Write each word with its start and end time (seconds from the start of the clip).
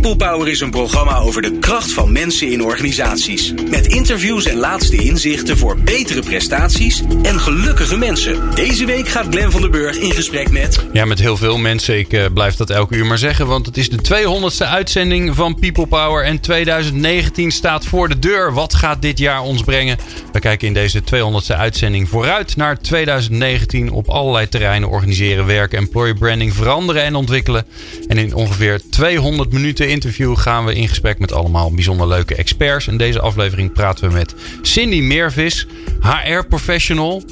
People 0.00 0.16
Power 0.16 0.48
is 0.48 0.60
een 0.60 0.70
programma 0.70 1.18
over 1.18 1.42
de 1.42 1.58
kracht 1.58 1.92
van 1.92 2.12
mensen 2.12 2.50
in 2.50 2.62
organisaties. 2.62 3.52
Met 3.70 3.86
interviews 3.86 4.44
en 4.44 4.56
laatste 4.56 4.96
inzichten 4.96 5.58
voor 5.58 5.78
betere 5.78 6.20
prestaties 6.20 7.02
en 7.22 7.40
gelukkige 7.40 7.96
mensen. 7.96 8.54
Deze 8.54 8.84
week 8.84 9.08
gaat 9.08 9.26
Glen 9.30 9.52
van 9.52 9.60
der 9.60 9.70
Burg 9.70 9.96
in 9.96 10.12
gesprek 10.12 10.50
met. 10.50 10.86
Ja, 10.92 11.04
met 11.04 11.18
heel 11.18 11.36
veel 11.36 11.58
mensen. 11.58 11.98
Ik 11.98 12.12
uh, 12.12 12.24
blijf 12.34 12.56
dat 12.56 12.70
elke 12.70 12.96
uur 12.96 13.06
maar 13.06 13.18
zeggen. 13.18 13.46
Want 13.46 13.66
het 13.66 13.76
is 13.76 13.88
de 13.88 13.98
200ste 13.98 14.66
uitzending 14.66 15.34
van 15.34 15.58
People 15.58 15.86
Power. 15.86 16.24
En 16.24 16.40
2019 16.40 17.50
staat 17.50 17.86
voor 17.86 18.08
de 18.08 18.18
deur. 18.18 18.52
Wat 18.52 18.74
gaat 18.74 19.02
dit 19.02 19.18
jaar 19.18 19.42
ons 19.42 19.62
brengen? 19.62 19.98
We 20.32 20.38
kijken 20.38 20.66
in 20.66 20.74
deze 20.74 21.00
200ste 21.00 21.56
uitzending 21.56 22.08
vooruit 22.08 22.56
naar 22.56 22.80
2019 22.80 23.90
op 23.90 24.08
allerlei 24.08 24.48
terreinen 24.48 24.88
organiseren, 24.88 25.46
werken, 25.46 25.78
employer 25.78 26.14
branding 26.14 26.54
veranderen 26.54 27.02
en 27.02 27.14
ontwikkelen. 27.14 27.66
En 28.08 28.18
in 28.18 28.34
ongeveer 28.34 28.80
200 28.90 29.52
minuten 29.52 29.84
interview 29.96 30.36
gaan 30.36 30.64
we 30.64 30.74
in 30.74 30.88
gesprek 30.88 31.18
met 31.18 31.32
allemaal 31.32 31.74
bijzonder 31.74 32.08
leuke 32.08 32.34
experts. 32.34 32.86
In 32.86 32.96
deze 32.96 33.20
aflevering 33.20 33.72
praten 33.72 34.08
we 34.08 34.14
met 34.14 34.34
Cindy 34.62 35.00
Meervis, 35.00 35.66
HR-professional 36.00 37.22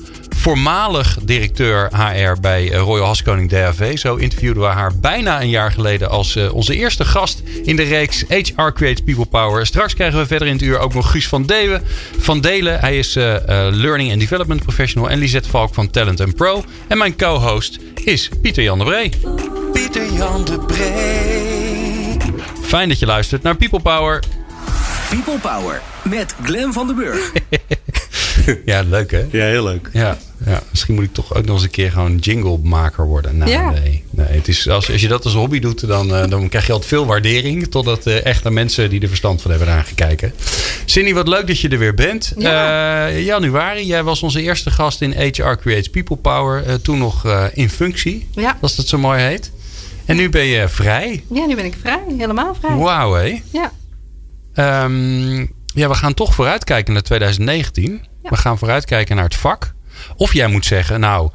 voormalig 0.44 1.18
directeur 1.22 1.90
HR 1.96 2.40
bij 2.40 2.70
eh, 2.70 2.78
Royal 2.78 3.06
Haskoning 3.06 3.48
DHV. 3.48 3.98
Zo 3.98 4.16
interviewden 4.16 4.62
we 4.62 4.68
haar 4.68 4.92
bijna 5.00 5.40
een 5.40 5.48
jaar 5.48 5.72
geleden 5.72 6.10
als 6.10 6.36
uh, 6.36 6.54
onze 6.54 6.76
eerste 6.76 7.04
gast 7.04 7.42
in 7.62 7.76
de 7.76 7.82
reeks 7.82 8.24
HR 8.28 8.72
Creates 8.72 9.00
People 9.04 9.26
Power. 9.26 9.66
Straks 9.66 9.94
krijgen 9.94 10.18
we 10.18 10.26
verder 10.26 10.48
in 10.48 10.54
het 10.54 10.62
uur 10.62 10.78
ook 10.78 10.94
nog 10.94 11.10
Guus 11.10 11.28
van, 11.28 11.46
Dewe, 11.46 11.80
van 12.18 12.40
Delen. 12.40 12.80
Hij 12.80 12.98
is 12.98 13.16
uh, 13.16 13.36
Learning 13.70 14.10
and 14.10 14.20
Development 14.20 14.62
Professional. 14.62 15.10
En 15.10 15.18
Lisette 15.18 15.48
Valk 15.48 15.74
van 15.74 15.90
Talent 15.90 16.34
Pro. 16.34 16.64
En 16.86 16.98
mijn 16.98 17.16
co-host 17.16 17.78
is 18.04 18.30
Pieter 18.42 18.62
Jan 18.62 18.78
de 18.78 18.84
Bree. 18.84 19.10
Pieter 19.72 20.12
Jan 20.12 20.44
de 20.44 20.58
Bree. 20.58 21.43
Fijn 22.64 22.88
dat 22.88 22.98
je 22.98 23.06
luistert 23.06 23.42
naar 23.42 23.56
People 23.56 23.80
Power. 23.80 24.22
People 25.08 25.38
Power 25.38 25.82
met 26.02 26.34
Glen 26.42 26.72
van 26.72 26.86
den 26.86 26.96
Burg. 26.96 27.32
ja, 28.64 28.82
leuk 28.82 29.10
hè? 29.10 29.24
Ja, 29.30 29.44
heel 29.44 29.64
leuk. 29.64 29.88
Ja, 29.92 30.18
ja, 30.46 30.62
misschien 30.70 30.94
moet 30.94 31.04
ik 31.04 31.12
toch 31.12 31.34
ook 31.34 31.44
nog 31.44 31.54
eens 31.54 31.64
een 31.64 31.70
keer 31.70 31.90
gewoon 31.90 32.16
jinglemaker 32.16 33.06
worden. 33.06 33.36
Nou, 33.36 33.50
ja. 33.50 33.70
nee. 33.70 34.04
nee 34.10 34.26
het 34.26 34.48
is, 34.48 34.68
als, 34.68 34.90
als 34.92 35.00
je 35.00 35.08
dat 35.08 35.24
als 35.24 35.34
hobby 35.34 35.60
doet, 35.60 35.86
dan, 35.86 36.10
uh, 36.10 36.28
dan 36.28 36.48
krijg 36.48 36.66
je 36.66 36.72
altijd 36.72 36.90
veel 36.90 37.06
waardering. 37.06 37.66
Totdat 37.70 38.06
uh, 38.06 38.24
echte 38.24 38.50
mensen 38.50 38.90
die 38.90 39.00
er 39.00 39.08
verstand 39.08 39.42
van 39.42 39.50
hebben 39.50 39.68
naar 39.68 39.84
gekeken. 39.84 40.32
Cindy, 40.84 41.14
wat 41.14 41.28
leuk 41.28 41.46
dat 41.46 41.60
je 41.60 41.68
er 41.68 41.78
weer 41.78 41.94
bent. 41.94 42.32
Ja. 42.38 43.08
Uh, 43.08 43.24
januari, 43.24 43.86
jij 43.86 44.02
was 44.02 44.22
onze 44.22 44.42
eerste 44.42 44.70
gast 44.70 45.00
in 45.00 45.12
HR 45.12 45.54
Creates 45.54 45.88
People 45.88 46.16
Power. 46.16 46.82
toen 46.82 46.98
nog 46.98 47.26
in 47.52 47.70
functie, 47.70 48.28
Ja. 48.30 48.58
als 48.60 48.76
dat 48.76 48.88
zo 48.88 48.98
mooi 48.98 49.20
heet. 49.20 49.50
En 50.06 50.16
nu 50.16 50.28
ben 50.28 50.44
je 50.44 50.68
vrij. 50.68 51.24
ja, 51.30 51.46
nu 51.46 51.54
ben 51.54 51.64
ik 51.64 51.74
vrij. 51.80 52.02
Helemaal 52.18 52.54
vrij. 52.54 52.76
Wauw, 52.76 53.12
hé. 53.12 53.42
Ja. 53.52 53.72
Ehm, 54.54 55.38
ja, 55.74 55.88
we 55.88 55.94
gaan 55.94 56.14
toch 56.14 56.34
vooruitkijken 56.34 56.92
naar 56.92 57.02
2019. 57.02 58.06
Ja. 58.22 58.30
We 58.30 58.36
gaan 58.36 58.58
vooruitkijken 58.58 59.16
naar 59.16 59.24
het 59.24 59.36
vak. 59.36 59.74
Of 60.16 60.32
jij 60.32 60.46
moet 60.46 60.66
zeggen, 60.66 61.00
nou, 61.00 61.30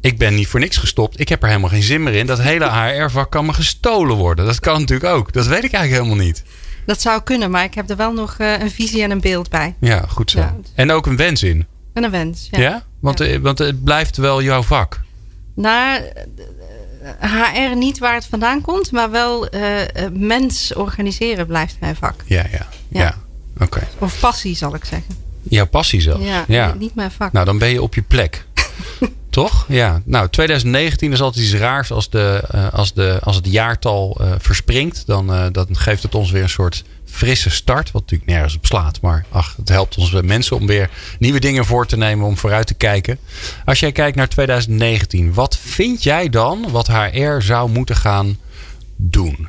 ik 0.00 0.18
ben 0.18 0.34
niet 0.34 0.46
voor 0.46 0.60
niks 0.60 0.76
gestopt. 0.76 1.20
Ik 1.20 1.28
heb 1.28 1.42
er 1.42 1.48
helemaal 1.48 1.70
geen 1.70 1.82
zin 1.82 2.02
meer 2.02 2.14
in. 2.14 2.26
Dat 2.26 2.40
hele 2.40 2.70
HR-vak 2.70 3.30
kan 3.30 3.46
me 3.46 3.52
gestolen 3.52 4.16
worden. 4.16 4.46
Dat 4.46 4.60
kan 4.60 4.80
natuurlijk 4.80 5.10
ook. 5.14 5.32
Dat 5.32 5.46
weet 5.46 5.64
ik 5.64 5.72
eigenlijk 5.72 6.02
helemaal 6.02 6.24
niet. 6.24 6.42
Dat 6.86 7.00
zou 7.00 7.22
kunnen, 7.22 7.50
maar 7.50 7.64
ik 7.64 7.74
heb 7.74 7.90
er 7.90 7.96
wel 7.96 8.12
nog 8.12 8.34
eh, 8.38 8.60
een 8.60 8.70
visie 8.70 9.02
en 9.02 9.10
een 9.10 9.20
beeld 9.20 9.50
bij. 9.50 9.74
Ja, 9.80 10.04
goed 10.08 10.30
zo. 10.30 10.38
Ja. 10.38 10.56
En 10.74 10.90
ook 10.90 11.06
een 11.06 11.16
wens 11.16 11.42
in. 11.42 11.66
En 11.92 12.04
een 12.04 12.10
wens. 12.10 12.48
Ja? 12.50 12.60
Ja. 12.60 12.84
Want, 13.00 13.20
eh, 13.20 13.38
want 13.38 13.58
het 13.58 13.84
blijft 13.84 14.16
wel 14.16 14.42
jouw 14.42 14.62
vak. 14.62 15.00
Nou, 15.54 16.02
HR 17.20 17.76
niet 17.76 17.98
waar 17.98 18.14
het 18.14 18.26
vandaan 18.26 18.60
komt, 18.60 18.92
maar 18.92 19.10
wel 19.10 19.48
eh, 19.48 19.82
eh, 19.82 20.12
mens 20.12 20.74
organiseren 20.74 21.46
blijft 21.46 21.76
mijn 21.80 21.96
vak. 21.96 22.14
Ja, 22.26 22.44
ja. 22.50 22.66
Ja, 22.88 23.00
Ja. 23.00 23.14
oké. 23.64 23.86
Of 23.98 24.20
passie, 24.20 24.56
zal 24.56 24.74
ik 24.74 24.84
zeggen. 24.84 25.14
Jouw 25.42 25.66
passie 25.66 26.00
zelfs. 26.00 26.24
Ja, 26.24 26.44
ja. 26.48 26.74
niet 26.78 26.94
mijn 26.94 27.10
vak. 27.10 27.32
Nou, 27.32 27.46
dan 27.46 27.58
ben 27.58 27.68
je 27.68 27.82
op 27.82 27.94
je 27.94 28.02
plek. 28.02 28.44
Toch? 29.30 29.64
Ja. 29.68 30.02
Nou, 30.04 30.28
2019 30.28 31.12
is 31.12 31.20
altijd 31.20 31.44
iets 31.44 31.54
raars 31.54 31.92
als, 31.92 32.10
de, 32.10 32.44
eh, 32.50 32.72
als, 32.72 32.92
de, 32.92 33.18
als 33.22 33.36
het 33.36 33.46
jaartal 33.46 34.16
eh, 34.20 34.32
verspringt. 34.38 35.06
Dan, 35.06 35.32
eh, 35.32 35.46
dan 35.52 35.66
geeft 35.70 36.02
het 36.02 36.14
ons 36.14 36.30
weer 36.30 36.42
een 36.42 36.48
soort 36.48 36.84
frisse 37.04 37.50
start. 37.50 37.90
Wat 37.90 38.02
natuurlijk 38.02 38.30
nergens 38.30 38.56
op 38.56 38.66
slaat. 38.66 39.00
Maar 39.00 39.24
ach, 39.30 39.54
het 39.56 39.68
helpt 39.68 39.96
ons 39.96 40.10
mensen 40.10 40.56
om 40.56 40.66
weer 40.66 40.90
nieuwe 41.18 41.40
dingen 41.40 41.64
voor 41.64 41.86
te 41.86 41.96
nemen. 41.96 42.26
Om 42.26 42.36
vooruit 42.36 42.66
te 42.66 42.74
kijken. 42.74 43.18
Als 43.64 43.80
jij 43.80 43.92
kijkt 43.92 44.16
naar 44.16 44.28
2019. 44.28 45.34
Wat 45.34 45.56
vind 45.56 46.02
jij 46.02 46.28
dan 46.28 46.70
wat 46.70 46.86
HR 46.86 47.40
zou 47.40 47.70
moeten 47.70 47.96
gaan 47.96 48.38
doen? 48.96 49.48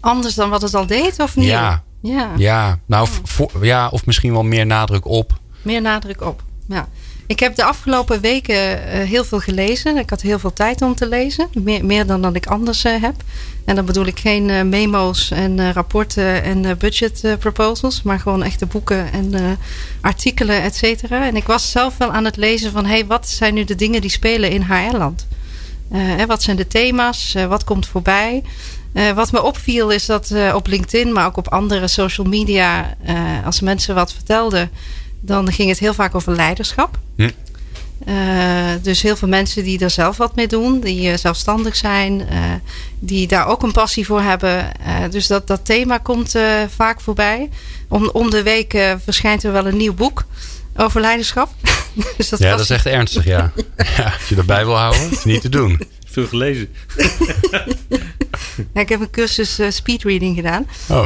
Anders 0.00 0.34
dan 0.34 0.50
wat 0.50 0.62
het 0.62 0.74
al 0.74 0.86
deed, 0.86 1.18
of 1.20 1.36
niet? 1.36 1.46
Ja. 1.46 1.82
ja. 2.00 2.30
Ja, 2.36 2.78
nou, 2.86 3.08
voor, 3.22 3.50
ja, 3.60 3.88
of 3.88 4.06
misschien 4.06 4.32
wel 4.32 4.42
meer 4.42 4.66
nadruk 4.66 5.06
op. 5.06 5.40
Meer 5.62 5.80
nadruk 5.80 6.22
op. 6.22 6.42
Ja. 6.68 6.88
Ik 7.32 7.40
heb 7.40 7.54
de 7.54 7.64
afgelopen 7.64 8.20
weken 8.20 8.88
eh, 8.88 9.08
heel 9.08 9.24
veel 9.24 9.40
gelezen. 9.40 9.96
Ik 9.96 10.10
had 10.10 10.20
heel 10.20 10.38
veel 10.38 10.52
tijd 10.52 10.82
om 10.82 10.94
te 10.94 11.08
lezen. 11.08 11.48
Meer, 11.52 11.84
meer 11.84 12.06
dan 12.06 12.22
dat 12.22 12.34
ik 12.34 12.46
anders 12.46 12.84
eh, 12.84 13.02
heb. 13.02 13.14
En 13.64 13.74
dan 13.74 13.84
bedoel 13.84 14.06
ik 14.06 14.18
geen 14.18 14.50
eh, 14.50 14.62
memo's 14.62 15.30
en 15.30 15.72
rapporten 15.72 16.42
en 16.42 16.78
budget 16.78 17.36
proposals. 17.38 18.02
Maar 18.02 18.20
gewoon 18.20 18.42
echte 18.42 18.66
boeken 18.66 19.12
en 19.12 19.58
artikelen, 20.00 20.62
et 20.62 20.76
cetera. 20.76 21.26
En 21.26 21.36
ik 21.36 21.46
was 21.46 21.70
zelf 21.70 21.96
wel 21.96 22.12
aan 22.12 22.24
het 22.24 22.36
lezen 22.36 22.72
van... 22.72 22.86
hey, 22.86 23.06
wat 23.06 23.28
zijn 23.28 23.54
nu 23.54 23.64
de 23.64 23.74
dingen 23.74 24.00
die 24.00 24.10
spelen 24.10 24.50
in 24.50 24.62
HR-land? 24.62 25.26
En 25.90 26.26
wat 26.26 26.42
zijn 26.42 26.56
de 26.56 26.66
thema's? 26.66 27.34
Wat 27.48 27.64
komt 27.64 27.86
voorbij? 27.86 28.42
Wat 29.14 29.32
me 29.32 29.42
opviel 29.42 29.90
is 29.90 30.06
dat 30.06 30.34
op 30.54 30.66
LinkedIn, 30.66 31.12
maar 31.12 31.26
ook 31.26 31.36
op 31.36 31.48
andere 31.48 31.88
social 31.88 32.26
media... 32.26 32.96
als 33.44 33.60
mensen 33.60 33.94
wat 33.94 34.12
vertelden... 34.12 34.70
dan 35.24 35.52
ging 35.52 35.68
het 35.68 35.78
heel 35.78 35.94
vaak 35.94 36.14
over 36.14 36.34
leiderschap. 36.34 36.98
Hm. 37.16 37.30
Eh, 38.06 38.14
dus 38.82 39.02
heel 39.02 39.16
veel 39.16 39.28
mensen 39.28 39.64
die 39.64 39.78
er 39.78 39.90
zelf 39.90 40.16
wat 40.16 40.36
mee 40.36 40.46
doen, 40.46 40.80
die 40.80 41.10
eh, 41.10 41.16
zelfstandig 41.18 41.76
zijn, 41.76 42.28
eh, 42.28 42.38
die 42.98 43.26
daar 43.26 43.46
ook 43.46 43.62
een 43.62 43.72
passie 43.72 44.06
voor 44.06 44.20
hebben. 44.20 44.80
Eh, 44.80 44.94
dus 45.10 45.26
dat, 45.26 45.46
dat 45.46 45.64
thema 45.64 45.98
komt 45.98 46.34
eh, 46.34 46.44
vaak 46.76 47.00
voorbij. 47.00 47.50
Om, 47.88 48.08
om 48.12 48.30
de 48.30 48.42
week 48.42 48.74
eh, 48.74 48.94
verschijnt 49.04 49.44
er 49.44 49.52
wel 49.52 49.66
een 49.66 49.76
nieuw 49.76 49.94
boek 49.94 50.24
over 50.76 51.00
leiderschap. 51.00 51.48
dus 52.16 52.28
dat 52.28 52.38
Ja, 52.38 52.48
was- 52.48 52.56
dat 52.56 52.60
is 52.70 52.70
echt 52.76 52.86
ernstig, 52.86 53.24
ja. 53.24 53.52
ja 53.96 54.04
als 54.04 54.28
je 54.28 54.36
erbij 54.36 54.64
wil 54.64 54.76
houden, 54.76 55.10
is 55.10 55.24
niet 55.24 55.40
te 55.40 55.48
doen. 55.48 55.80
Veel 56.10 56.26
gelezen. 56.26 56.68
Ja, 58.74 58.80
ik 58.80 58.88
heb 58.88 59.00
een 59.00 59.10
cursus 59.10 59.58
eh, 59.58 59.70
speedreading 59.70 60.36
gedaan. 60.36 60.66
Oh. 60.88 61.04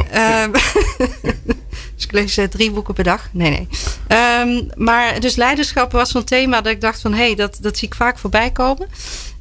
Dus 1.97 2.05
ik 2.05 2.11
lees 2.11 2.37
eh, 2.37 2.45
drie 2.45 2.71
boeken 2.71 2.93
per 2.93 3.03
dag. 3.03 3.29
Nee, 3.31 3.49
nee. 3.49 3.67
Ehm, 4.07 4.63
maar 4.75 5.19
dus 5.19 5.35
leiderschap 5.35 5.91
was 5.91 6.11
zo'n 6.11 6.23
thema 6.23 6.61
dat 6.61 6.73
ik 6.73 6.81
dacht 6.81 7.01
van... 7.01 7.13
hé, 7.13 7.25
hey, 7.25 7.35
dat, 7.35 7.57
dat 7.61 7.77
zie 7.77 7.87
ik 7.87 7.95
vaak 7.95 8.17
voorbij 8.17 8.51
komen. 8.51 8.87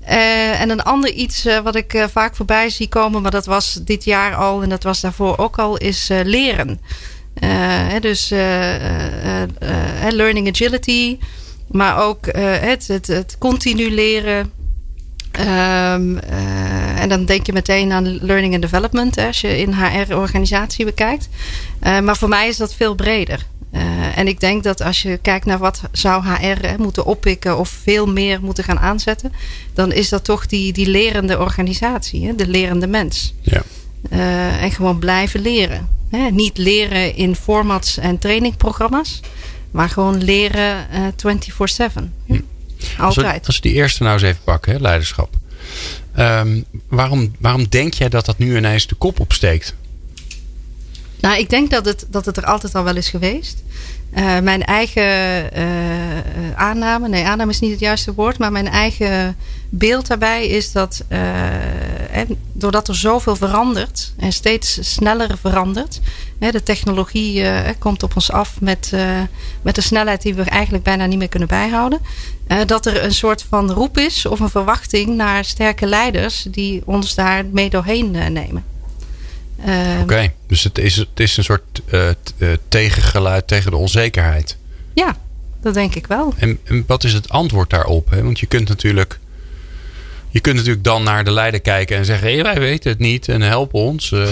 Eh, 0.00 0.60
en 0.60 0.70
een 0.70 0.82
ander 0.82 1.10
iets 1.10 1.44
eh, 1.44 1.58
wat 1.58 1.74
ik 1.74 2.06
vaak 2.10 2.36
voorbij 2.36 2.70
zie 2.70 2.88
komen... 2.88 3.22
maar 3.22 3.30
dat 3.30 3.46
was 3.46 3.78
dit 3.82 4.04
jaar 4.04 4.34
al 4.34 4.62
en 4.62 4.68
dat 4.68 4.82
was 4.82 5.00
daarvoor 5.00 5.38
ook 5.38 5.58
al... 5.58 5.76
is 5.76 6.08
leren. 6.08 6.80
Dus 8.00 8.28
learning 10.10 10.48
agility... 10.48 11.18
maar 11.68 11.98
ook 11.98 12.26
het, 12.60 12.86
het 12.86 13.36
continu 13.38 13.90
leren... 13.90 14.52
Ehm, 15.36 16.16
eh, 16.16 17.00
en 17.00 17.08
dan 17.08 17.24
denk 17.24 17.46
je 17.46 17.52
meteen 17.52 17.92
aan 17.92 18.24
learning 18.24 18.52
and 18.52 18.62
development 18.62 19.14
hè, 19.14 19.26
als 19.26 19.40
je 19.40 19.58
in 19.58 19.72
HR-organisatie 19.72 20.84
bekijkt. 20.84 21.28
Eh, 21.78 22.00
maar 22.00 22.16
voor 22.16 22.28
mij 22.28 22.48
is 22.48 22.56
dat 22.56 22.74
veel 22.74 22.94
breder. 22.94 23.46
Eh, 23.70 24.18
en 24.18 24.28
ik 24.28 24.40
denk 24.40 24.62
dat 24.62 24.82
als 24.82 25.02
je 25.02 25.18
kijkt 25.22 25.46
naar 25.46 25.58
wat 25.58 25.80
zou 25.92 26.24
HR 26.24 26.66
hè, 26.66 26.78
moeten 26.78 27.04
oppikken 27.04 27.58
of 27.58 27.68
veel 27.68 28.06
meer 28.06 28.40
moeten 28.40 28.64
gaan 28.64 28.78
aanzetten, 28.78 29.32
dan 29.74 29.92
is 29.92 30.08
dat 30.08 30.24
toch 30.24 30.46
die, 30.46 30.72
die 30.72 30.88
lerende 30.88 31.38
organisatie, 31.38 32.26
hè, 32.26 32.34
de 32.34 32.48
lerende 32.48 32.86
mens. 32.86 33.34
Ja. 33.40 33.62
En 34.60 34.70
gewoon 34.70 34.98
blijven 34.98 35.40
leren. 35.40 35.88
Hè. 36.10 36.30
Niet 36.30 36.58
leren 36.58 37.16
in 37.16 37.36
formats 37.36 37.98
en 37.98 38.18
trainingprogramma's, 38.18 39.20
maar 39.70 39.88
gewoon 39.88 40.24
leren 40.24 40.90
eh 40.90 41.02
24/7. 41.16 42.12
Ja. 42.96 43.04
Als 43.04 43.16
we, 43.16 43.22
Altijd. 43.22 43.46
als 43.46 43.56
we 43.56 43.62
die 43.62 43.72
eerste 43.72 44.02
nou 44.02 44.14
eens 44.14 44.22
even 44.22 44.42
pakken, 44.44 44.72
hè, 44.72 44.78
leiderschap. 44.78 45.34
Ehm, 46.14 46.62
waarom, 46.88 47.34
waarom 47.40 47.68
denk 47.68 47.94
jij 47.94 48.08
dat 48.08 48.24
dat 48.26 48.38
nu 48.38 48.56
ineens 48.56 48.86
de 48.86 48.94
kop 48.94 49.20
opsteekt? 49.20 49.74
Nou, 51.20 51.38
ik 51.38 51.50
denk 51.50 51.70
dat 51.70 51.84
het, 51.84 52.06
dat 52.10 52.26
het 52.26 52.36
er 52.36 52.44
altijd 52.44 52.74
al 52.74 52.84
wel 52.84 52.96
is 52.96 53.08
geweest. 53.08 53.62
Eh, 54.10 54.38
mijn 54.38 54.62
eigen 54.64 55.52
eh, 55.52 55.64
aanname, 56.54 57.08
nee, 57.08 57.24
aanname 57.24 57.50
is 57.50 57.60
niet 57.60 57.70
het 57.70 57.80
juiste 57.80 58.14
woord, 58.14 58.38
maar 58.38 58.52
mijn 58.52 58.68
eigen 58.68 59.36
beeld 59.70 60.06
daarbij 60.06 60.46
is 60.46 60.72
dat 60.72 61.04
eh, 61.08 62.16
en 62.16 62.36
doordat 62.52 62.88
er 62.88 62.96
zoveel 62.96 63.36
verandert 63.36 64.12
en 64.18 64.32
steeds 64.32 64.92
sneller 64.94 65.38
verandert. 65.38 66.00
Hè, 66.38 66.50
de 66.50 66.62
technologie 66.62 67.42
uh, 67.42 67.60
komt 67.78 68.02
op 68.02 68.14
ons 68.14 68.32
af 68.32 68.60
met, 68.60 68.90
uh, 68.94 69.20
met 69.62 69.76
een 69.76 69.82
snelheid 69.82 70.22
die 70.22 70.34
we 70.34 70.42
eigenlijk 70.42 70.84
bijna 70.84 71.06
niet 71.06 71.18
meer 71.18 71.28
kunnen 71.28 71.48
bijhouden. 71.48 72.00
Uh, 72.48 72.58
dat 72.66 72.86
er 72.86 73.04
een 73.04 73.14
soort 73.14 73.44
van 73.48 73.70
roep 73.70 73.98
is 73.98 74.26
of 74.26 74.40
een 74.40 74.48
verwachting 74.48 75.16
naar 75.16 75.44
sterke 75.44 75.86
leiders 75.86 76.46
die 76.50 76.82
ons 76.84 77.14
daar 77.14 77.46
mee 77.46 77.70
doorheen 77.70 78.10
nemen. 78.10 78.75
Oké, 79.58 80.02
okay, 80.02 80.34
dus 80.46 80.62
het 80.62 80.78
is, 80.78 80.96
het 80.96 81.20
is 81.20 81.36
een 81.36 81.44
soort 81.44 81.82
tegengeluid 82.68 83.48
tegen 83.48 83.70
de 83.70 83.76
onzekerheid. 83.76 84.56
Ja, 84.94 85.16
dat 85.60 85.74
denk 85.74 85.94
ik 85.94 86.06
wel. 86.06 86.34
En, 86.36 86.58
en 86.64 86.84
wat 86.86 87.04
is 87.04 87.12
het 87.12 87.28
antwoord 87.28 87.70
daarop? 87.70 88.10
Hè? 88.10 88.22
Want 88.22 88.40
je 88.40 88.46
kunt 88.46 88.68
natuurlijk 88.68 89.18
je 90.36 90.42
kunt 90.42 90.56
natuurlijk 90.56 90.84
dan 90.84 91.02
naar 91.02 91.24
de 91.24 91.30
leider 91.30 91.60
kijken 91.60 91.96
en 91.96 92.04
zeggen: 92.04 92.28
hey, 92.28 92.42
wij 92.42 92.58
weten 92.58 92.90
het 92.90 92.98
niet 92.98 93.28
en 93.28 93.40
help 93.40 93.74
ons. 93.74 94.10
Uh, 94.10 94.28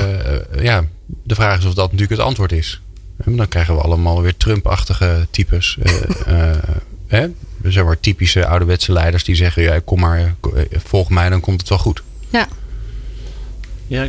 ja, 0.61 0.85
de 1.23 1.35
vraag 1.35 1.59
is 1.59 1.65
of 1.65 1.75
dat 1.75 1.93
natuurlijk 1.93 2.19
het 2.19 2.29
antwoord 2.29 2.53
is. 2.53 2.81
dan 3.25 3.49
krijgen 3.49 3.75
we 3.75 3.81
allemaal 3.81 4.23
weer 4.23 4.37
Trump-achtige 4.37 5.27
types. 5.31 5.79
Uh, 6.29 6.51
hè? 7.17 7.27
Zeg 7.63 7.85
maar 7.85 8.01
typische 8.01 8.47
ouderwetse 8.47 8.93
leiders 8.93 9.25
die 9.25 9.35
zeggen: 9.35 9.63
ja, 9.63 9.81
kom 9.85 10.01
maar, 10.01 10.35
volg 10.71 11.11
mij, 11.11 11.29
dan 11.29 11.41
komt 11.41 11.61
het 11.61 11.69
wel 11.69 11.79
goed. 11.79 12.03
Ja. 12.29 12.49
Ja, 13.87 14.09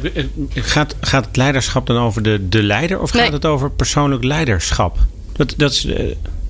gaat, 0.53 0.95
gaat 1.01 1.25
het 1.25 1.35
leiderschap 1.35 1.87
dan 1.87 1.97
over 1.97 2.21
de, 2.21 2.49
de 2.49 2.63
leider 2.63 3.01
of 3.01 3.09
gaat 3.09 3.31
het 3.31 3.45
over 3.45 3.71
persoonlijk 3.71 4.23
leiderschap? 4.23 4.97
Dat, 5.31 5.53
dat 5.57 5.71
is, 5.71 5.87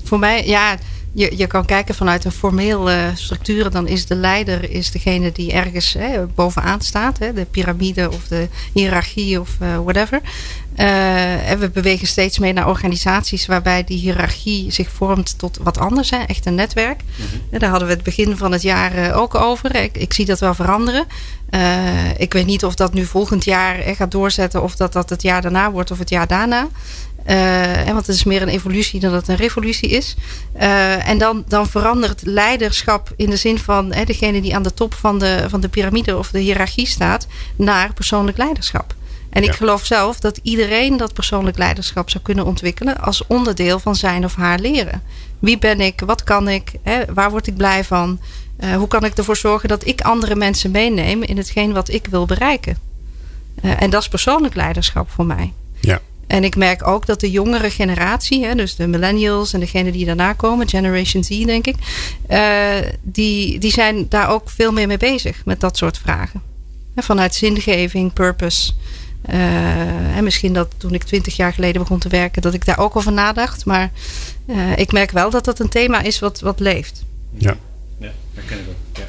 Voor 0.04 0.20
mij, 0.20 0.48
ja, 0.48 0.78
je, 1.16 1.38
je 1.38 1.48
kan 1.48 1.66
kijken 1.66 1.96
vanuit 1.96 2.26
een 2.26 2.32
formele 2.32 3.12
structuur. 3.16 3.72
Dan 3.72 3.88
is 3.88 4.06
de 4.06 4.16
leider 4.16 4.72
is 4.72 4.92
degene 4.92 5.32
die 5.32 5.52
ergens 5.52 5.94
hè, 5.94 6.26
bovenaan 6.26 6.82
staat. 6.82 7.20
Hè, 7.20 7.34
de 7.34 7.46
piramide 7.52 8.12
of 8.12 8.28
de 8.28 8.48
hiërarchie 8.74 9.40
of 9.40 9.58
uh, 9.62 9.78
whatever. 9.78 10.22
Uh, 10.78 11.50
en 11.50 11.60
we 11.60 11.70
bewegen 11.70 12.08
steeds 12.08 12.40
meer 12.40 12.54
naar 12.54 12.68
organisaties 12.68 13.46
waarbij 13.46 13.84
die 13.84 13.98
hiërarchie 13.98 14.72
zich 14.72 14.90
vormt 14.90 15.38
tot 15.38 15.60
wat 15.62 15.78
anders. 15.78 16.10
Hè, 16.10 16.18
echt 16.18 16.46
een 16.46 16.56
netwerk. 16.56 17.02
Mm 17.52 17.60
Daar 17.60 17.70
hadden 17.70 17.88
we 17.88 17.94
het 17.94 18.04
begin 18.04 18.38
van 18.38 18.52
het 18.52 18.62
jaar 18.62 18.98
uh, 18.98 19.18
ook 19.18 19.36
over. 19.36 19.76
Ik, 19.76 19.98
ik, 19.98 20.14
zie 20.14 20.26
dat 20.26 20.40
wel 20.40 20.54
veranderen. 20.54 21.06
ik 22.18 22.34
weet 22.34 22.46
niet 22.46 22.66
of 22.66 22.76
dat 22.76 22.94
nu 22.94 23.06
volgend 23.06 23.44
jaar 23.44 23.76
gaat 23.76 24.12
doorzetten. 24.12 24.64
Of 24.64 24.76
dat 24.76 24.94
dat 24.94 25.10
het 25.10 25.22
jaar 25.22 25.42
daarna 25.42 25.72
wordt 25.72 25.92
of 25.92 26.00
het 26.00 26.10
jaar 26.10 26.28
daarna. 26.28 26.68
Uh, 27.30 27.84
want 27.86 28.08
het 28.08 28.16
is 28.16 28.24
meer 28.24 28.42
een 28.42 28.48
evolutie 28.48 29.00
dan 29.00 29.12
dat 29.12 29.20
het 29.20 29.30
een 29.30 29.44
revolutie 29.44 29.90
is. 29.90 30.16
Uh, 30.58 31.08
en 31.08 31.18
dan, 31.18 31.44
dan 31.48 31.68
verandert 31.68 32.22
leiderschap 32.24 33.14
in 33.16 33.30
de 33.30 33.36
zin 33.36 33.58
van 33.58 33.94
hè, 33.94 34.04
degene 34.04 34.42
die 34.42 34.56
aan 34.56 34.64
de 34.64 34.74
top 34.74 34.94
van 34.94 35.20
de, 35.20 35.46
van 35.48 35.62
de 35.62 35.70
piramide 35.70 36.18
of 36.18 36.32
de 36.32 36.40
hiërarchie 36.40 36.88
staat, 36.88 37.28
naar 37.56 37.94
persoonlijk 37.94 38.38
leiderschap. 38.38 38.96
En 39.36 39.44
ik 39.44 39.52
geloof 39.52 39.86
zelf 39.86 40.20
dat 40.20 40.40
iedereen 40.42 40.98
dat 40.98 41.14
persoonlijk 41.14 41.58
leiderschap 41.58 42.10
zou 42.10 42.24
kunnen 42.24 42.46
ontwikkelen 42.46 42.98
als 42.98 43.28
onderdeel 43.28 43.80
van 43.80 43.96
zijn 43.96 44.26
of 44.26 44.36
haar 44.36 44.60
leren. 44.60 45.02
Wie 45.40 45.58
ben 45.58 45.82
ik? 45.82 46.02
Wat 46.06 46.24
kan 46.24 46.50
ik? 46.50 46.72
Hè, 46.84 47.14
waar 47.14 47.30
word 47.30 47.48
ik 47.48 47.56
blij 47.56 47.84
van? 47.84 48.20
Uh, 48.60 48.76
hoe 48.76 48.88
kan 48.88 49.04
ik 49.06 49.18
ervoor 49.18 49.38
zorgen 49.38 49.70
dat 49.70 49.86
ik 49.86 50.02
andere 50.02 50.36
mensen 50.36 50.72
meeneem 50.72 51.24
in 51.24 51.38
hetgeen 51.38 51.74
wat 51.74 51.90
ik 51.90 52.08
wil 52.08 52.26
bereiken? 52.26 52.78
en 53.62 53.90
dat 53.90 54.02
is 54.02 54.08
persoonlijk 54.08 54.56
leiderschap 54.56 55.10
voor 55.12 55.26
mij. 55.26 55.54
Ja. 55.80 56.02
En 56.28 56.44
ik 56.44 56.56
merk 56.56 56.88
ook 56.88 57.06
dat 57.06 57.20
de 57.20 57.32
jongere 57.32 57.70
generatie, 57.70 58.46
hè, 58.46 58.56
dus 58.56 58.76
de 58.76 58.88
millennials 58.88 59.54
en 59.54 59.60
degene 59.60 59.92
die 59.92 60.06
daarna 60.06 60.34
komen, 60.34 60.70
Generation 60.70 61.24
Z 61.24 61.46
denk 61.46 61.68
ik, 61.68 61.76
uh, 62.30 62.40
die, 63.02 63.60
die 63.60 63.72
zijn 63.72 64.06
daar 64.10 64.30
ook 64.30 64.50
veel 64.50 64.72
meer 64.72 64.88
mee 64.88 64.98
bezig 64.98 65.46
met 65.46 65.60
dat 65.60 65.78
soort 65.78 65.98
vragen. 65.98 66.42
Vanuit 66.96 67.36
zingeving, 67.36 68.14
purpose. 68.14 68.74
Uh, 69.30 70.18
en 70.18 70.24
misschien 70.24 70.54
dat 70.54 70.68
toen 70.78 70.94
ik 70.94 71.04
twintig 71.04 71.36
jaar 71.36 71.54
geleden 71.54 71.82
begon 71.82 72.00
te 72.00 72.10
werken, 72.10 72.42
dat 72.42 72.54
ik 72.54 72.66
daar 72.66 72.80
ook 72.80 72.96
over 72.96 73.12
nadacht. 73.12 73.66
Maar 73.66 73.92
uh, 74.48 74.78
ik 74.78 74.92
merk 74.92 75.12
wel 75.12 75.30
dat 75.30 75.46
dat 75.46 75.60
een 75.60 75.70
thema 75.70 76.02
is 76.02 76.20
wat, 76.20 76.40
wat 76.40 76.60
leeft. 76.60 77.04
Ja, 77.38 77.58
ja 78.00 78.12
dat 78.34 78.46
ken 78.46 78.58
ik 78.58 78.66
ook. 78.70 78.98
Ja. 78.98 79.08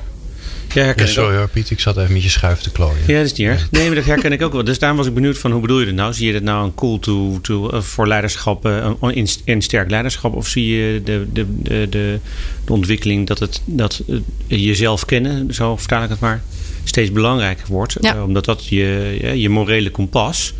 Ja, 0.76 0.92
ja 0.96 1.06
sorry 1.06 1.36
hoor, 1.36 1.48
Piet. 1.48 1.70
Ik 1.70 1.80
zat 1.80 1.96
even 1.96 2.12
met 2.12 2.22
je 2.22 2.28
schuif 2.28 2.60
te 2.60 2.70
klooien. 2.70 3.02
Ja, 3.06 3.16
dat 3.16 3.24
is 3.24 3.32
niet 3.32 3.46
erg. 3.46 3.70
Nee, 3.70 3.86
maar 3.86 3.94
dat 3.94 4.04
herken 4.04 4.32
ik 4.32 4.42
ook 4.42 4.52
wel. 4.52 4.64
Dus 4.70 4.78
daarom 4.78 4.98
was 4.98 5.06
ik 5.06 5.14
benieuwd 5.14 5.38
van 5.38 5.50
hoe 5.50 5.60
bedoel 5.60 5.80
je 5.80 5.86
dat 5.86 5.94
nou? 5.94 6.12
Zie 6.12 6.26
je 6.26 6.32
dat 6.32 6.42
nou 6.42 6.64
een 6.64 6.74
cool 6.74 6.98
to, 6.98 7.38
to, 7.42 7.72
uh, 7.72 7.80
voor 7.80 8.08
leiderschap, 8.08 8.66
uh, 8.66 8.92
in, 9.00 9.28
in 9.44 9.62
sterk 9.62 9.90
leiderschap? 9.90 10.34
Of 10.34 10.48
zie 10.48 10.76
je 10.76 11.02
de, 11.04 11.26
de, 11.32 11.46
de, 11.62 11.88
de, 11.88 12.20
de 12.64 12.72
ontwikkeling 12.72 13.26
dat, 13.26 13.38
het, 13.38 13.60
dat 13.64 14.02
uh, 14.06 14.20
jezelf 14.46 15.04
kennen, 15.04 15.54
zo 15.54 15.76
vertaal 15.76 16.02
ik 16.02 16.08
het 16.08 16.20
maar, 16.20 16.42
steeds 16.88 17.12
belangrijker 17.12 17.66
wordt? 17.68 17.96
Ja. 18.00 18.24
omdat 18.24 18.44
dat 18.44 18.66
je, 18.66 19.18
je 19.34 19.48
morele 19.48 19.90
kompas... 19.90 20.54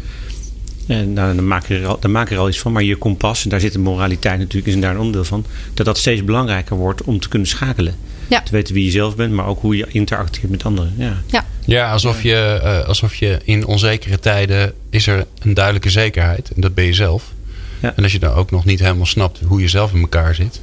En 0.87 1.13
nou, 1.13 1.35
dan, 1.35 1.47
maak 1.47 1.67
je 1.67 1.79
er 1.79 1.87
al, 1.87 2.01
dan 2.01 2.11
maak 2.11 2.29
je 2.29 2.35
er 2.35 2.41
al 2.41 2.49
iets 2.49 2.59
van. 2.59 2.73
Maar 2.73 2.83
je 2.83 2.97
kompas, 2.97 3.45
en 3.45 3.51
daar 3.51 3.61
zit 3.61 3.73
de 3.73 3.79
moraliteit 3.79 4.39
natuurlijk, 4.39 4.75
is 4.75 4.81
daar 4.81 4.91
een 4.91 4.99
onderdeel 4.99 5.25
van. 5.25 5.45
Dat 5.75 5.87
dat 5.87 5.99
steeds 5.99 6.25
belangrijker 6.25 6.77
wordt 6.77 7.03
om 7.03 7.21
te 7.21 7.29
kunnen 7.29 7.49
schakelen. 7.49 7.95
Ja. 8.29 8.41
Te 8.41 8.51
weten 8.53 8.75
wie 8.75 8.85
je 8.85 8.91
zelf 8.91 9.17
bent, 9.17 9.33
maar 9.33 9.47
ook 9.47 9.61
hoe 9.61 9.77
je 9.77 9.87
interacteert 9.89 10.51
met 10.51 10.65
anderen. 10.65 10.95
Ja, 10.97 11.23
ja. 11.27 11.47
ja 11.65 11.93
alsof, 11.93 12.23
Je, 12.23 12.61
uh, 12.63 12.89
alsof 12.89 13.15
je 13.15 13.39
in 13.45 13.67
onzekere 13.67 14.19
tijden 14.19 14.73
is 14.91 15.07
er 15.07 15.27
een 15.43 15.55
duidelijke 15.55 15.91
zekerheid. 15.91 16.51
En 16.55 16.61
dat 16.61 16.75
ben 16.75 16.85
je 16.85 16.95
zelf. 16.95 17.33
Ja. 17.81 17.93
En 17.97 18.03
als 18.03 18.13
je 18.13 18.19
dan 18.19 18.35
ook 18.35 18.51
nog 18.51 18.65
niet 18.65 18.81
helemaal 18.81 19.07
snapt 19.07 19.41
hoe 19.47 19.61
je 19.61 19.69
zelf 19.69 19.93
in 19.93 20.01
elkaar 20.01 20.35
zit. 20.35 20.61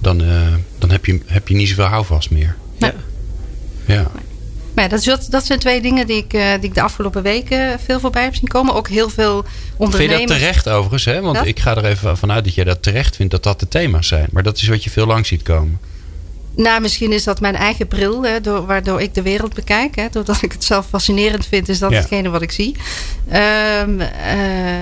Dan, 0.00 0.22
uh, 0.22 0.28
dan 0.78 0.90
heb, 0.90 1.06
je, 1.06 1.20
heb 1.26 1.48
je 1.48 1.54
niet 1.54 1.68
zoveel 1.68 1.84
houvast 1.84 2.30
meer. 2.30 2.56
Ja. 2.78 2.94
ja. 3.86 4.10
Maar 4.76 4.88
dat, 4.88 5.04
dat, 5.04 5.26
dat 5.30 5.46
zijn 5.46 5.58
twee 5.58 5.80
dingen 5.80 6.06
die 6.06 6.16
ik, 6.16 6.32
uh, 6.32 6.52
die 6.54 6.68
ik 6.68 6.74
de 6.74 6.82
afgelopen 6.82 7.22
weken 7.22 7.80
veel 7.80 8.00
voorbij 8.00 8.22
heb 8.22 8.34
zien 8.34 8.48
komen. 8.48 8.74
Ook 8.74 8.88
heel 8.88 9.08
veel 9.08 9.44
ondernemers. 9.76 10.16
Vind 10.16 10.20
je 10.20 10.26
dat 10.26 10.38
terecht 10.38 10.68
overigens? 10.68 11.04
Hè? 11.04 11.20
Want 11.20 11.36
dat? 11.36 11.46
ik 11.46 11.60
ga 11.60 11.76
er 11.76 11.84
even 11.84 12.16
vanuit 12.16 12.44
dat 12.44 12.54
jij 12.54 12.64
dat 12.64 12.82
terecht 12.82 13.16
vindt 13.16 13.32
dat 13.32 13.42
dat 13.42 13.60
de 13.60 13.68
thema's 13.68 14.08
zijn. 14.08 14.28
Maar 14.32 14.42
dat 14.42 14.56
is 14.56 14.68
wat 14.68 14.84
je 14.84 14.90
veel 14.90 15.06
lang 15.06 15.26
ziet 15.26 15.42
komen. 15.42 15.80
Nou, 16.56 16.80
misschien 16.80 17.12
is 17.12 17.24
dat 17.24 17.40
mijn 17.40 17.54
eigen 17.54 17.88
bril, 17.88 18.22
hè, 18.22 18.40
door, 18.40 18.66
waardoor 18.66 19.00
ik 19.00 19.14
de 19.14 19.22
wereld 19.22 19.54
bekijk. 19.54 19.96
Hè, 19.96 20.06
doordat 20.10 20.42
ik 20.42 20.52
het 20.52 20.64
zelf 20.64 20.86
fascinerend 20.88 21.46
vind, 21.46 21.68
is 21.68 21.78
dat 21.78 21.90
Ja. 21.90 21.96
hetgene 21.96 22.28
wat 22.28 22.42
ik 22.42 22.50
zie. 22.50 22.76
Ehm, 23.28 24.00
eh, 24.00 24.76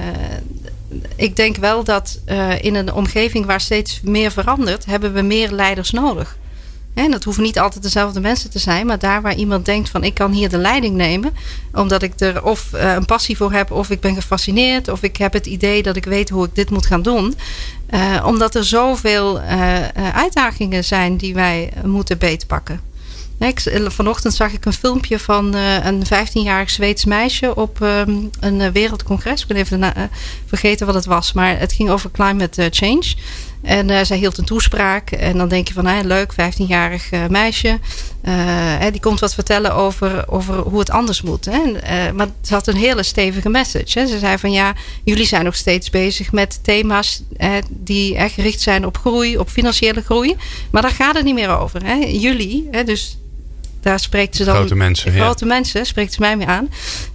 ik 1.17 1.37
denk 1.37 1.57
wel 1.57 1.85
dat 1.85 2.21
eh, 2.25 2.63
in 2.65 2.75
een 2.75 2.93
omgeving 2.93 3.47
waar 3.47 3.61
steeds 3.61 4.01
meer 4.03 4.31
verandert, 4.31 4.85
hebben 4.85 5.13
we 5.13 5.23
meer 5.23 5.51
leiders 5.51 5.91
nodig. 5.91 6.37
En 6.95 7.11
dat 7.11 7.25
hoeven 7.25 7.43
niet 7.43 7.59
altijd 7.59 7.83
dezelfde 7.83 8.21
mensen 8.21 8.51
te 8.51 8.59
zijn, 8.59 8.87
maar 8.87 8.99
daar 8.99 9.23
waar 9.23 9.35
iemand 9.35 9.65
denkt 9.65 9.89
van 9.89 10.05
ik 10.05 10.15
kan 10.15 10.33
hier 10.33 10.49
de 10.49 10.59
leiding 10.59 10.97
nemen, 10.97 11.35
omdat 11.73 12.03
ik 12.03 12.13
er 12.21 12.45
of 12.45 12.69
uh, 12.75 12.93
een 12.93 13.05
passie 13.05 13.37
voor 13.37 13.53
heb, 13.53 13.71
of 13.71 13.91
ik 13.91 14.01
ben 14.01 14.15
gefascineerd, 14.15 14.89
of 14.89 15.03
ik 15.03 15.17
heb 15.17 15.33
het 15.33 15.47
idee 15.47 15.83
dat 15.83 15.97
ik 15.97 16.05
weet 16.05 16.31
hoe 16.31 16.45
ik 16.45 16.55
dit 16.55 16.71
moet 16.71 16.87
gaan 16.87 17.03
doen. 17.03 17.35
Uh, 17.91 18.23
omdat 18.27 18.55
er 18.55 18.65
zoveel 18.65 19.41
uh, 19.41 19.89
uitdagingen 20.15 20.85
zijn 20.85 21.17
die 21.17 21.35
wij 21.35 21.73
moeten 21.85 22.19
beetpakken. 22.19 22.81
Ik, 23.39 23.61
vanochtend 23.87 24.35
zag 24.35 24.53
ik 24.53 24.65
een 24.65 24.73
filmpje 24.73 25.19
van 25.19 25.55
een 25.55 26.05
15-jarig 26.05 26.71
Zweeds 26.71 27.05
meisje 27.05 27.57
op 27.57 27.81
um, 27.81 28.31
een 28.41 28.73
wereldcongres. 28.73 29.43
Ik 29.43 29.49
ben 29.49 29.57
even 29.57 30.11
vergeten 30.47 30.87
wat 30.87 30.95
het 30.95 31.05
was, 31.05 31.33
maar 31.33 31.59
het 31.59 31.73
ging 31.73 31.91
over 31.91 32.11
climate 32.11 32.69
change. 32.71 33.15
En 33.65 33.89
uh, 33.89 34.01
zij 34.03 34.17
hield 34.17 34.39
een 34.39 34.45
toespraak. 34.45 35.11
En 35.11 35.37
dan 35.37 35.49
denk 35.49 35.69
je 35.69 35.75
van, 35.75 35.87
hey, 35.87 36.05
leuk, 36.05 36.33
15-jarig 36.33 37.13
uh, 37.13 37.27
meisje. 37.27 37.79
Uh, 38.25 38.83
die 38.91 39.01
komt 39.01 39.21
wat 39.21 39.35
vertellen 39.35 39.75
over, 39.75 40.29
over 40.29 40.55
hoe 40.55 40.79
het 40.79 40.91
anders 40.91 41.23
moet. 41.23 41.45
Hè? 41.45 41.73
En, 41.73 42.17
maar 42.17 42.27
ze 42.43 42.55
had 42.55 42.67
een 42.67 42.77
hele 42.77 43.03
stevige 43.03 43.49
message. 43.49 43.99
Hè? 43.99 44.07
Ze 44.07 44.19
zei 44.19 44.39
van, 44.39 44.53
ja, 44.53 44.73
jullie 45.05 45.27
zijn 45.27 45.45
nog 45.45 45.55
steeds 45.55 45.91
bezig 45.91 46.33
met 46.33 46.65
thema's 46.65 47.23
die 47.69 48.17
echt 48.17 48.35
gericht 48.35 48.61
zijn 48.61 48.87
op 48.87 48.99
groei, 48.99 49.39
op 49.39 49.49
financiële 49.49 50.03
groei. 50.03 50.37
Maar 50.71 50.83
daar 50.83 50.91
gaat 50.91 51.15
het 51.15 51.25
niet 51.25 51.35
meer 51.35 51.59
over. 51.59 51.85
Hè? 51.85 51.95
Jullie, 51.95 52.69
hè? 52.71 52.85
dus 52.85 53.19
daar 53.81 54.01
spreekt 54.01 54.37
ze 54.37 54.45
dan... 54.45 54.55
Grote 54.55 54.75
mensen, 54.75 55.13
Grote 55.13 55.45
ja. 55.47 55.55
mensen, 55.55 55.87
spreekt 55.87 56.13
ze 56.13 56.21
mij 56.21 56.37
mee 56.37 56.47
aan. 56.47 56.69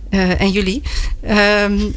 en 0.09 0.49
jullie. 0.51 0.81
Um, 1.63 1.95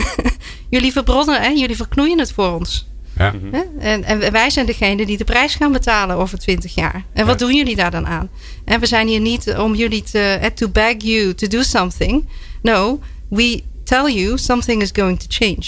jullie 0.76 0.92
verbronnen, 0.92 1.42
hè? 1.42 1.48
jullie 1.48 1.76
verknoeien 1.76 2.18
het 2.18 2.32
voor 2.32 2.52
ons. 2.52 2.86
Ja. 3.16 3.34
En, 3.78 4.04
en, 4.04 4.32
wij 4.32 4.50
zijn 4.50 4.66
degene 4.66 5.06
die 5.06 5.16
de 5.16 5.24
prijs 5.24 5.54
gaan 5.54 5.72
betalen 5.72 6.16
over 6.16 6.38
twintig 6.38 6.74
jaar. 6.74 7.04
En 7.12 7.26
wat 7.26 7.40
ja. 7.40 7.46
doen 7.46 7.54
jullie 7.54 7.76
daar 7.76 7.90
dan 7.90 8.06
aan? 8.06 8.28
En 8.64 8.80
we 8.80 8.86
zijn 8.86 9.08
hier 9.08 9.20
niet 9.20 9.54
om 9.58 9.74
jullie 9.74 10.02
te 10.02 10.50
to 10.54 10.68
beg 10.68 10.94
you 10.98 11.34
to 11.34 11.46
do 11.46 11.62
something. 11.62 12.28
No, 12.62 13.00
we 13.28 13.62
tell 13.84 14.12
you 14.12 14.38
something 14.38 14.82
is 14.82 14.90
going 14.92 15.20
to 15.20 15.26
change. 15.28 15.64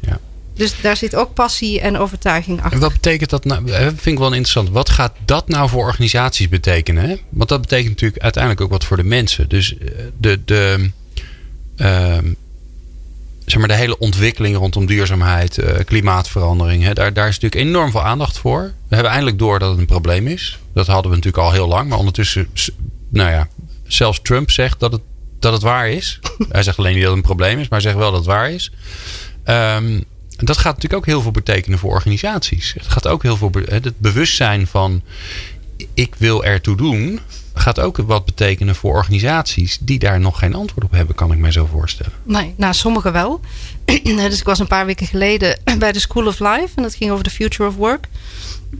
Ja. 0.00 0.20
Dus 0.54 0.80
daar 0.80 0.96
zit 0.96 1.14
ook 1.14 1.34
passie 1.34 1.80
en 1.80 1.98
overtuiging 1.98 2.58
achter. 2.58 2.72
En 2.72 2.80
wat 2.80 2.92
betekent 2.92 3.30
dat 3.30 3.44
nou? 3.44 3.64
Dat 3.66 3.78
vind 3.78 4.06
ik 4.06 4.18
wel 4.18 4.32
interessant. 4.32 4.68
Wat 4.68 4.90
gaat 4.90 5.12
dat 5.24 5.48
nou 5.48 5.68
voor 5.68 5.84
organisaties 5.84 6.48
betekenen? 6.48 7.08
Hè? 7.08 7.16
Want 7.28 7.48
dat 7.48 7.60
betekent 7.60 7.88
natuurlijk 7.88 8.22
uiteindelijk 8.22 8.62
ook 8.62 8.70
wat 8.70 8.84
voor 8.84 8.96
de 8.96 9.04
mensen. 9.04 9.48
Dus 9.48 9.76
de, 10.18 10.44
de, 10.44 10.90
uh, 11.76 12.18
zeg 13.46 13.58
maar, 13.58 13.68
de 13.68 13.74
hele 13.74 13.98
ontwikkeling 13.98 14.56
rondom 14.56 14.86
duurzaamheid, 14.86 15.58
uh, 15.58 15.70
klimaatverandering. 15.84 16.82
Hè, 16.82 16.92
daar, 16.92 17.12
daar 17.12 17.28
is 17.28 17.38
natuurlijk 17.38 17.68
enorm 17.68 17.90
veel 17.90 18.02
aandacht 18.02 18.38
voor. 18.38 18.60
We 18.88 18.94
hebben 18.94 19.10
eindelijk 19.12 19.38
door 19.38 19.58
dat 19.58 19.70
het 19.70 19.78
een 19.78 19.86
probleem 19.86 20.26
is. 20.26 20.58
Dat 20.74 20.86
hadden 20.86 21.10
we 21.10 21.16
natuurlijk 21.16 21.44
al 21.44 21.52
heel 21.52 21.68
lang. 21.68 21.88
Maar 21.88 21.98
ondertussen, 21.98 22.48
nou 23.08 23.30
ja, 23.30 23.48
zelfs 23.86 24.20
Trump 24.22 24.50
zegt 24.50 24.80
dat 24.80 24.92
het 24.92 25.00
dat 25.38 25.52
het 25.52 25.62
waar 25.62 25.88
is. 25.88 26.18
hij 26.48 26.62
zegt 26.62 26.78
alleen 26.78 26.92
niet 26.92 27.02
dat 27.02 27.10
het 27.10 27.18
een 27.20 27.26
probleem 27.26 27.58
is, 27.58 27.68
maar 27.68 27.80
hij 27.80 27.88
zegt 27.88 28.00
wel 28.00 28.10
dat 28.10 28.18
het 28.18 28.28
waar 28.28 28.50
is. 28.50 28.72
Ehm, 29.44 30.00
dat 30.36 30.56
gaat 30.56 30.74
natuurlijk 30.74 30.94
ook 30.94 31.06
heel 31.06 31.22
veel 31.22 31.30
betekenen 31.30 31.78
voor 31.78 31.90
organisaties. 31.90 32.72
Het 32.72 32.88
gaat 32.88 33.08
ook 33.08 33.22
heel 33.22 33.36
veel. 33.36 33.50
be- 33.50 33.64
Het 33.68 33.98
bewustzijn 33.98 34.66
van 34.66 35.02
ik 35.94 36.14
wil 36.18 36.44
ertoe 36.44 36.76
doen. 36.76 37.20
Gaat 37.54 37.80
ook 37.80 37.96
wat 37.96 38.24
betekenen 38.24 38.74
voor 38.74 38.94
organisaties 38.94 39.78
die 39.80 39.98
daar 39.98 40.20
nog 40.20 40.38
geen 40.38 40.54
antwoord 40.54 40.84
op 40.84 40.90
hebben, 40.90 41.14
kan 41.14 41.32
ik 41.32 41.38
mij 41.38 41.52
zo 41.52 41.68
voorstellen. 41.72 42.12
Nee, 42.22 42.54
nou, 42.56 42.74
sommigen 42.74 43.12
wel. 43.12 43.40
dus 44.04 44.38
ik 44.38 44.44
was 44.44 44.58
een 44.58 44.66
paar 44.66 44.86
weken 44.86 45.06
geleden 45.06 45.60
bij 45.78 45.92
de 45.92 45.98
School 45.98 46.26
of 46.26 46.38
Life. 46.38 46.68
En 46.74 46.82
dat 46.82 46.94
ging 46.94 47.10
over 47.10 47.24
de 47.24 47.30
future 47.30 47.68
of 47.68 47.76
work. 47.76 48.08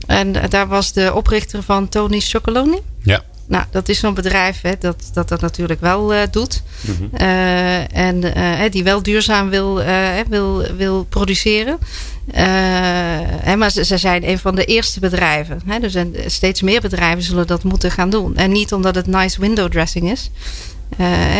En 0.07 0.35
eh, 0.35 0.49
daar 0.49 0.67
was 0.67 0.93
de 0.93 1.13
oprichter 1.13 1.63
van 1.63 1.89
Tony's 1.89 2.31
Chocolonely. 2.31 2.81
Ja. 3.01 3.23
Nou, 3.53 3.65
dat 3.71 3.89
is 3.89 3.99
zo'n 3.99 4.13
bedrijf 4.13 4.61
hè, 4.61 4.71
dat, 4.79 5.09
dat 5.13 5.29
dat 5.29 5.41
natuurlijk 5.41 5.81
wel 5.81 6.13
eh, 6.13 6.21
doet. 6.31 6.63
Eh, 7.13 7.97
en 7.97 8.23
eh, 8.23 8.57
hè, 8.57 8.69
die 8.69 8.83
wel 8.83 9.03
duurzaam 9.03 9.49
wil, 9.49 9.81
wil, 10.29 10.65
wil 10.77 11.03
produceren. 11.03 11.77
Hè, 13.41 13.55
maar 13.55 13.71
ze, 13.71 13.85
ze 13.85 13.97
zijn 13.97 14.29
een 14.29 14.39
van 14.39 14.55
de 14.55 14.65
eerste 14.65 14.99
bedrijven. 14.99 15.61
Hè, 15.65 15.79
dus 15.79 15.95
en 15.95 16.15
steeds 16.25 16.61
meer 16.61 16.81
bedrijven 16.81 17.23
zullen 17.23 17.47
dat 17.47 17.63
moeten 17.63 17.91
gaan 17.91 18.09
doen. 18.09 18.35
En 18.35 18.51
niet 18.51 18.73
omdat 18.73 18.95
het 18.95 19.07
nice 19.07 19.39
window 19.39 19.71
dressing 19.71 20.11
is. 20.11 20.31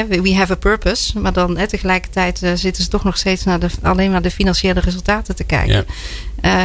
We 0.07 0.33
have 0.35 0.51
a 0.51 0.55
purpose. 0.55 1.19
Maar 1.19 1.33
dan 1.33 1.57
hè, 1.57 1.67
tegelijkertijd 1.67 2.37
zitten 2.53 2.83
ze 2.83 2.89
toch 2.89 3.03
nog 3.03 3.17
steeds 3.17 3.43
naar 3.43 3.59
de, 3.59 3.67
alleen 3.81 4.11
naar 4.11 4.21
de 4.21 4.31
financiële 4.31 4.79
resultaten 4.79 5.35
te 5.35 5.43
kijken. 5.43 5.85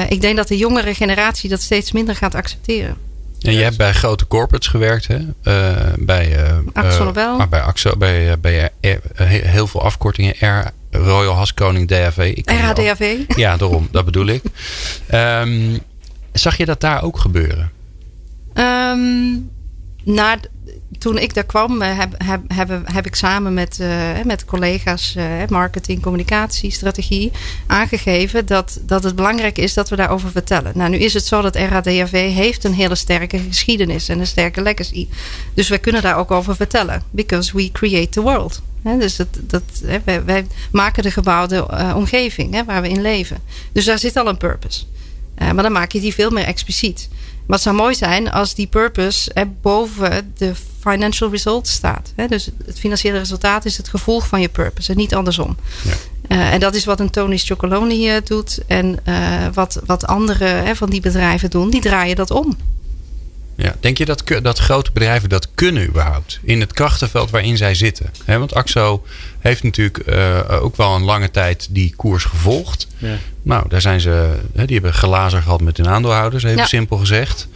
Ik 0.09 0.21
denk 0.21 0.37
dat 0.37 0.49
de 0.49 0.57
jongere 0.57 0.95
generatie 0.95 1.51
dat 1.51 1.61
steeds 1.61 1.93
minder 1.93 2.17
gaat 2.17 2.35
accepteren. 2.35 3.08
En 3.43 3.53
je 3.53 3.63
hebt 3.63 3.77
bij 3.77 3.93
grote 3.93 4.27
corporates 4.27 4.69
gewerkt, 4.69 5.07
hè? 5.07 5.19
Eh, 5.43 5.93
bij, 5.99 6.37
Axo 6.73 6.99
eh, 6.99 7.05
Nobel. 7.05 7.37
maar 7.37 7.49
bij 7.49 7.61
Axo, 7.61 7.97
bij, 7.97 8.41
bij 8.41 8.71
he- 8.81 8.99
heel 9.27 9.67
veel 9.67 9.83
afkortingen. 9.83 10.35
R, 10.41 10.71
Royal 10.91 11.35
Haskoning, 11.35 11.89
DAV. 11.89 12.41
RHDAV. 12.45 13.17
Ja, 13.37 13.57
daarom. 13.57 13.89
Dat 13.91 14.05
bedoel 14.05 14.27
ik. 14.27 14.43
Ehm, 15.07 15.79
zag 16.33 16.57
je 16.57 16.65
dat 16.65 16.81
daar 16.81 17.03
ook 17.03 17.19
gebeuren? 17.19 17.71
Ehm, 18.55 19.37
na, 20.05 20.37
toen 20.99 21.19
ik 21.19 21.35
daar 21.35 21.45
kwam, 21.45 21.83
heb, 21.83 22.15
heb, 22.55 22.71
heb, 22.85 23.07
ik 23.07 23.15
samen 23.15 23.55
met, 23.55 23.81
eh, 23.81 24.23
met 24.25 24.45
collega's 24.45 25.15
eh, 25.17 25.25
marketing, 25.49 26.03
communicatie, 26.03 26.71
strategie 26.71 27.31
aangegeven 27.67 28.47
dat, 28.47 28.81
dat 28.83 29.03
het 29.03 29.17
belangrijk 29.17 29.59
is 29.59 29.75
dat 29.75 29.89
we 29.89 29.97
daarover 29.97 30.31
vertellen. 30.31 30.73
Nou, 30.75 30.91
nu 30.91 30.97
is 30.97 31.15
het 31.15 31.25
zo 31.25 31.43
dat 31.43 31.57
RADAV 31.57 32.33
heeft 32.35 32.65
een 32.65 32.75
hele 32.75 32.95
sterke 32.95 33.39
geschiedenis 33.39 34.09
en 34.09 34.21
een 34.21 34.27
sterke 34.27 34.63
legacy. 34.63 35.09
Dus 35.55 35.69
wij 35.69 35.79
kunnen 35.79 36.03
daar 36.03 36.17
ook 36.17 36.31
over 36.31 36.57
vertellen. 36.57 37.03
Because 37.11 37.57
we 37.57 37.73
create 37.73 38.09
the 38.09 38.21
world. 38.21 38.63
Dus 38.83 39.17
dat, 39.17 39.29
dat, 39.41 39.63
wij, 40.05 40.47
maken 40.73 41.03
de 41.03 41.11
gebouwde 41.11 41.67
eh, 41.67 41.93
omgeving 41.97 42.65
waar 42.67 42.83
we 42.83 42.89
in 42.89 43.03
leven. 43.03 43.39
Dus 43.73 43.85
daar 43.85 43.99
zit 43.99 44.17
al 44.17 44.29
een 44.29 44.37
purpose. 44.37 44.85
Maar 45.39 45.63
dan 45.63 45.73
maak 45.73 45.93
je 45.93 46.01
die 46.01 46.15
veel 46.15 46.31
meer 46.31 46.45
expliciet. 46.45 47.09
Maar 47.49 47.57
het 47.57 47.67
zou 47.67 47.77
mooi 47.77 47.95
zijn 47.95 48.31
als 48.31 48.55
die 48.55 48.67
purpose 48.67 49.33
eh, 49.33 49.45
boven 49.61 50.33
de 50.37 50.53
financial 50.81 51.31
results 51.31 51.73
staat. 51.73 52.13
Hè? 52.17 52.27
Dus 52.27 52.51
het 52.67 52.79
financiële 52.79 53.19
resultaat 53.19 53.65
is 53.65 53.77
het 53.77 53.89
gevolg 53.89 54.27
van 54.27 54.41
je 54.41 54.49
purpose 54.49 54.91
en 54.91 54.97
niet 54.97 55.15
andersom. 55.15 55.57
Ja. 55.85 55.93
Eh, 56.29 56.53
en 56.53 56.61
dat 56.61 56.75
is 56.75 56.85
wat 56.85 57.01
een 57.01 57.11
Tony's 57.11 57.47
Chocolonely 57.47 58.09
eh, 58.09 58.23
doet. 58.25 58.59
En 58.67 58.99
eh, 59.05 59.15
wat, 59.55 59.81
wat 59.87 60.07
andere 60.07 60.45
hè, 60.45 60.77
van 60.77 60.91
die 60.91 61.01
bedrijven 61.01 61.51
doen, 61.51 61.71
die 61.71 61.81
draaien 61.81 62.17
dat 62.17 62.31
om. 62.31 62.57
Ja. 63.65 63.77
Denk 63.81 63.99
je 63.99 64.05
dat, 64.05 64.23
dat 64.43 64.59
grote 64.59 64.91
bedrijven 64.93 65.29
dat 65.29 65.49
kunnen 65.55 65.87
überhaupt? 65.87 66.39
In 66.43 66.61
het 66.61 66.73
krachtenveld 66.73 67.31
waarin 67.31 67.57
zij 67.57 67.75
zitten. 67.75 68.11
Hè, 68.25 68.39
want 68.39 68.55
Axo 68.55 69.05
heeft 69.39 69.63
natuurlijk 69.63 69.99
eh, 69.99 70.63
ook 70.63 70.77
wel 70.77 70.95
een 70.95 71.03
lange 71.03 71.31
tijd 71.31 71.67
die 71.71 71.95
koers 71.97 72.25
gevolgd. 72.25 72.87
Ja. 72.99 73.17
Nou, 73.43 73.69
daar 73.69 73.81
zijn 73.81 74.01
ze, 74.01 74.35
hè, 74.55 74.65
die 74.65 74.75
hebben 74.75 74.95
glazer 74.95 75.43
gehad 75.43 75.61
met 75.61 75.77
hun 75.77 75.89
aandeelhouders, 75.89 76.45
even 76.45 76.57
Ja. 76.57 76.67
simpel 76.67 76.97
gezegd. 76.97 77.49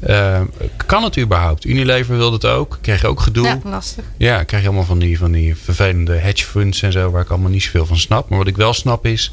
Eh, 0.00 0.40
kan 0.86 1.02
het 1.04 1.18
überhaupt? 1.18 1.64
Unilever 1.64 2.16
wilde 2.16 2.34
het 2.34 2.46
ook, 2.46 2.78
kreeg 2.80 3.04
ook 3.04 3.20
gedoe. 3.20 3.46
Ja, 3.46 3.58
lastig. 3.64 4.04
Ja, 4.16 4.44
je 4.48 4.56
allemaal 4.56 4.84
van 4.84 4.98
die, 4.98 5.18
van 5.18 5.32
die 5.32 5.56
vervelende 5.56 6.14
hedge 6.14 6.44
funds 6.44 6.82
en 6.82 6.92
zo, 6.92 7.10
waar 7.10 7.22
ik 7.22 7.30
allemaal 7.30 7.50
niet 7.50 7.62
zoveel 7.62 7.86
van 7.86 7.98
snap. 7.98 8.28
Maar 8.28 8.38
wat 8.38 8.46
ik 8.46 8.56
wel 8.56 8.72
snap 8.72 9.06
is, 9.06 9.32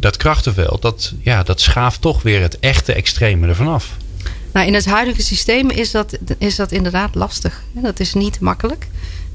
dat 0.00 0.16
krachtenveld, 0.16 0.82
dat, 0.82 1.12
ja, 1.20 1.42
dat 1.42 1.60
schaaft 1.60 2.00
toch 2.00 2.22
weer 2.22 2.40
het 2.40 2.58
echte 2.58 2.92
extreme 2.92 3.48
ervan 3.48 3.68
af. 3.68 3.96
Nou, 4.52 4.66
in 4.66 4.74
het 4.74 4.86
huidige 4.86 5.22
systeem 5.22 5.70
is 5.70 5.90
dat, 5.90 6.18
is 6.38 6.56
dat 6.56 6.72
inderdaad 6.72 7.14
lastig. 7.14 7.62
Dat 7.72 8.00
is 8.00 8.14
niet 8.14 8.40
makkelijk. 8.40 8.88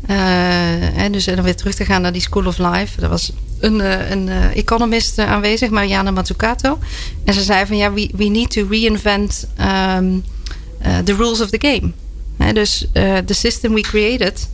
Eh, 0.05 0.97
en 0.97 1.11
dus 1.11 1.27
en 1.27 1.35
dan 1.35 1.43
weer 1.43 1.55
terug 1.55 1.75
te 1.75 1.85
gaan 1.85 2.01
naar 2.01 2.11
die 2.11 2.21
School 2.21 2.45
of 2.45 2.57
Life. 2.57 3.01
Er 3.01 3.09
was 3.09 3.31
een, 3.63 3.81
eh, 3.81 4.09
een 4.09 4.29
eh, 4.29 4.55
economist 4.55 5.17
eh, 5.17 5.31
aanwezig, 5.31 5.69
Mariana 5.69 6.11
Mazzucato. 6.11 6.79
En 7.25 7.33
ze 7.33 7.41
zei 7.41 7.65
van 7.65 7.77
ja, 7.77 7.93
we, 7.93 8.09
we 8.15 8.25
need 8.25 8.51
to 8.51 8.67
reinvent 8.69 9.47
um, 9.59 10.23
the 11.03 11.15
rules 11.15 11.41
of 11.41 11.49
the 11.49 11.59
game. 11.59 11.91
Dus 12.53 12.87
the 13.25 13.33
system 13.33 13.73
we 13.73 13.81
created 13.81 14.49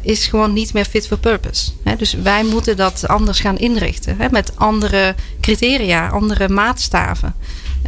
is 0.00 0.26
gewoon 0.26 0.52
niet 0.52 0.72
meer 0.72 0.84
fit 0.84 1.06
for 1.06 1.18
purpose. 1.18 1.70
Dus 1.96 2.12
wij 2.12 2.44
moeten 2.44 2.76
dat 2.76 3.08
anders 3.08 3.40
gaan 3.40 3.58
inrichten. 3.58 4.16
Met 4.30 4.52
andere 4.56 5.14
criteria, 5.40 6.08
andere 6.08 6.48
maatstaven. 6.48 7.34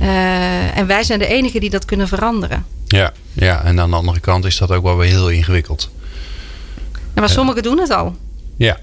Uh, 0.03 0.77
en 0.77 0.87
wij 0.87 1.03
zijn 1.05 1.19
de 1.19 1.27
enigen 1.27 1.61
die 1.61 1.71
dat 1.71 1.85
kunnen 1.85 2.09
veranderen. 2.09 2.65
Ja, 2.87 3.13
ja, 3.33 3.65
en 3.65 3.81
aan 3.81 3.91
de 3.91 3.97
andere 3.97 4.21
kant 4.21 4.45
is 4.45 4.59
dat 4.59 4.71
ook 4.71 4.83
wel 4.83 4.97
weer 4.97 5.09
heel 5.11 5.31
ingewikkeld. 5.31 5.91
Ja, 6.93 7.21
maar 7.21 7.29
sommigen 7.29 7.63
doen 7.63 7.79
het 7.79 7.91
al. 7.91 8.17
Ja, 8.57 8.79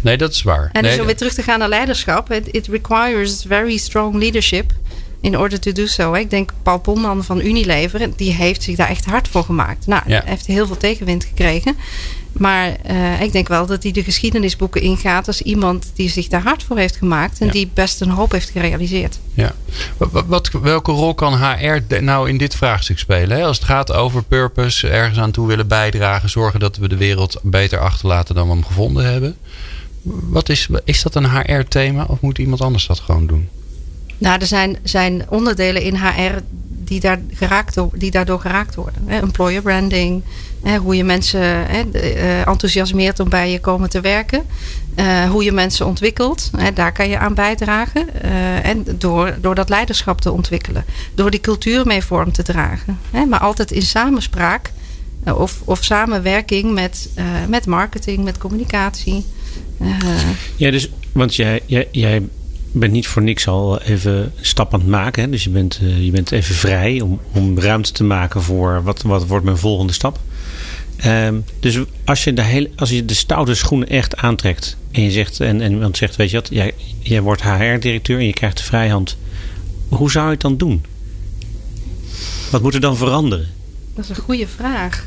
nee, 0.00 0.16
dat 0.16 0.32
is 0.32 0.42
waar. 0.42 0.70
En 0.72 0.82
nee, 0.82 0.90
dus 0.90 1.00
om 1.00 1.06
weer 1.06 1.16
terug 1.16 1.34
te 1.34 1.42
gaan 1.42 1.58
naar 1.58 1.68
leiderschap. 1.68 2.32
It, 2.32 2.48
it 2.50 2.66
requires 2.66 3.44
very 3.48 3.76
strong 3.76 4.14
leadership 4.14 4.72
in 5.20 5.38
order 5.38 5.60
to 5.60 5.72
do 5.72 5.86
so. 5.86 6.12
Ik 6.12 6.30
denk 6.30 6.50
Paul 6.62 6.78
Polman 6.78 7.24
van 7.24 7.40
Unilever, 7.40 8.16
die 8.16 8.32
heeft 8.32 8.62
zich 8.62 8.76
daar 8.76 8.88
echt 8.88 9.04
hard 9.04 9.28
voor 9.28 9.44
gemaakt. 9.44 9.86
Nou, 9.86 10.02
Ja. 10.06 10.22
heeft 10.24 10.46
heel 10.46 10.66
veel 10.66 10.76
tegenwind 10.76 11.24
gekregen. 11.24 11.76
Maar 12.32 12.76
uh, 12.90 13.20
ik 13.20 13.32
denk 13.32 13.48
wel 13.48 13.66
dat 13.66 13.82
hij 13.82 13.92
de 13.92 14.02
geschiedenisboeken 14.02 14.80
ingaat 14.82 15.26
als 15.26 15.42
iemand 15.42 15.90
die 15.94 16.08
zich 16.08 16.28
daar 16.28 16.42
hard 16.42 16.62
voor 16.62 16.78
heeft 16.78 16.96
gemaakt 16.96 17.38
en 17.40 17.46
Ja. 17.46 17.52
die 17.52 17.70
best 17.74 18.00
een 18.00 18.10
hoop 18.10 18.32
heeft 18.32 18.50
gerealiseerd. 18.50 19.18
Ja. 19.34 19.54
Wat, 19.96 20.24
wat, 20.26 20.50
welke 20.62 20.92
rol 20.92 21.14
kan 21.14 21.38
HR 21.38 22.02
nou 22.02 22.28
in 22.28 22.38
dit 22.38 22.54
vraagstuk 22.54 22.98
spelen? 22.98 23.36
Hè? 23.38 23.44
Als 23.44 23.56
het 23.56 23.66
gaat 23.66 23.92
over 23.92 24.22
purpose, 24.22 24.88
ergens 24.88 25.18
aan 25.18 25.30
toe 25.30 25.46
willen 25.46 25.68
bijdragen, 25.68 26.30
zorgen 26.30 26.60
dat 26.60 26.76
we 26.76 26.88
de 26.88 26.96
wereld 26.96 27.38
beter 27.42 27.78
achterlaten 27.78 28.34
dan 28.34 28.46
we 28.46 28.52
hem 28.52 28.64
gevonden 28.64 29.04
hebben. 29.12 29.36
Wat 30.02 30.48
is, 30.48 30.68
is 30.84 31.02
dat 31.02 31.14
een 31.14 31.30
HR-thema 31.30 32.04
of 32.08 32.20
moet 32.20 32.38
iemand 32.38 32.60
anders 32.60 32.86
dat 32.86 33.00
gewoon 33.00 33.26
doen? 33.26 33.48
Nou, 34.18 34.40
er 34.40 34.46
zijn, 34.46 34.76
zijn 34.82 35.24
onderdelen 35.28 35.82
in 35.82 35.96
HR 35.96 36.40
die, 36.90 37.00
daar 37.00 37.20
geraakt, 37.32 37.76
die 37.94 38.10
daardoor 38.10 38.40
geraakt 38.40 38.74
worden. 38.74 39.08
Employer 39.08 39.62
branding, 39.62 40.22
hoe 40.82 40.96
je 40.96 41.04
mensen 41.04 41.68
eh, 41.68 42.46
enthousiasmeert 42.46 43.20
om 43.20 43.28
bij 43.28 43.50
je 43.50 43.60
komen 43.60 43.90
te 43.90 44.00
werken. 44.00 44.42
eh, 44.94 45.30
hoe 45.30 45.44
je 45.44 45.52
mensen 45.52 45.86
ontwikkelt, 45.86 46.50
daar 46.74 46.92
kan 46.92 47.08
je 47.08 47.18
aan 47.18 47.34
bijdragen. 47.34 48.22
eh, 48.22 48.66
en 48.66 48.84
door, 48.98 49.36
door 49.40 49.54
dat 49.54 49.68
leiderschap 49.68 50.20
te 50.20 50.32
ontwikkelen. 50.32 50.84
Door 51.14 51.30
die 51.30 51.40
cultuur 51.40 51.86
mee 51.86 52.02
vorm 52.02 52.32
te 52.32 52.42
dragen. 52.42 52.98
Maar 53.28 53.40
altijd 53.40 53.70
in 53.70 53.82
samenspraak 53.82 54.70
of, 55.24 55.60
of 55.64 55.84
samenwerking 55.84 56.72
met, 56.74 57.08
met 57.48 57.66
marketing, 57.66 58.24
met 58.24 58.38
communicatie. 58.38 59.24
Ja, 60.56 60.70
dus, 60.70 60.90
want 61.12 61.34
jij, 61.34 61.60
jij, 61.66 61.88
jij 61.90 62.28
bent 62.72 62.92
niet 62.92 63.06
voor 63.06 63.22
niks 63.22 63.48
al 63.48 63.80
even 63.80 64.12
een 64.12 64.32
stap 64.40 64.74
aan 64.74 64.80
het 64.80 64.88
maken. 64.88 65.22
Hè? 65.22 65.30
Dus 65.30 65.44
je 65.44 65.50
bent, 65.50 65.78
eh, 65.82 66.04
je 66.04 66.10
bent 66.10 66.32
even 66.32 66.54
vrij 66.54 67.00
om, 67.00 67.20
om 67.32 67.58
ruimte 67.58 67.92
te 67.92 68.04
maken 68.04 68.42
voor 68.42 68.82
wat, 68.82 69.02
wat 69.02 69.26
wordt 69.26 69.44
mijn 69.44 69.58
volgende 69.58 69.92
stap. 69.92 70.18
Ehm, 70.96 71.34
dus 71.60 71.78
als 72.04 72.24
je, 72.24 72.32
de 72.32 72.42
hele, 72.42 72.70
als 72.76 72.90
je 72.90 73.04
de 73.04 73.14
stoute 73.14 73.54
schoenen 73.54 73.88
echt 73.88 74.16
aantrekt 74.16 74.76
en 74.90 75.02
je 75.02 75.10
zegt, 75.10 75.40
en, 75.40 75.60
en 75.60 75.72
iemand 75.72 75.96
zegt, 75.96 76.16
weet 76.16 76.30
je 76.30 76.36
wat, 76.36 76.48
jij, 76.50 76.72
jij 76.98 77.20
wordt 77.20 77.42
HR-directeur 77.42 78.18
en 78.18 78.26
je 78.26 78.32
krijgt 78.32 78.56
de 78.56 78.62
vrijhand. 78.62 79.16
Hoe 79.88 80.10
zou 80.10 80.24
je 80.24 80.32
het 80.32 80.40
dan 80.40 80.56
doen? 80.56 80.84
Wat 82.50 82.62
moet 82.62 82.74
er 82.74 82.80
dan 82.80 82.96
veranderen? 82.96 83.48
Dat 83.94 84.04
is 84.04 84.10
een 84.10 84.22
goede 84.22 84.46
vraag. 84.46 85.06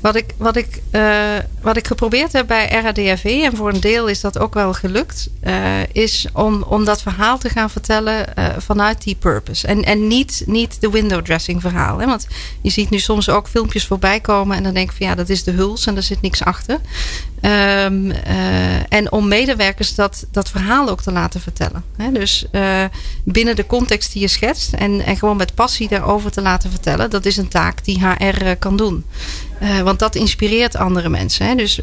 Wat 0.00 0.16
ik, 0.16 0.34
wat, 0.36 0.56
ik, 0.56 0.82
uh, 0.92 1.36
wat 1.62 1.76
ik 1.76 1.86
geprobeerd 1.86 2.32
heb 2.32 2.46
bij 2.46 2.68
RADRV, 2.68 3.24
en 3.24 3.56
voor 3.56 3.68
een 3.68 3.80
deel 3.80 4.06
is 4.06 4.20
dat 4.20 4.38
ook 4.38 4.54
wel 4.54 4.72
gelukt, 4.72 5.28
uh, 5.42 5.54
is 5.92 6.26
om, 6.32 6.62
om 6.62 6.84
dat 6.84 7.02
verhaal 7.02 7.38
te 7.38 7.48
gaan 7.48 7.70
vertellen 7.70 8.26
uh, 8.38 8.46
vanuit 8.58 9.02
die 9.02 9.14
purpose. 9.14 9.66
En, 9.66 9.82
en 9.82 10.06
niet, 10.06 10.42
niet 10.46 10.80
de 10.80 10.90
window 10.90 11.24
dressing 11.24 11.60
verhaal. 11.60 11.98
Hè? 11.98 12.06
Want 12.06 12.26
je 12.62 12.70
ziet 12.70 12.90
nu 12.90 12.98
soms 12.98 13.28
ook 13.28 13.48
filmpjes 13.48 13.86
voorbij 13.86 14.20
komen 14.20 14.56
en 14.56 14.62
dan 14.62 14.74
denk 14.74 14.90
ik 14.90 14.96
van 14.96 15.06
ja, 15.06 15.14
dat 15.14 15.28
is 15.28 15.44
de 15.44 15.50
huls 15.50 15.86
en 15.86 15.96
er 15.96 16.02
zit 16.02 16.20
niks 16.20 16.44
achter. 16.44 16.80
Um, 17.42 18.10
en 18.88 19.12
om 19.12 19.28
medewerkers 19.28 19.94
dat, 19.94 20.26
dat 20.30 20.50
verhaal 20.50 20.88
ook 20.88 21.02
te 21.02 21.12
laten 21.12 21.40
vertellen. 21.40 21.84
Hè? 21.96 22.12
Dus 22.12 22.46
binnen 23.24 23.56
de 23.56 23.66
context 23.66 24.12
die 24.12 24.22
je 24.22 24.28
schetst 24.28 24.72
en, 24.72 25.00
en 25.00 25.16
gewoon 25.16 25.36
met 25.36 25.54
passie 25.54 25.88
daarover 25.88 26.30
te 26.30 26.42
laten 26.42 26.70
vertellen, 26.70 27.10
dat 27.10 27.26
is 27.26 27.36
een 27.36 27.48
taak 27.48 27.84
die 27.84 28.00
HR 28.00 28.54
kan 28.58 28.76
doen. 28.76 29.04
Want 29.82 29.98
dat 29.98 30.14
inspireert 30.14 30.76
andere 30.76 31.08
mensen. 31.08 31.46
Hè? 31.46 31.54
Dus 31.54 31.80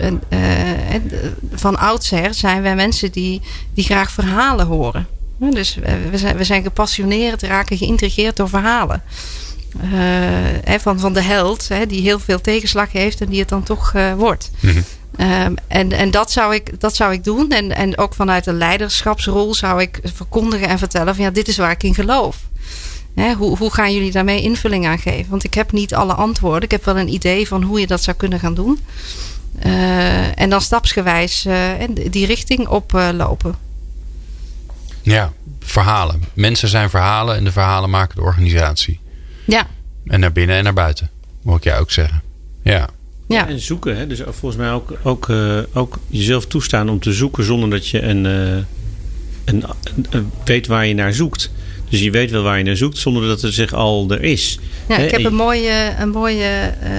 van 1.53 1.77
oudsher 1.77 2.33
zijn 2.33 2.62
wij 2.62 2.75
mensen 2.75 3.12
die, 3.12 3.41
die 3.74 3.83
graag 3.83 4.12
verhalen 4.12 4.65
horen. 4.65 5.07
Dus 5.38 5.75
we 6.12 6.17
zijn, 6.17 6.38
we 6.38 6.43
zijn 6.43 6.63
gepassioneerd, 6.63 7.41
raken 7.41 7.77
geïntrigeerd 7.77 8.35
door 8.35 8.50
verhalen. 8.50 9.03
Uh, 9.93 10.79
van, 10.79 11.00
van 11.00 11.13
de 11.13 11.21
held, 11.21 11.67
hè, 11.67 11.85
die 11.85 12.01
heel 12.01 12.19
veel 12.19 12.41
tegenslag 12.41 12.91
heeft 12.91 13.21
en 13.21 13.29
die 13.29 13.39
het 13.39 13.50
dan 13.50 13.63
toch 13.63 13.93
wordt. 14.17 14.51
Mm 14.59 14.83
Um, 15.19 15.55
en 15.67 15.91
en 15.91 16.12
dat, 16.12 16.31
zou 16.31 16.55
ik, 16.55 16.79
dat 16.79 16.95
zou 16.95 17.13
ik 17.13 17.24
doen. 17.24 17.51
En, 17.51 17.72
en 17.72 17.98
ook 17.98 18.13
vanuit 18.13 18.45
een 18.45 18.57
leiderschapsrol 18.57 19.53
zou 19.53 19.81
ik 19.81 20.00
verkondigen 20.03 20.67
en 20.67 20.77
vertellen 20.77 21.15
van 21.15 21.24
ja, 21.24 21.31
dit 21.31 21.48
is 21.48 21.57
waar 21.57 21.72
ik 21.72 21.84
in 21.84 21.93
geloof. 21.93 22.38
Hè, 23.15 23.34
hoe, 23.34 23.57
hoe 23.57 23.74
gaan 23.74 23.93
jullie 23.93 24.12
daarmee 24.12 24.41
invulling 24.41 24.88
aan 24.88 25.00
geven? 25.00 25.29
Want 25.29 25.43
ik 25.43 25.53
heb 25.53 25.72
niet 25.72 25.93
alle 25.93 26.13
antwoorden. 26.13 26.63
Ik 26.63 26.72
heb 26.72 26.86
wel 26.86 26.98
een 26.98 27.13
idee 27.13 27.48
van 27.48 27.63
hoe 27.63 27.79
je 27.79 27.88
dat 27.88 28.03
zou 28.03 28.17
kunnen 28.17 28.39
gaan 28.39 28.53
doen. 28.53 28.79
Uh, 29.65 30.39
en 30.39 30.50
dan 30.50 30.62
stapsgewijs 30.62 31.45
uh, 31.45 31.72
die 32.10 32.25
richting 32.25 32.67
oplopen. 32.67 33.55
ja, 35.01 35.31
verhalen. 35.60 36.24
Mensen 36.34 36.67
zijn 36.67 36.89
verhalen 36.89 37.36
en 37.36 37.43
de 37.43 37.51
verhalen 37.51 37.89
maken 37.89 38.15
de 38.15 38.22
organisatie. 38.22 39.00
Ja. 39.45 39.67
En 40.05 40.19
naar 40.19 40.31
binnen 40.31 40.55
en 40.55 40.63
naar 40.63 40.74
buiten, 40.74 41.10
moet 41.41 41.57
ik 41.57 41.63
jou 41.63 41.81
ook 41.81 41.91
zeggen. 41.91 42.22
Ja. 42.62 42.89
Ja. 43.27 43.48
En 43.48 43.60
zoeken, 43.60 43.98
hè? 43.98 44.08
dus 44.08 44.22
volgens 44.25 44.55
mij 44.55 44.72
ook, 44.72 44.94
ook, 45.03 45.27
uh, 45.27 45.60
ook 45.74 46.00
jezelf 46.08 46.46
toestaan 46.46 46.89
om 46.89 47.00
te 47.00 47.13
zoeken 47.13 47.44
zonder 47.44 47.70
dat 47.70 47.88
je 47.88 48.01
een, 48.01 48.25
uh, 48.25 48.55
een, 49.46 49.63
een, 50.10 50.32
weet 50.46 50.67
waar 50.67 50.86
je 50.86 50.94
naar 50.94 51.13
zoekt. 51.13 51.51
Dus 51.89 52.00
je 52.01 52.12
weet 52.12 52.32
wel 52.32 52.44
waar 52.44 52.58
je 52.58 52.63
naar 52.63 52.75
zoekt 52.75 52.98
zonder 52.98 53.27
dat 53.27 53.41
het 53.41 53.53
zich 53.53 53.74
al 53.74 54.05
er 54.10 54.24
is. 54.24 54.60
Ja, 54.88 54.98
ik 54.98 55.12
heb 55.12 55.24
een 55.24 55.36
mooie, 55.36 55.94
een 56.00 56.10
mooie 56.10 56.74
uh, 56.84 56.89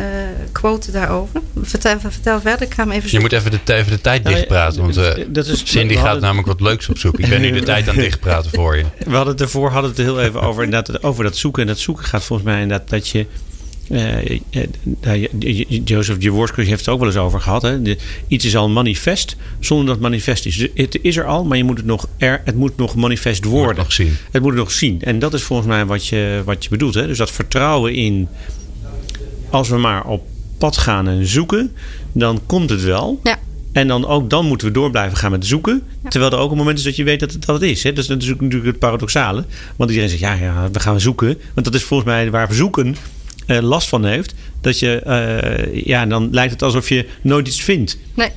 quote 0.53 0.91
daarover. 0.91 1.41
Vertel, 1.63 2.01
vertel 2.01 2.41
verder, 2.41 2.67
ik 2.67 2.75
ga 2.75 2.83
hem 2.83 2.93
even 2.93 3.09
Je 3.11 3.21
moet 3.21 3.33
even 3.33 3.51
de, 3.51 3.75
even 3.75 3.93
de 3.93 4.01
tijd 4.01 4.23
Nou, 4.23 4.35
dichtpraten, 4.35 4.81
want 4.81 4.95
dat 5.29 5.47
is, 5.47 5.63
Cindy 5.65 5.95
gaat 5.95 6.03
hadden, 6.03 6.23
namelijk 6.23 6.49
wat 6.49 6.61
leuks 6.61 6.89
opzoeken. 6.89 7.25
Ik 7.25 7.31
ben 7.31 7.41
nu 7.41 7.51
de 7.51 7.63
tijd 7.63 7.89
aan 7.89 7.95
het 7.95 8.05
dichtpraten 8.05 8.51
voor 8.51 8.77
je. 8.77 8.85
We 9.07 9.15
hadden 9.15 9.33
het 9.33 9.41
ervoor 9.41 9.71
hadden 9.71 9.91
het 9.91 10.01
heel 10.01 10.21
even 10.21 10.41
over, 10.41 10.65
inderdaad, 10.65 11.03
over 11.03 11.25
dat 11.25 11.37
zoeken. 11.37 11.63
En 11.63 11.69
dat 11.69 11.79
zoeken 11.79 12.05
gaat 12.05 12.25
volgens 12.25 12.49
mij 12.49 12.63
inderdaad 12.63 12.89
dat 12.89 13.09
je 13.09 13.27
Joseph 15.85 16.23
Jaworski 16.23 16.63
heeft 16.63 16.81
het 16.81 16.89
ook 16.89 16.99
wel 16.99 17.09
eens 17.09 17.17
over 17.17 17.41
gehad. 17.41 17.63
Hè? 17.63 17.83
De, 17.83 17.97
iets 18.29 18.45
is 18.45 18.57
al 18.57 18.69
manifest 18.69 19.37
zonder 19.61 19.87
dat 19.87 19.95
het 19.95 20.05
manifest 20.05 20.47
is. 20.47 20.57
Dus 20.57 20.69
het 20.75 20.99
is 21.03 21.17
er 21.17 21.25
al, 21.25 21.45
maar 21.45 21.57
je 21.57 21.65
moet 21.65 21.77
het 21.77 21.87
nog 21.87 22.09
er, 22.17 22.43
het 22.45 22.55
moet 22.55 22.77
nog 22.77 22.95
manifest 22.95 23.45
worden. 23.45 23.67
Moet 23.69 23.77
nog 23.77 23.93
zien. 23.93 24.17
Het 24.31 24.43
moet 24.43 24.51
het 24.51 24.61
nog 24.61 24.73
zien. 24.73 25.03
En 25.03 25.19
dat 25.19 25.35
is 25.35 25.43
volgens 25.43 25.69
mij 25.69 25.87
wat 25.87 26.07
je, 26.07 26.43
wat 26.45 26.65
je 26.65 26.71
bedoelt. 26.71 26.95
Hè? 26.95 27.07
Dus 27.07 27.19
dat 27.19 27.31
vertrouwen 27.31 27.95
in 27.95 28.29
als 29.51 29.69
we 29.69 29.77
maar 29.77 30.05
op 30.05 30.27
pad 30.59 30.77
gaan 30.77 31.09
en 31.09 31.27
zoeken, 31.27 31.73
dan 32.13 32.41
komt 32.47 32.71
het 32.71 32.83
wel. 32.83 33.21
Ja. 33.23 33.39
En 33.73 33.89
dan 33.89 34.07
ook 34.07 34.31
dan 34.31 34.47
moeten 34.47 34.67
we 34.67 34.73
door 34.73 34.91
blijven 34.91 35.17
gaan 35.17 35.31
met 35.31 35.47
zoeken. 35.47 35.83
Ja. 36.03 36.09
Terwijl 36.09 36.33
er 36.33 36.39
ook 36.39 36.51
een 36.51 36.57
moment 36.57 36.79
is 36.79 36.85
dat 36.85 36.97
je 36.97 37.05
weet 37.05 37.21
dat 37.21 37.33
het, 37.33 37.47
dat 37.47 37.61
het 37.61 37.71
is. 37.71 37.83
Hè? 37.83 37.93
Dat 37.93 38.05
is 38.05 38.29
natuurlijk 38.29 38.65
het 38.65 38.79
paradoxale. 38.79 39.45
Want 39.77 39.91
iedereen 39.91 40.11
zegt, 40.11 40.23
ja, 40.23 40.33
ja, 40.33 40.71
we 40.73 40.81
gaan 40.81 41.01
zoeken. 41.01 41.39
Want 41.55 41.67
dat 41.67 41.75
is 41.75 41.83
volgens 41.83 42.09
mij 42.09 42.31
waar 42.31 42.49
we 42.49 42.55
zoeken 42.55 42.97
uh, 43.47 43.59
last 43.61 43.89
van 43.89 44.05
heeft. 44.05 44.35
Dat 44.61 44.79
je, 44.79 45.03
uh, 45.07 45.85
ja, 45.85 46.07
dan 46.07 46.29
lijkt 46.31 46.53
het 46.53 46.63
alsof 46.63 46.89
je 46.89 47.09
nooit 47.23 47.49
iets 47.49 47.63
vindt. 47.63 47.99
Nee. 48.15 48.31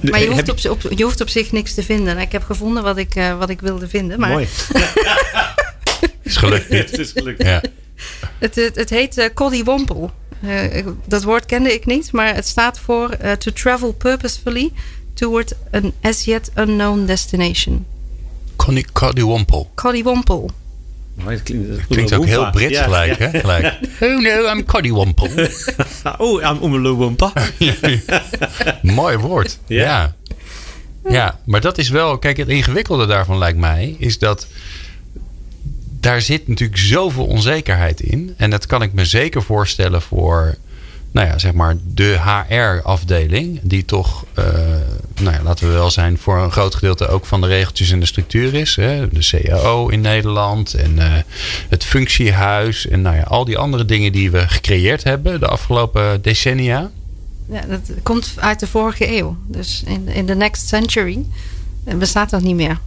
Maar 0.00 0.20
je 0.20 0.26
hoeft, 0.26 0.48
op, 0.48 0.84
op, 0.84 0.92
je 0.96 1.04
hoeft 1.04 1.20
op 1.20 1.28
zich 1.28 1.52
niks 1.52 1.74
te 1.74 1.82
vinden. 1.82 2.18
Ik 2.18 2.32
heb 2.32 2.42
gevonden 2.42 2.82
wat 2.82 2.96
ik, 2.96 3.14
uh, 3.14 3.38
wat 3.38 3.50
ik 3.50 3.60
wilde 3.60 3.88
vinden. 3.88 4.20
Maar... 4.20 4.30
Mooi. 4.30 4.48
is 6.22 6.36
gelukt 6.36 6.68
het 6.90 6.98
is 6.98 7.12
gelukt. 7.12 7.42
Ja. 7.42 7.62
Het, 8.38 8.54
het, 8.54 8.76
het 8.76 8.90
heet 8.90 9.18
uh, 9.18 9.24
Koddywompel. 9.34 10.10
Uh, 10.44 10.86
dat 11.06 11.22
woord 11.22 11.46
kende 11.46 11.72
ik 11.74 11.86
niet, 11.86 12.12
maar 12.12 12.34
het 12.34 12.46
staat 12.46 12.78
voor 12.78 13.16
uh, 13.24 13.32
to 13.32 13.52
travel 13.52 13.92
purposefully 13.92 14.72
toward 15.14 15.54
an 15.70 15.92
as 16.00 16.24
yet 16.24 16.50
unknown 16.54 17.04
destination. 17.06 17.86
Koddywompel. 18.92 19.70
Koddywompel. 19.74 20.40
Maar 20.44 20.67
het 21.24 21.42
klinkt, 21.42 21.68
dat 21.68 21.86
klinkt 21.88 22.12
ook 22.12 22.26
heel 22.26 22.50
Brits 22.50 22.72
ja, 22.72 22.82
gelijk, 22.82 23.18
ja. 23.18 23.30
hè? 23.30 23.40
Gelijk. 23.40 23.74
Oh 24.00 24.20
no, 24.20 24.52
I'm 24.52 24.64
Koddywompel. 24.64 25.28
oh, 26.18 26.42
I'm 26.42 26.62
Oemelowompa. 26.62 27.32
Mooi 28.82 29.16
woord. 29.16 29.58
Ja. 29.66 29.84
ja. 29.84 30.16
Ja, 31.10 31.40
maar 31.44 31.60
dat 31.60 31.78
is 31.78 31.88
wel... 31.88 32.18
Kijk, 32.18 32.36
het 32.36 32.48
ingewikkelde 32.48 33.06
daarvan 33.06 33.38
lijkt 33.38 33.58
mij... 33.58 33.96
is 33.98 34.18
dat 34.18 34.46
daar 36.00 36.20
zit 36.20 36.48
natuurlijk 36.48 36.78
zoveel 36.78 37.26
onzekerheid 37.26 38.00
in. 38.00 38.34
En 38.36 38.50
dat 38.50 38.66
kan 38.66 38.82
ik 38.82 38.92
me 38.92 39.04
zeker 39.04 39.42
voorstellen 39.42 40.02
voor, 40.02 40.56
nou 41.10 41.26
ja, 41.26 41.38
zeg 41.38 41.52
maar 41.52 41.76
de 41.84 42.18
HR-afdeling. 42.20 43.60
Die 43.62 43.84
toch, 43.84 44.24
uh, 44.38 44.44
nou 45.20 45.36
ja, 45.36 45.42
laten 45.42 45.66
we 45.66 45.72
wel 45.72 45.90
zijn, 45.90 46.18
voor 46.18 46.38
een 46.38 46.50
groot 46.50 46.74
gedeelte 46.74 47.08
ook 47.08 47.26
van 47.26 47.40
de 47.40 47.46
regeltjes 47.46 47.90
en 47.90 48.00
de 48.00 48.06
structuur 48.06 48.54
is. 48.54 48.76
Hè? 48.76 49.08
De 49.08 49.40
CAO 49.42 49.88
in 49.88 50.00
Nederland 50.00 50.74
en 50.74 50.96
uh, 50.96 51.14
het 51.68 51.84
functiehuis. 51.84 52.86
En 52.86 53.02
nou 53.02 53.16
ja, 53.16 53.22
al 53.22 53.44
die 53.44 53.58
andere 53.58 53.84
dingen 53.84 54.12
die 54.12 54.30
we 54.30 54.48
gecreëerd 54.48 55.04
hebben 55.04 55.40
de 55.40 55.46
afgelopen 55.46 56.22
decennia. 56.22 56.90
Ja, 57.50 57.60
dat 57.68 57.90
komt 58.02 58.34
uit 58.36 58.60
de 58.60 58.66
vorige 58.66 59.16
eeuw. 59.16 59.36
Dus 59.46 59.82
in, 59.86 60.08
in 60.08 60.26
the 60.26 60.34
next 60.34 60.68
century 60.68 61.24
bestaat 61.84 62.30
dat 62.30 62.42
niet 62.42 62.54
meer. 62.54 62.78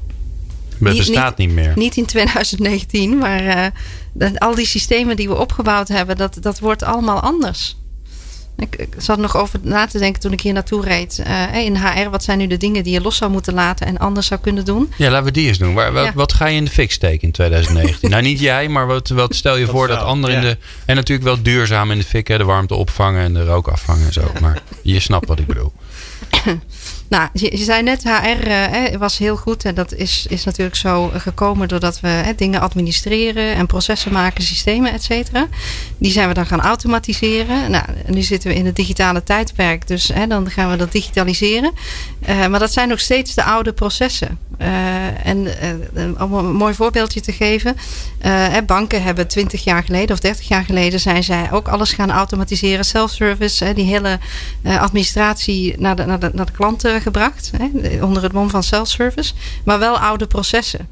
Het 0.84 0.98
bestaat 0.98 1.38
niet, 1.38 1.48
niet, 1.48 1.56
meer. 1.56 1.74
Niet 1.76 1.98
in 1.98 2.06
2019, 2.06 3.18
maar 3.18 3.72
uh, 4.18 4.28
al 4.38 4.56
die 4.56 4.66
systemen 4.66 5.16
die 5.16 5.28
we 5.28 5.38
opgebouwd 5.38 5.88
hebben, 5.88 6.18
dat, 6.18 6.38
dat 6.42 6.60
wordt 6.60 6.84
allemaal 6.84 7.20
anders. 7.20 7.78
Ik, 8.62 8.76
ik 8.76 8.94
zat 8.98 9.18
nog 9.18 9.38
over 9.38 9.60
na 9.62 9.88
te 9.88 10.00
denken 10.00 10.22
toen 10.22 10.32
ik 10.32 10.42
hier 10.42 10.54
naartoe 10.54 10.84
reed. 10.84 11.24
Uh, 11.28 11.56
in 11.56 11.76
HR, 11.76 12.10
wat 12.10 12.24
zijn 12.24 12.38
nu 12.38 12.48
de 12.48 12.58
dingen 12.58 12.84
die 12.84 12.94
je 12.94 13.02
los 13.02 13.18
zou 13.18 13.32
moeten 13.32 13.54
laten 13.54 13.88
en 13.88 13.98
anders 13.98 14.28
zou 14.28 14.40
kunnen 14.40 14.66
doen? 14.66 14.94
Ja, 14.98 15.10
laten 15.10 15.26
we 15.26 15.32
die 15.32 15.48
eens 15.48 15.58
doen. 15.58 15.74
Waar, 15.74 15.94
wat, 15.94 16.06
ja. 16.06 16.12
wat, 16.16 16.34
ga 16.34 16.46
je 16.46 16.56
in 16.56 16.66
de 16.66 16.72
fik 16.72 16.92
steken 16.92 17.22
in 17.22 17.32
2019? 17.32 18.10
nou, 18.12 18.22
niet 18.22 18.40
jij, 18.40 18.68
maar 18.68 18.88
wat, 18.88 19.10
wat 19.10 19.36
stel 19.36 19.58
je 19.58 19.68
voor 19.68 19.88
dat, 19.88 19.98
dat 19.98 20.08
anderen 20.08 20.36
ja. 20.36 20.42
in 20.42 20.48
de. 20.48 20.58
En 20.86 20.96
natuurlijk 20.96 21.28
wel 21.28 21.42
duurzaam 21.42 21.92
in 21.92 21.98
de 21.98 22.04
fik, 22.04 22.28
hè, 22.28 22.38
de 22.38 22.44
warmte 22.44 22.76
opvangen 22.76 23.24
en 23.24 23.34
de 23.34 23.46
rook 23.46 23.68
afvangen 23.68 24.06
en 24.06 24.14
zo. 24.14 24.32
Maar 24.42 24.62
je 24.82 25.00
snapt 25.00 25.28
wat 25.28 25.40
ik 25.40 25.48
bedoel. 25.48 25.74
Nou, 27.12 27.30
je, 27.34 27.58
zei 27.58 27.84
net, 27.84 28.04
HR 28.04 28.48
uh, 28.48 28.96
was 28.98 29.18
heel 29.18 29.36
goed. 29.36 29.66
En 29.66 29.76
dat 29.76 29.94
is, 29.94 30.26
is 30.30 30.44
natuurlijk 30.44 30.76
zo 30.76 31.12
gekomen 31.18 31.68
doordat 31.68 32.00
we 32.00 32.34
dingen 32.36 32.62
administreren 32.62 33.56
en 33.56 33.66
processen 33.66 34.12
maken, 34.12 34.44
systemen, 34.44 34.94
et 34.94 35.04
cetera. 35.04 35.48
Die 35.98 36.12
zijn 36.12 36.28
we 36.28 36.34
dan 36.34 36.46
gaan 36.46 36.62
automatiseren. 36.62 37.72
Nou, 37.72 37.86
nu 38.08 38.22
zitten 38.22 38.50
we 38.50 38.56
in 38.56 38.66
het 38.66 38.76
digitale 38.76 39.24
tijdperk, 39.24 39.88
dus 39.88 40.12
dan 40.28 40.50
gaan 40.50 40.72
we 40.72 40.76
dat 40.76 40.92
digitaliseren. 40.92 41.72
Uh, 42.30 42.48
maar 42.48 42.60
dat 42.60 42.74
zijn 42.74 42.88
nog 42.88 43.00
steeds 43.00 43.36
de 43.36 43.44
oude 43.44 43.74
processen. 43.74 44.40
Uh, 44.62 45.26
en 45.26 45.48
om 46.20 46.34
een 46.34 46.54
mooi 46.54 46.74
voorbeeldje 46.74 47.22
te 47.22 47.32
geven. 47.32 47.78
banken 48.66 49.04
hebben 49.04 49.28
20 49.28 49.64
jaar 49.64 49.84
geleden 49.84 50.16
of 50.16 50.20
30 50.20 50.48
jaar 50.48 50.64
geleden 50.64 51.00
zijn 51.00 51.24
zij 51.24 51.52
ook 51.52 51.68
alles 51.68 51.94
gaan 51.94 52.12
automatiseren. 52.12 52.86
Self-service, 52.86 53.74
die 53.74 53.86
hele 53.86 54.20
administratie 54.64 55.76
naar 55.78 55.96
de, 55.96 56.06
naar 56.06 56.20
naar 56.34 56.46
de 56.46 56.52
klanten 56.82 57.02
gebracht. 57.02 57.52
Hè, 57.58 58.04
onder 58.04 58.24
het 58.24 58.32
mom 58.32 58.50
van 58.50 58.64
self-service. 58.64 59.34
Maar 59.64 59.80
wel 59.80 60.00
oude 60.00 60.28
processen. 60.28 60.88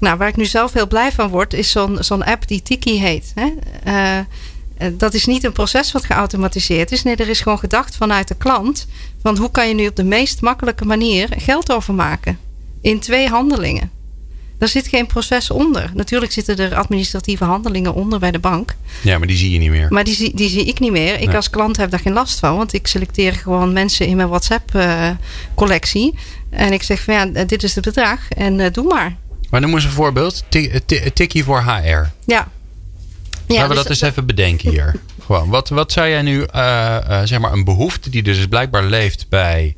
Nou, 0.00 0.18
waar 0.18 0.28
ik 0.28 0.36
nu 0.36 0.44
zelf 0.44 0.72
heel 0.72 0.86
blij 0.86 1.12
van 1.12 1.28
word, 1.28 1.52
is 1.52 1.70
zo'n 1.70 1.96
zo'n 2.00 2.24
app 2.24 2.48
die 2.48 2.62
Tiki 2.62 2.98
heet. 3.00 3.32
Hè. 3.34 3.52
Uh, 3.86 4.24
dat 4.92 5.14
is 5.14 5.26
niet 5.26 5.44
een 5.44 5.52
proces 5.52 5.92
wat 5.92 6.04
geautomatiseerd 6.04 6.92
is. 6.92 7.02
Nee, 7.02 7.16
er 7.16 7.28
is 7.28 7.40
gewoon 7.40 7.58
gedacht 7.58 7.96
vanuit 7.96 8.28
de 8.28 8.34
klant. 8.34 8.86
Van 9.22 9.36
hoe 9.36 9.50
kan 9.50 9.68
je 9.68 9.74
nu 9.74 9.86
op 9.86 9.96
de 9.96 10.04
meest 10.04 10.40
makkelijke 10.40 10.84
manier 10.84 11.28
geld 11.36 11.72
overmaken? 11.72 12.38
In 12.80 13.00
twee 13.00 13.28
handelingen. 13.28 13.90
Daar 14.64 14.72
zit 14.72 14.88
geen 14.88 15.06
proces 15.06 15.50
onder. 15.50 15.90
Natuurlijk 15.94 16.32
zitten 16.32 16.58
er 16.58 16.74
administratieve 16.74 17.44
handelingen 17.44 17.94
onder 17.94 18.18
bij 18.18 18.30
de 18.30 18.38
bank. 18.38 18.74
Ja, 19.02 19.18
maar 19.18 19.26
die 19.26 19.36
zie 19.36 19.50
je 19.50 19.58
niet 19.58 19.70
meer. 19.70 19.86
Maar 19.90 20.04
die, 20.04 20.14
zie, 20.14 20.32
die 20.34 20.48
zie 20.48 20.64
ik 20.64 20.78
niet 20.78 20.90
meer. 20.90 21.14
Ik 21.14 21.26
nee. 21.26 21.36
als 21.36 21.50
klant 21.50 21.76
heb 21.76 21.90
daar 21.90 22.00
geen 22.00 22.12
last 22.12 22.38
van. 22.38 22.56
Want 22.56 22.72
ik 22.72 22.86
selecteer 22.86 23.32
gewoon 23.32 23.72
mensen 23.72 24.06
in 24.06 24.16
mijn 24.16 24.28
WhatsApp-collectie. 24.28 26.14
Uh, 26.14 26.60
en 26.60 26.72
ik 26.72 26.82
zeg 26.82 27.02
van 27.02 27.14
ja, 27.14 27.44
dit 27.44 27.62
is 27.62 27.74
het 27.74 27.84
bedrag. 27.84 28.28
En 28.28 28.58
uh, 28.58 28.66
doe 28.72 28.84
maar. 28.84 29.16
Maar 29.50 29.60
noem 29.60 29.74
eens 29.74 29.84
een 29.84 29.90
voorbeeld. 29.90 30.44
Tikkie 31.14 31.44
voor 31.44 31.62
HR. 31.62 31.68
Ja. 31.68 32.10
ja 32.24 32.48
Laten 33.46 33.68
we 33.68 33.68
dus, 33.68 33.76
dat 33.76 33.88
eens 33.88 34.00
even 34.00 34.26
bedenken 34.26 34.70
hier. 34.70 34.94
Gewoon, 35.26 35.48
wat, 35.48 35.68
wat 35.68 35.92
zou 35.92 36.08
jij 36.08 36.22
nu, 36.22 36.46
uh, 36.54 37.22
zeg 37.24 37.38
maar, 37.38 37.52
een 37.52 37.64
behoefte 37.64 38.10
die 38.10 38.22
dus 38.22 38.46
blijkbaar 38.46 38.84
leeft 38.84 39.26
bij 39.28 39.74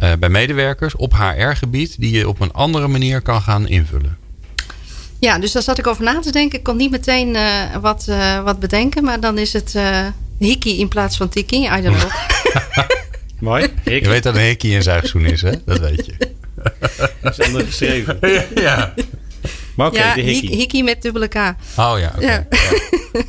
uh, 0.00 0.12
bij 0.18 0.28
medewerkers 0.28 0.96
op 0.96 1.14
HR-gebied 1.14 2.00
die 2.00 2.10
je 2.10 2.28
op 2.28 2.40
een 2.40 2.52
andere 2.52 2.88
manier 2.88 3.20
kan 3.20 3.42
gaan 3.42 3.68
invullen. 3.68 4.16
Ja, 5.18 5.38
dus 5.38 5.52
daar 5.52 5.62
zat 5.62 5.78
ik 5.78 5.86
over 5.86 6.04
na 6.04 6.20
te 6.20 6.32
denken. 6.32 6.58
Ik 6.58 6.64
kon 6.64 6.76
niet 6.76 6.90
meteen 6.90 7.34
uh, 7.34 7.76
wat, 7.80 8.06
uh, 8.08 8.42
wat 8.42 8.60
bedenken, 8.60 9.04
maar 9.04 9.20
dan 9.20 9.38
is 9.38 9.52
het 9.52 9.74
hiki 10.38 10.78
in 10.78 10.88
plaats 10.88 11.16
van 11.16 11.28
tiki. 11.28 11.64
I 11.64 11.82
don't 11.82 11.96
know. 11.96 12.10
Mooi. 13.38 13.66
Hiki. 13.84 14.04
Je 14.04 14.08
weet 14.08 14.22
dat 14.22 14.34
een 14.34 14.42
hiki 14.42 14.76
een 14.76 14.82
zuigzoen 14.82 15.24
is, 15.24 15.42
hè? 15.42 15.52
Dat 15.64 15.78
weet 15.78 16.06
je. 16.06 16.14
dat 17.22 17.38
is 17.38 17.46
anders 17.46 17.64
geschreven. 17.64 18.18
ja. 18.34 18.44
ja. 18.54 18.94
Maar 19.74 19.86
oké, 19.86 19.96
okay, 19.96 20.08
ja, 20.08 20.14
de 20.14 20.20
hiki. 20.20 20.56
hiki 20.56 20.82
met 20.82 21.02
dubbele 21.02 21.28
K. 21.28 21.34
Oh 21.34 21.54
ja, 21.76 21.92
oké. 21.92 21.96
Okay. 21.96 22.20
Ja. 22.20 22.46
ja. 22.50 22.58
Oké, 23.12 23.24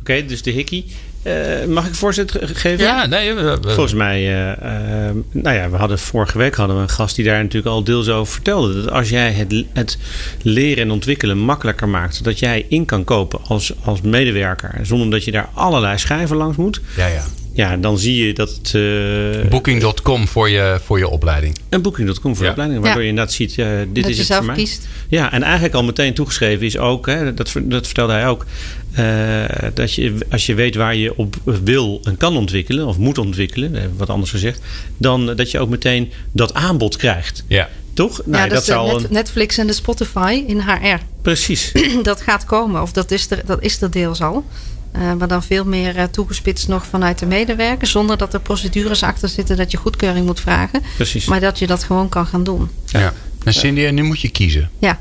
okay, 0.00 0.26
dus 0.26 0.42
de 0.42 0.50
hikkie. 0.50 0.94
Eh, 1.22 1.64
mag 1.68 1.86
ik 1.86 1.94
voorzet 1.94 2.30
ge- 2.30 2.46
geven? 2.54 2.84
Ja, 2.84 3.06
nee. 3.06 3.34
we- 3.34 3.42
we- 3.42 3.70
Volgens 3.70 3.94
mij, 3.94 4.16
eh, 4.18 5.08
eh, 5.08 5.14
nou 5.30 5.56
ja, 5.56 5.70
we 5.70 5.76
hadden 5.76 5.98
vorige 5.98 6.38
week 6.38 6.54
hadden 6.54 6.76
we 6.76 6.82
een 6.82 6.88
gast 6.88 7.16
die 7.16 7.24
daar 7.24 7.42
natuurlijk 7.42 7.66
al 7.74 7.84
deels 7.84 8.08
over 8.08 8.32
vertelde. 8.32 8.74
Dat 8.82 8.90
als 8.92 9.08
jij 9.08 9.32
het, 9.32 9.64
het 9.72 9.98
leren 10.42 10.82
en 10.82 10.90
ontwikkelen 10.90 11.38
makkelijker 11.38 11.88
maakt, 11.88 12.14
zodat 12.14 12.38
jij 12.38 12.66
in 12.68 12.84
kan 12.84 13.04
kopen 13.04 13.38
als, 13.46 13.72
als 13.84 14.00
medewerker, 14.00 14.78
zonder 14.82 15.10
dat 15.10 15.24
je 15.24 15.30
daar 15.30 15.48
allerlei 15.54 15.98
schijven 15.98 16.36
langs 16.36 16.56
moet, 16.56 16.80
ja, 16.96 17.06
ja. 17.06 17.24
Ja, 17.52 17.76
dan 17.76 17.98
zie 17.98 18.26
je 18.26 18.32
dat 18.34 18.48
het. 18.50 18.74
eh, 18.74 19.48
Booking.com 19.50 20.28
voor 20.28 20.48
je, 20.50 20.80
voor 20.84 20.98
je 20.98 21.08
opleiding. 21.08 21.56
een 21.68 21.82
booking.com 21.82 22.36
voor 22.36 22.44
Ja. 22.44 22.50
opleiding, 22.50 22.80
waardoor 22.80 23.00
Ja. 23.00 23.06
je 23.06 23.10
inderdaad 23.12 23.34
ziet, 23.34 23.58
eh, 23.58 23.66
dit 23.92 23.94
dat 23.94 24.04
is 24.04 24.10
je 24.10 24.16
het 24.16 24.26
zelf 24.26 24.38
voor 24.44 24.46
mij. 24.54 24.56
kiest. 24.64 24.88
Ja, 25.08 25.32
en 25.32 25.42
eigenlijk 25.42 25.74
al 25.74 25.84
meteen 25.84 26.14
toegeschreven 26.14 26.66
is 26.66 26.78
ook, 26.78 27.06
hè, 27.06 27.34
dat, 27.34 27.52
dat 27.62 27.86
vertelde 27.86 28.12
hij 28.12 28.26
ook, 28.28 28.46
eh, 28.92 29.68
dat 29.74 29.94
je 29.94 30.14
als 30.30 30.46
je 30.46 30.54
weet 30.54 30.74
waar 30.74 30.94
je 30.96 31.16
op 31.16 31.36
wil 31.64 32.00
en 32.04 32.16
kan 32.16 32.36
ontwikkelen, 32.36 32.86
of 32.86 32.98
moet 32.98 33.18
ontwikkelen, 33.18 33.74
eh, 33.76 33.82
wat 33.96 34.10
anders 34.10 34.30
gezegd, 34.30 34.60
dan 34.96 35.26
dat 35.36 35.50
je 35.50 35.58
ook 35.58 35.68
meteen 35.68 36.12
dat 36.32 36.54
aanbod 36.54 36.96
krijgt. 36.96 37.44
Ja. 37.48 37.68
Toch? 37.94 38.16
ja, 38.16 38.22
Nou, 38.30 38.42
dat, 38.42 38.50
dat 38.50 38.60
is 38.60 38.66
de 38.66 38.72
zou 38.72 38.92
Net- 38.92 39.04
een, 39.04 39.12
Netflix 39.12 39.58
en 39.58 39.66
de 39.66 39.72
Spotify 39.72 40.44
in 40.46 40.60
HR. 40.60 40.98
precies. 41.22 41.72
dat 42.02 42.20
gaat 42.20 42.44
komen, 42.44 42.82
of 42.82 42.92
dat 42.92 43.10
is 43.10 43.30
er, 43.30 43.42
dat 43.46 43.62
is 43.62 43.82
er 43.82 43.90
deels 43.90 44.20
al. 44.22 44.44
Eh, 44.92 45.14
maar 45.14 45.28
dan 45.28 45.42
veel 45.42 45.64
meer 45.64 45.96
eh, 45.96 46.04
toegespitst 46.04 46.68
nog 46.68 46.86
vanuit 46.86 47.18
de 47.18 47.26
medewerker. 47.26 47.86
Zonder 47.86 48.16
dat 48.16 48.34
er 48.34 48.40
procedures 48.40 49.02
achter 49.02 49.28
zitten 49.28 49.56
dat 49.56 49.70
je 49.70 49.76
goedkeuring 49.76 50.26
moet 50.26 50.40
vragen. 50.40 50.82
precies. 50.96 51.24
Maar 51.24 51.40
dat 51.40 51.58
je 51.58 51.66
dat 51.66 51.84
gewoon 51.84 52.08
kan 52.08 52.26
gaan 52.26 52.44
doen. 52.44 52.68
ja. 52.86 53.12
En 53.44 53.54
Cindy, 53.54 53.84
en 53.84 53.94
nu 53.94 54.02
moet 54.02 54.20
je 54.20 54.28
kiezen. 54.28 54.70
Ja, 54.78 55.00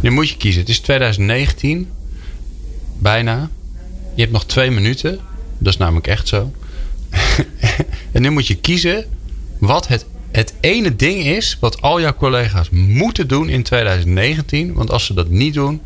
Nu 0.00 0.10
moet 0.10 0.28
je 0.28 0.36
kiezen. 0.36 0.60
Het 0.60 0.70
is 0.70 0.78
2019. 0.78 1.88
Bijna. 2.98 3.50
Je 4.14 4.20
hebt 4.20 4.32
nog 4.32 4.44
twee 4.46 4.70
minuten. 4.70 5.18
Dat 5.58 5.72
is 5.72 5.78
namelijk 5.78 6.06
echt 6.06 6.28
zo. 6.28 6.52
en 8.12 8.22
nu 8.22 8.30
moet 8.30 8.46
je 8.46 8.54
kiezen 8.54 9.04
wat 9.58 9.88
het, 9.88 10.06
het 10.30 10.54
ene 10.60 10.96
ding 10.96 11.24
is 11.24 11.56
wat 11.60 11.82
al 11.82 12.00
jouw 12.00 12.14
collega's 12.14 12.70
moeten 12.70 13.28
doen 13.28 13.48
in 13.48 13.62
2019. 13.62 14.72
Want 14.74 14.90
als 14.90 15.04
ze 15.06 15.14
dat 15.14 15.28
niet 15.28 15.54
doen, 15.54 15.80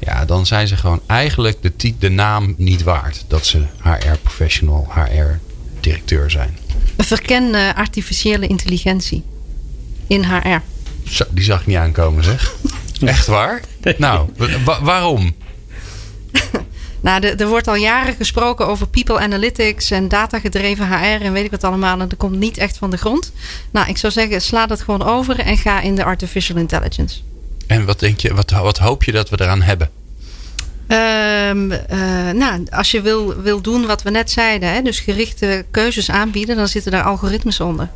ja, 0.00 0.24
dan 0.24 0.46
zijn 0.46 0.68
ze 0.68 0.76
gewoon 0.76 1.00
eigenlijk 1.06 1.62
de, 1.62 1.94
de 1.98 2.08
naam 2.08 2.54
niet 2.56 2.82
waard. 2.82 3.24
Dat 3.28 3.46
ze 3.46 3.62
HR-professional, 3.82 4.88
HR-directeur 4.94 6.30
zijn. 6.30 6.58
verken 6.96 7.54
eh, 7.54 7.74
artificiële 7.74 8.46
intelligentie 8.46 9.22
in 10.06 10.24
HR. 10.24 10.58
Zo, 11.08 11.24
die 11.30 11.44
zag 11.44 11.60
ik 11.60 11.66
niet 11.66 11.76
aankomen, 11.76 12.24
zeg. 12.24 12.54
Echt 13.04 13.26
waar? 13.26 13.60
Nou, 13.98 14.28
wa- 14.64 14.82
waarom? 14.82 15.34
Nou, 17.02 17.26
er 17.26 17.48
wordt 17.48 17.68
al 17.68 17.74
jaren 17.74 18.14
gesproken 18.14 18.66
over 18.66 18.86
people 18.88 19.18
analytics 19.18 19.90
en 19.90 20.08
datagedreven 20.08 20.88
HR 20.88 21.22
en 21.24 21.32
weet 21.32 21.44
ik 21.44 21.50
wat 21.50 21.64
allemaal. 21.64 22.00
En 22.00 22.08
dat 22.08 22.18
komt 22.18 22.36
niet 22.38 22.58
echt 22.58 22.78
van 22.78 22.90
de 22.90 22.96
grond. 22.96 23.32
Nou, 23.70 23.88
ik 23.88 23.96
zou 23.96 24.12
zeggen, 24.12 24.42
sla 24.42 24.66
dat 24.66 24.80
gewoon 24.80 25.02
over 25.02 25.38
en 25.38 25.56
ga 25.56 25.80
in 25.80 25.94
de 25.94 26.04
artificial 26.04 26.56
intelligence. 26.56 27.20
En 27.70 27.84
wat 27.84 28.00
denk 28.00 28.20
je, 28.20 28.34
wat, 28.34 28.50
wat 28.50 28.78
hoop 28.78 29.04
je 29.04 29.12
dat 29.12 29.28
we 29.28 29.40
eraan 29.40 29.62
hebben? 29.62 29.90
Ehm, 30.86 31.70
eh, 31.70 32.30
nou, 32.34 32.66
als 32.70 32.90
je 32.90 33.00
wil, 33.00 33.36
wil 33.36 33.60
doen 33.60 33.86
wat 33.86 34.02
we 34.02 34.10
net 34.10 34.30
zeiden, 34.30 34.72
hè, 34.72 34.82
dus 34.82 35.00
gerichte 35.00 35.64
keuzes 35.70 36.10
aanbieden, 36.10 36.56
dan 36.56 36.68
zitten 36.68 36.92
daar 36.92 37.02
algoritmes 37.02 37.60
onder. 37.60 37.88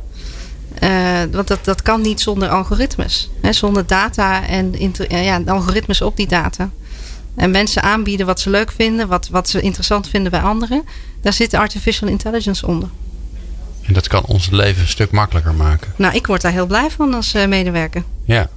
Eh, 0.79 0.89
want 1.31 1.47
dat, 1.47 1.65
dat 1.65 1.81
kan 1.81 2.01
niet 2.01 2.21
zonder 2.21 2.49
algoritmes. 2.49 3.29
Hè, 3.41 3.53
zonder 3.53 3.87
data 3.87 4.47
en 4.47 4.75
inter- 4.75 5.07
eh, 5.07 5.25
ja, 5.25 5.41
algoritmes 5.45 6.01
op 6.01 6.17
die 6.17 6.27
data. 6.27 6.69
En 7.35 7.51
mensen 7.51 7.81
aanbieden 7.81 8.25
wat 8.25 8.39
ze 8.39 8.49
leuk 8.49 8.71
vinden, 8.71 9.07
wat, 9.07 9.27
wat 9.27 9.49
ze 9.49 9.61
interessant 9.61 10.09
vinden 10.09 10.31
bij 10.31 10.41
anderen. 10.41 10.83
Daar 11.21 11.33
zit 11.33 11.53
artificial 11.53 12.09
intelligence 12.09 12.67
onder. 12.67 12.89
En 13.81 13.93
dat 13.93 14.07
kan 14.07 14.25
ons 14.25 14.49
leven 14.49 14.81
een 14.81 14.87
stuk 14.87 15.11
makkelijker 15.11 15.53
maken. 15.53 15.93
Nou, 15.95 16.15
ik 16.15 16.27
word 16.27 16.41
daar 16.41 16.51
heel 16.51 16.65
blij 16.65 16.89
van 16.89 17.13
als 17.13 17.33
medewerker. 17.33 18.03
Ja, 18.25 18.49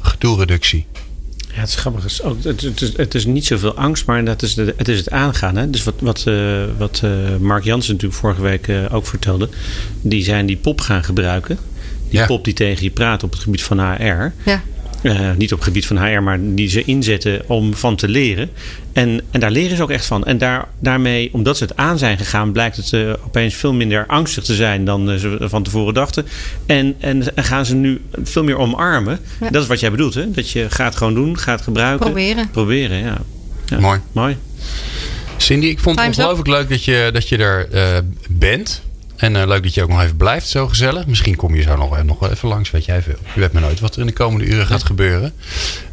gedoereductie. 0.00 0.86
Ja, 1.54 1.60
het 1.60 1.68
is 1.68 1.74
grappig. 1.74 2.02
Het 2.02 2.12
is, 2.12 2.22
ook, 2.22 2.44
het, 2.44 2.60
het 2.60 2.80
is, 2.80 2.96
het 2.96 3.14
is 3.14 3.24
niet 3.24 3.46
zoveel 3.46 3.74
angst, 3.74 4.06
maar 4.06 4.24
dat 4.24 4.42
is 4.42 4.54
de, 4.54 4.74
het 4.76 4.88
is 4.88 4.98
het 4.98 5.10
aangaan. 5.10 5.56
Hè? 5.56 5.70
Dus 5.70 5.84
wat, 5.84 5.94
wat, 6.00 6.22
eh, 6.26 6.64
wat 6.78 7.00
eh, 7.04 7.10
Mark 7.40 7.64
Jansen 7.64 7.92
natuurlijk 7.92 8.20
vorige 8.20 8.42
week 8.42 8.68
eh, 8.68 8.94
ook 8.94 9.06
vertelde. 9.06 9.48
Die 10.02 10.22
zijn 10.24 10.46
die 10.46 10.56
pop 10.56 10.80
gaan 10.80 11.04
gebruiken. 11.04 11.58
Die 12.08 12.18
Ja. 12.18 12.26
pop 12.26 12.44
die 12.44 12.54
tegen 12.54 12.84
je 12.84 12.90
praat 12.90 13.22
op 13.22 13.30
het 13.30 13.40
gebied 13.40 13.62
van 13.62 13.78
HR. 13.80 14.32
Ja. 14.44 14.62
Eh, 15.02 15.30
niet 15.36 15.52
op 15.52 15.58
het 15.58 15.66
gebied 15.66 15.86
van 15.86 16.04
HR, 16.04 16.22
maar 16.22 16.38
die 16.40 16.68
ze 16.68 16.84
inzetten 16.84 17.42
om 17.46 17.74
van 17.74 17.96
te 17.96 18.08
leren. 18.08 18.50
En, 18.92 19.20
en 19.30 19.40
daar 19.40 19.50
leren 19.50 19.76
ze 19.76 19.82
ook 19.82 19.90
echt 19.90 20.06
van. 20.06 20.24
En 20.24 20.38
daar, 20.38 20.68
daarmee, 20.78 21.28
omdat 21.32 21.56
ze 21.56 21.64
het 21.64 21.76
aan 21.76 21.98
zijn 21.98 22.18
gegaan, 22.18 22.52
blijkt 22.52 22.76
het 22.76 22.92
eh, 22.92 23.12
opeens 23.24 23.54
veel 23.54 23.72
minder 23.72 24.06
angstig 24.06 24.44
te 24.44 24.54
zijn 24.54 24.84
dan 24.84 25.10
eh, 25.10 25.16
ze 25.16 25.36
van 25.40 25.62
tevoren 25.62 25.94
dachten. 25.94 26.26
En, 26.66 26.94
en, 26.98 27.36
en 27.36 27.44
gaan 27.44 27.66
ze 27.66 27.74
nu 27.74 28.00
veel 28.22 28.44
meer 28.44 28.56
omarmen. 28.56 29.18
Ja. 29.40 29.50
Dat 29.50 29.62
is 29.62 29.68
wat 29.68 29.80
jij 29.80 29.90
bedoelt, 29.90 30.14
hè? 30.14 30.30
Dat 30.30 30.50
je 30.50 30.70
gaat 30.70 30.96
gewoon 30.96 31.14
doen, 31.14 31.38
gaat 31.38 31.60
gebruiken. 31.60 32.06
Proberen. 32.06 32.50
Proberen, 32.50 32.98
ja. 32.98 33.18
ja. 33.66 33.78
Mooi. 33.78 34.00
Mooi. 34.12 34.36
Cindy, 35.36 35.66
ik 35.66 35.78
vond 35.78 35.98
het 35.98 36.08
ongelooflijk 36.08 36.48
leuk 36.48 36.68
dat 36.68 36.84
je, 36.84 37.10
dat 37.12 37.28
je 37.28 37.36
er 37.36 37.68
eh, 37.70 37.98
bent. 38.28 38.82
En 39.20 39.36
eh, 39.36 39.46
leuk 39.46 39.62
dat 39.62 39.74
je 39.74 39.82
ook 39.82 39.88
nog 39.88 40.02
even 40.02 40.16
blijft, 40.16 40.48
zo 40.48 40.68
gezellig. 40.68 41.06
Misschien 41.06 41.36
kom 41.36 41.54
je 41.54 41.62
zo 41.62 41.76
nog, 41.76 42.02
nog 42.02 42.18
wel 42.18 42.30
even 42.30 42.48
langs, 42.48 42.70
weet 42.70 42.84
jij 42.84 43.02
veel. 43.02 43.18
Je 43.34 43.40
weet 43.40 43.52
maar 43.52 43.62
nooit 43.62 43.80
wat 43.80 43.94
er 43.94 44.00
in 44.00 44.06
de 44.06 44.12
komende 44.12 44.46
uren 44.46 44.66
gaat 44.66 44.84
gebeuren. 44.84 45.32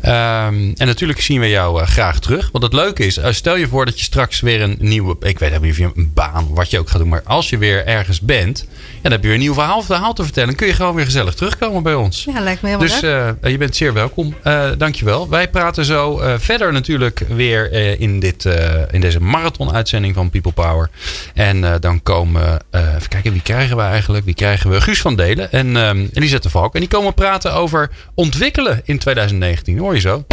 Ehm, 0.07 0.71
en 0.77 0.87
natuurlijk 0.87 1.21
zien 1.21 1.39
we 1.39 1.49
jou 1.49 1.81
eh, 1.81 1.87
graag 1.87 2.19
terug. 2.19 2.49
Want 2.51 2.63
het 2.63 2.73
leuke 2.73 3.05
is, 3.05 3.17
eh, 3.17 3.31
stel 3.31 3.55
je 3.55 3.67
voor 3.67 3.85
dat 3.85 3.97
je 3.97 4.03
straks 4.03 4.39
weer 4.39 4.61
een 4.61 4.75
nieuwe... 4.79 5.15
Ik 5.19 5.39
weet 5.39 5.61
niet 5.61 5.71
of 5.71 5.77
je 5.77 5.91
een 5.95 6.11
baan, 6.13 6.47
wat 6.49 6.69
je 6.69 6.79
ook 6.79 6.89
gaat 6.89 6.99
doen. 6.99 7.09
Maar 7.09 7.21
als 7.23 7.49
je 7.49 7.57
weer 7.57 7.85
ergens 7.85 8.21
bent, 8.21 8.65
ja, 8.67 8.99
dan 9.01 9.11
heb 9.11 9.21
je 9.21 9.27
weer 9.27 9.35
een 9.35 9.41
nieuw 9.43 9.53
verhaal, 9.53 9.81
verhaal 9.81 10.13
te 10.13 10.23
vertellen. 10.23 10.49
Dan 10.49 10.57
kun 10.57 10.67
je 10.67 10.73
gewoon 10.73 10.95
weer 10.95 11.05
gezellig 11.05 11.33
terugkomen 11.33 11.83
bij 11.83 11.93
ons. 11.93 12.23
Ja, 12.33 12.39
lijkt 12.41 12.61
me 12.61 12.69
helemaal 12.69 12.89
Dus 12.89 13.01
leuk. 13.01 13.35
eh, 13.41 13.51
je 13.51 13.57
bent 13.57 13.75
zeer 13.75 13.93
welkom. 13.93 14.35
Dankjewel. 14.77 15.29
Wij 15.29 15.49
praten 15.49 15.85
zo 15.85 16.21
verder 16.37 16.73
natuurlijk 16.73 17.23
weer 17.27 17.71
in, 17.99 18.19
dit, 18.19 18.45
in 18.91 19.01
deze 19.01 19.21
marathon-uitzending 19.21 20.13
van 20.15 20.29
People 20.29 20.51
Power. 20.51 20.89
En 21.33 21.79
dan 21.79 22.03
komen, 22.03 22.59
even 22.71 23.09
kijken, 23.09 23.31
wie 23.31 23.41
krijgen 23.41 23.75
we 23.77 23.81
eigenlijk? 23.83 24.25
Wie 24.25 24.33
krijgen 24.33 24.69
we? 24.69 24.81
Guus 24.81 25.01
van 25.01 25.15
Delen 25.15 25.51
en 25.51 25.77
ehm 25.77 26.05
Elisette 26.13 26.49
Valk. 26.49 26.73
En 26.73 26.79
die 26.79 26.89
komen 26.89 27.13
praten 27.13 27.53
over 27.53 27.89
ontwikkelen 28.13 28.81
in 28.83 28.97
2019. 28.99 29.77
Hoor 29.77 29.95
je 29.97 30.01
zo? 30.01 30.23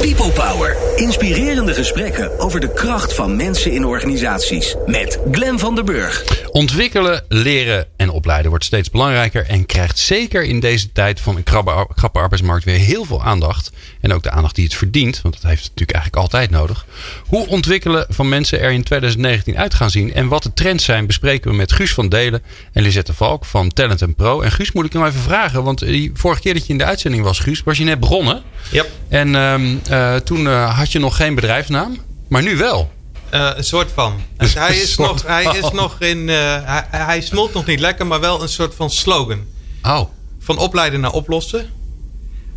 People 0.00 0.30
Power. 0.30 0.76
Inspirerende 0.96 1.74
gesprekken 1.74 2.38
over 2.38 2.60
de 2.60 2.72
kracht 2.72 3.14
van 3.14 3.36
mensen 3.36 3.72
in 3.72 3.84
organisaties. 3.84 4.76
Met 4.86 5.18
Glen 5.30 5.58
van 5.58 5.74
der 5.74 5.84
Burg. 5.84 6.24
Ontwikkelen, 6.50 7.24
leren 7.28 7.86
en 7.96 8.10
opleiden 8.10 8.50
wordt 8.50 8.64
steeds 8.64 8.90
belangrijker 8.90 9.46
en 9.46 9.66
krijgt 9.66 9.98
zeker 9.98 10.42
in 10.42 10.60
deze 10.60 10.92
tijd 10.92 11.20
van 11.20 11.36
een 11.36 11.42
krabbe, 11.42 11.86
krappe 11.94 12.18
arbeidsmarkt 12.18 12.64
weer 12.64 12.78
heel 12.78 13.04
veel 13.04 13.22
aandacht. 13.22 13.70
En 14.00 14.12
ook 14.12 14.22
de 14.22 14.30
aandacht 14.30 14.54
die 14.54 14.64
het 14.64 14.74
verdient, 14.74 15.22
want 15.22 15.34
dat 15.34 15.50
heeft 15.50 15.62
het 15.62 15.70
natuurlijk 15.70 15.98
eigenlijk 15.98 16.22
altijd 16.22 16.50
nodig. 16.50 16.86
Hoe 17.26 17.46
ontwikkelen 17.46 18.06
van 18.08 18.28
mensen 18.28 18.60
er 18.60 18.70
in 18.70 18.82
2019 18.82 19.58
uit 19.58 19.74
gaan 19.74 19.90
zien 19.90 20.14
en 20.14 20.28
wat 20.28 20.42
de 20.42 20.52
trends 20.52 20.84
zijn, 20.84 21.06
bespreken 21.06 21.50
we 21.50 21.56
met 21.56 21.72
Guus 21.72 21.94
van 21.94 22.08
Delen 22.08 22.42
en 22.72 22.82
Lisette 22.82 23.14
Valk 23.14 23.44
van 23.44 23.72
Talent 23.72 24.16
Pro. 24.16 24.40
En 24.40 24.52
Guus 24.52 24.72
moet 24.72 24.84
ik 24.84 24.92
nog 24.92 25.06
even 25.06 25.20
vragen, 25.20 25.62
want 25.62 25.78
die 25.78 26.10
vorige 26.14 26.40
keer 26.40 26.54
dat 26.54 26.66
je 26.66 26.72
in 26.72 26.78
de 26.78 26.84
uitzending 26.84 27.24
was, 27.24 27.38
Guus, 27.38 27.62
was 27.62 27.78
je 27.78 27.84
net 27.84 28.00
begonnen. 28.00 28.42
Ja, 28.70 28.84
En 29.08 29.34
ehm, 29.34 29.76
eh, 29.90 30.16
toen 30.16 30.46
eh, 30.48 30.78
had 30.78 30.92
je 30.92 30.98
nog 30.98 31.16
geen 31.16 31.34
bedrijfsnaam, 31.34 31.96
maar 32.28 32.42
nu 32.42 32.56
wel. 32.56 32.90
eh, 33.30 33.50
een 33.56 33.64
soort 33.64 33.90
van. 33.94 34.14
Dus 34.36 34.54
hij, 34.54 34.76
is 34.76 34.92
soort 34.92 35.08
nog, 35.08 35.26
hij 35.26 35.44
is 35.44 35.70
nog 35.70 36.00
in. 36.00 36.28
hij, 36.28 36.84
hij 36.90 37.20
smult 37.20 37.52
nog 37.54 37.66
niet 37.66 37.80
lekker, 37.80 38.06
maar 38.06 38.20
wel 38.20 38.42
een 38.42 38.48
soort 38.48 38.74
van 38.74 38.90
slogan. 38.90 39.44
Oh, 39.82 40.00
Van 40.40 40.58
opleiden 40.58 41.00
naar 41.00 41.12
oplossen. 41.12 41.70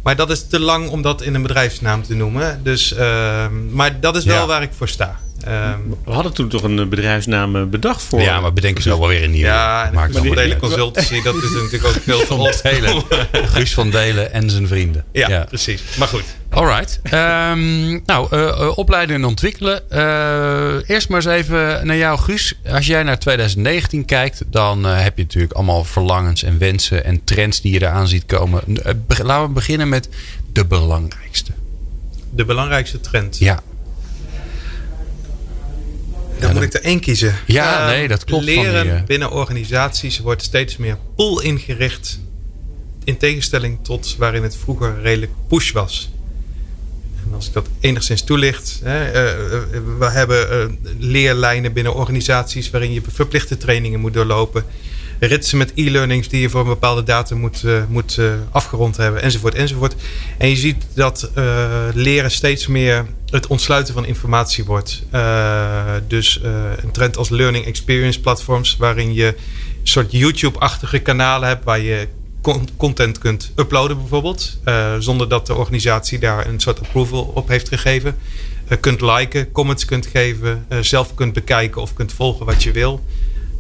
Maar 0.04 0.16
dat 0.16 0.30
is 0.30 0.48
te 0.48 0.60
lang 0.60 0.90
om 0.90 1.02
dat 1.02 1.22
in 1.22 1.34
een 1.36 1.42
bedrijfsnaam 1.42 2.04
te 2.04 2.16
noemen. 2.16 2.64
Dus, 2.64 2.94
ehm, 2.94 3.74
maar 3.74 4.00
dat 4.00 4.16
is 4.16 4.24
wel 4.26 4.40
Ja. 4.42 4.46
waar 4.46 4.62
ik 4.62 4.72
voor 4.78 4.90
sta. 4.90 5.20
Ehm, 5.46 5.80
We 6.06 6.12
hadden 6.12 6.34
toen 6.34 6.48
toch 6.50 6.64
een 6.64 6.90
bedrijfsnaam 6.90 7.70
bedacht 7.70 8.02
voor. 8.04 8.22
ja, 8.22 8.40
maar 8.40 8.54
bedenken 8.54 8.84
ze 8.84 8.90
wel 8.90 9.08
weer 9.08 9.24
een 9.24 9.32
nieuwe. 9.32 9.48
ja, 9.48 9.86
en 9.88 9.94
Maakt 9.94 10.14
de 10.14 10.36
uit. 10.36 10.58
consultancy, 10.58 11.22
dat 11.22 11.36
is 11.36 11.42
natuurlijk 11.54 11.86
ook 11.86 12.02
veel 12.04 12.20
te 12.20 12.26
Van 12.34 12.40
op. 12.40 12.60
Delen. 12.64 13.04
Guus 13.32 13.74
van 13.74 13.90
Delen 13.90 14.34
en 14.34 14.50
zijn 14.50 14.68
vrienden. 14.68 15.04
Ja, 15.12 15.46
precies. 15.50 15.82
Maar 15.98 16.08
goed. 16.08 16.24
Alright. 16.50 17.00
Ehm, 17.04 17.92
nou, 18.06 18.28
eh, 18.32 18.48
eh, 18.48 18.78
opleiden 18.78 19.16
en 19.16 19.26
ontwikkelen. 19.26 19.90
Eh, 19.90 20.90
eerst 20.90 21.10
maar 21.10 21.18
eens 21.26 21.48
even 21.48 21.88
naar 21.88 21.98
jou, 21.98 22.20
Guus. 22.20 22.54
Als 22.70 22.86
jij 22.86 23.04
naar 23.04 23.20
2019 23.20 24.06
kijkt, 24.06 24.44
dan 24.48 24.84
heb 24.84 25.18
je 25.18 25.24
natuurlijk 25.24 25.54
allemaal 25.54 25.84
verlangens 25.84 26.44
en 26.44 26.58
wensen 26.58 27.06
en 27.06 27.24
trends 27.24 27.62
die 27.62 27.74
je 27.74 27.82
eraan 27.82 28.08
ziet 28.08 28.26
komen. 28.26 28.62
Be- 29.08 29.24
laten 29.24 29.48
we 29.48 29.54
beginnen 29.54 29.90
met 29.90 30.10
de 30.54 30.66
belangrijkste. 30.66 31.52
De 32.30 32.46
belangrijkste 32.46 33.00
trend. 33.00 33.38
Ja, 33.40 33.60
Dan 36.40 36.54
moet 36.54 36.64
ik 36.64 36.74
er 36.74 36.82
één 36.82 37.00
kiezen. 37.00 37.36
Ja, 37.46 37.86
nee, 37.86 38.08
dat 38.08 38.24
klopt 38.24 38.44
van 38.44 38.54
Leren 38.54 38.84
die, 38.84 38.92
eh, 38.92 39.04
binnen 39.04 39.32
organisaties 39.32 40.20
wordt 40.20 40.42
steeds 40.42 40.78
meer 40.78 40.98
pool 41.16 41.42
ingericht. 41.42 42.20
In 43.04 43.18
tegenstelling 43.18 43.80
tot 43.82 44.16
waarin 44.18 44.44
het 44.44 44.58
vroeger 44.58 45.02
redelijk 45.02 45.32
push 45.48 45.72
was. 45.72 46.12
En 47.26 47.34
als 47.34 47.48
ik 47.48 47.54
dat 47.54 47.68
enigszins 47.80 48.24
toelicht. 48.24 48.80
Hè, 48.84 49.06
eh, 49.06 49.38
we 49.98 50.10
hebben 50.10 50.80
leerlijnen 50.98 51.74
binnen 51.74 51.94
organisaties 51.94 52.70
waarin 52.70 52.94
je 52.94 53.02
verplichte 53.12 53.58
trainingen 53.58 54.00
moet 54.00 54.14
doorlopen 54.14 54.66
ritsen 55.26 55.58
met 55.58 55.72
e-learnings 55.76 56.28
die 56.28 56.42
je 56.42 56.50
voor 56.50 56.62
een 56.62 56.68
bepaalde 56.68 57.04
datum 57.04 57.40
moet, 57.40 57.64
uh, 57.66 57.84
moet 57.88 58.18
uh, 58.18 58.34
afgerond 58.52 58.98
hebben, 58.98 59.22
enzovoort, 59.22 59.56
enzovoort. 59.56 59.96
En 60.38 60.50
je 60.50 60.56
ziet 60.56 60.86
dat 60.94 61.32
uh, 61.38 61.88
leren 61.94 62.32
steeds 62.32 62.68
meer 62.68 63.06
het 63.30 63.48
ontsluiten 63.48 63.94
van 63.94 64.06
informatie 64.06 64.64
wordt. 64.64 65.04
dus 66.08 66.40
een 66.84 66.92
trend 66.92 67.18
als 67.18 67.30
learning 67.30 67.66
experience 67.66 68.20
platforms, 68.20 68.78
waarin 68.78 69.14
je 69.14 69.28
een 69.28 69.88
soort 69.88 70.12
YouTube-achtige 70.12 71.00
kanalen 71.00 71.48
hebt 71.48 71.64
waar 71.64 71.80
je 71.80 72.08
content 72.78 73.18
kunt 73.18 73.52
uploaden 73.56 73.98
bijvoorbeeld, 73.98 74.60
zonder 75.00 75.30
dat 75.30 75.48
de 75.48 75.56
organisatie 75.56 76.20
daar 76.20 76.48
een 76.48 76.60
soort 76.60 76.80
approval 76.80 77.32
op 77.34 77.48
heeft 77.48 77.68
gegeven. 77.68 78.16
kunt 78.80 79.02
liken, 79.02 79.52
comments 79.52 79.86
kunt 79.86 80.08
geven, 80.08 80.66
zelf 80.82 81.14
kunt 81.14 81.34
bekijken 81.34 81.82
of 81.82 81.94
kunt 81.94 82.14
volgen 82.14 82.46
wat 82.46 82.64
je 82.64 82.72
wil. 82.72 83.04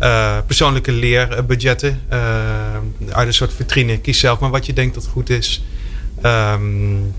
Uh, 0.04 0.38
persoonlijke 0.46 0.92
leerbudgetten. 0.92 2.02
Uh, 2.12 2.18
uit 3.10 3.28
een 3.28 3.34
soort 3.34 3.54
vitrine. 3.54 3.98
Kies 3.98 4.20
zelf 4.20 4.40
maar 4.40 4.50
wat 4.50 4.66
je 4.66 4.74
denkt 4.74 4.94
dat 4.94 5.08
goed 5.12 5.30
is. 5.30 5.64
Um, 6.26 7.14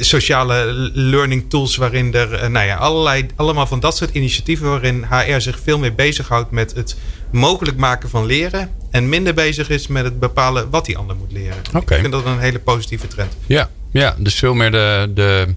sociale 0.00 0.64
learning 0.92 1.50
tools 1.50 1.76
waarin 1.76 2.14
er, 2.14 2.32
uh, 2.32 2.46
nou 2.48 2.66
ja, 2.66 2.76
allerlei, 2.76 3.26
allemaal 3.36 3.66
van 3.66 3.80
dat 3.80 3.96
soort 3.96 4.14
initiatieven 4.14 4.70
waarin 4.70 5.04
HR 5.10 5.40
zich 5.40 5.58
veel 5.62 5.78
meer 5.78 5.94
bezighoudt 5.94 6.50
met 6.50 6.74
het 6.74 6.96
mogelijk 7.30 7.76
maken 7.76 8.08
van 8.08 8.26
leren 8.26 8.70
en 8.90 9.08
minder 9.08 9.34
bezig 9.34 9.68
is 9.68 9.86
met 9.86 10.04
het 10.04 10.20
bepalen 10.20 10.70
wat 10.70 10.84
die 10.84 10.98
ander 10.98 11.16
moet 11.16 11.32
leren. 11.32 11.58
Okay. 11.74 11.96
Ik 11.96 12.02
vind 12.02 12.12
dat 12.12 12.26
een 12.26 12.38
hele 12.38 12.58
positieve 12.58 13.06
trend. 13.06 13.36
Ja, 13.46 13.70
ja 13.90 14.14
dus 14.18 14.34
veel 14.34 14.54
meer 14.54 14.70
de, 14.70 15.10
de, 15.14 15.54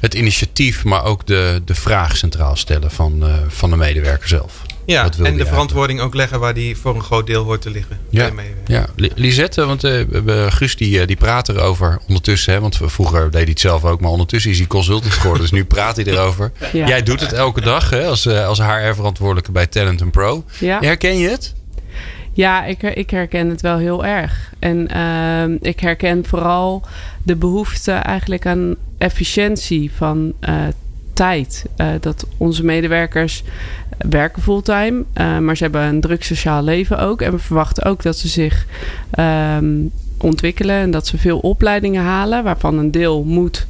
het 0.00 0.14
initiatief, 0.14 0.84
maar 0.84 1.04
ook 1.04 1.26
de, 1.26 1.62
de 1.64 1.74
vraag 1.74 2.16
centraal 2.16 2.56
stellen 2.56 2.90
van, 2.90 3.28
uh, 3.28 3.34
van 3.48 3.70
de 3.70 3.76
medewerker 3.76 4.28
zelf. 4.28 4.62
Ja, 4.86 5.08
en 5.22 5.36
de 5.36 5.46
verantwoording 5.46 6.00
ook 6.00 6.14
leggen 6.14 6.40
waar 6.40 6.54
die 6.54 6.76
voor 6.76 6.94
een 6.94 7.02
groot 7.02 7.26
deel 7.26 7.44
hoort 7.44 7.62
te 7.62 7.70
liggen. 7.70 7.98
Ja, 8.10 8.30
ja. 8.66 8.86
Lisette, 9.14 9.66
want 9.66 9.84
uh, 9.84 10.02
Guus 10.48 10.76
die, 10.76 11.00
uh, 11.00 11.06
die 11.06 11.16
praat 11.16 11.48
erover 11.48 12.00
ondertussen. 12.08 12.52
Hè, 12.52 12.60
want 12.60 12.80
vroeger 12.82 13.22
deed 13.22 13.40
hij 13.40 13.50
het 13.50 13.60
zelf 13.60 13.84
ook, 13.84 14.00
maar 14.00 14.10
ondertussen 14.10 14.50
is 14.50 14.58
hij 14.58 14.66
consultant 14.66 15.12
geworden. 15.12 15.42
dus 15.42 15.50
nu 15.50 15.64
praat 15.74 15.96
hij 15.96 16.04
erover. 16.04 16.52
Ja. 16.72 16.86
Jij 16.86 17.02
doet 17.02 17.20
het 17.20 17.32
elke 17.32 17.60
dag 17.60 17.90
hè, 17.90 18.06
als, 18.06 18.26
uh, 18.26 18.46
als 18.46 18.58
HR-verantwoordelijke 18.58 19.52
bij 19.52 19.66
Talent 19.66 20.10
Pro. 20.10 20.44
Ja. 20.58 20.80
Herken 20.80 21.18
je 21.18 21.28
het? 21.28 21.54
Ja, 22.32 22.64
ik, 22.64 22.82
ik 22.82 23.10
herken 23.10 23.48
het 23.48 23.60
wel 23.60 23.78
heel 23.78 24.04
erg. 24.04 24.52
En 24.58 24.96
uh, 24.96 25.70
ik 25.70 25.80
herken 25.80 26.24
vooral 26.26 26.82
de 27.22 27.36
behoefte 27.36 27.92
eigenlijk 27.92 28.46
aan 28.46 28.74
efficiëntie 28.98 29.90
van 29.96 30.32
uh, 30.48 30.66
tijd. 31.14 31.64
Uh, 31.76 31.86
dat 32.00 32.26
onze 32.36 32.64
medewerkers 32.64 33.42
werken 33.98 34.42
fulltime, 34.42 35.04
uh, 35.14 35.38
maar 35.38 35.56
ze 35.56 35.62
hebben 35.62 35.82
een 35.82 36.00
druk 36.00 36.24
sociaal 36.24 36.62
leven 36.62 36.98
ook. 36.98 37.22
En 37.22 37.32
we 37.32 37.38
verwachten 37.38 37.84
ook 37.84 38.02
dat 38.02 38.18
ze 38.18 38.28
zich 38.28 38.66
um, 39.18 39.90
ontwikkelen 40.18 40.76
en 40.76 40.90
dat 40.90 41.06
ze 41.06 41.18
veel 41.18 41.38
opleidingen 41.38 42.02
halen, 42.02 42.44
waarvan 42.44 42.78
een 42.78 42.90
deel 42.90 43.24
moet 43.24 43.66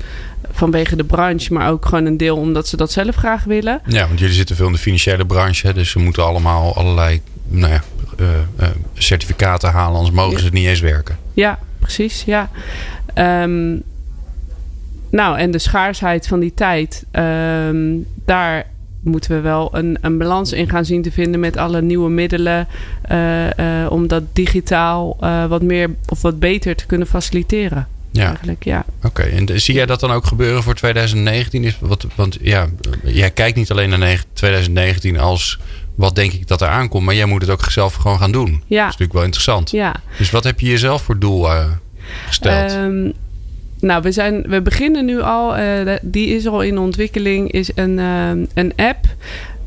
vanwege 0.51 0.97
de 0.97 1.05
branche, 1.05 1.53
maar 1.53 1.71
ook 1.71 1.87
gewoon 1.87 2.07
een 2.07 2.17
deel 2.17 2.37
omdat 2.37 2.69
ze 2.69 2.77
dat 2.77 2.93
zelf 2.93 3.17
graag 3.17 3.45
willen. 3.45 3.81
Ja, 3.87 4.07
want 4.07 4.19
jullie 4.19 4.35
zitten 4.35 4.57
veel 4.57 4.67
in 4.67 4.73
de 4.73 4.79
financiële 4.79 5.27
branche, 5.27 5.73
dus 5.73 5.91
ze 5.91 5.99
moeten 5.99 6.25
allemaal 6.25 6.77
allerlei 6.77 7.21
nou 7.49 7.73
ja, 7.73 7.83
uh, 8.21 8.27
uh, 8.61 8.67
certificaten 8.95 9.71
halen, 9.71 9.97
anders 9.97 10.15
mogen 10.15 10.39
ze 10.39 10.45
het 10.45 10.55
niet 10.55 10.67
eens 10.67 10.81
werken. 10.81 11.17
Ja, 11.35 11.59
precies. 11.79 12.25
Ja. 12.25 12.51
Um, 13.43 13.83
nou, 15.15 15.39
en 15.39 15.51
de 15.51 15.59
schaarsheid 15.59 16.27
van 16.27 16.41
die 16.41 16.55
tijd, 16.55 17.05
um, 17.13 18.07
daar 18.25 18.67
moeten 19.01 19.31
we 19.31 19.41
wel 19.41 19.69
een, 19.73 19.99
een 20.01 20.19
balans 20.19 20.53
in 20.53 20.69
gaan 20.69 20.85
zien 20.85 21.03
te 21.03 21.13
vinden 21.13 21.41
met 21.41 21.57
alle 21.57 21.83
nieuwe 21.83 22.11
middelen. 22.11 22.69
Uh, 23.11 23.45
uh, 23.45 23.87
om 23.89 24.07
dat 24.07 24.23
digitaal 24.33 25.17
uh, 25.21 25.47
wat 25.47 25.63
meer 25.63 25.91
of 26.09 26.23
wat 26.23 26.39
beter 26.39 26.77
te 26.77 26.87
kunnen 26.87 27.07
faciliteren. 27.07 27.89
Ja. 28.11 28.27
Eigenlijk, 28.27 28.65
ja. 28.65 28.85
Oké, 28.97 29.07
okay. 29.07 29.31
en 29.31 29.61
zie 29.61 29.75
jij 29.75 29.87
dat 29.87 30.01
dan 30.01 30.11
ook 30.11 30.27
gebeuren 30.27 30.63
voor 30.63 30.75
2019? 30.75 31.65
Is, 31.65 31.79
wat, 31.81 32.07
want 32.15 32.39
ja, 32.41 32.67
jij 33.05 33.31
kijkt 33.31 33.57
niet 33.57 33.71
alleen 33.71 33.89
naar 33.89 34.25
2019 34.33 35.19
als 35.19 35.59
wat 35.95 36.15
denk 36.15 36.33
ik 36.33 36.49
dat 36.49 36.61
er 36.61 36.69
aankomt, 36.69 37.05
maar 37.05 37.15
jij 37.15 37.27
moet 37.27 37.41
het 37.41 37.51
ook 37.51 37.71
zelf 37.71 37.95
gewoon 37.95 38.19
gaan 38.19 38.33
doen. 38.33 38.49
Ja. 38.49 38.57
Dat 38.57 38.69
is 38.69 38.79
natuurlijk 38.83 39.13
wel 39.13 39.25
interessant. 39.25 39.71
Ja. 39.71 39.95
Dus 40.19 40.31
wat 40.31 40.45
heb 40.45 40.61
je 40.61 40.67
jezelf 40.67 41.03
voor 41.03 41.19
doel 41.19 41.49
gesteld? 42.27 42.73
Um, 42.73 43.13
nou, 43.85 44.03
we, 44.03 44.13
zijn, 44.13 44.43
we 44.49 44.63
beginnen 44.63 45.05
nu 45.05 45.21
al, 45.21 45.59
uh, 45.59 45.93
die 46.03 46.27
is 46.27 46.47
al 46.47 46.63
in 46.63 46.79
ontwikkeling, 46.79 47.53
is 47.53 47.71
een, 47.75 47.99
uh, 47.99 48.31
een 48.55 48.73
app 48.77 49.07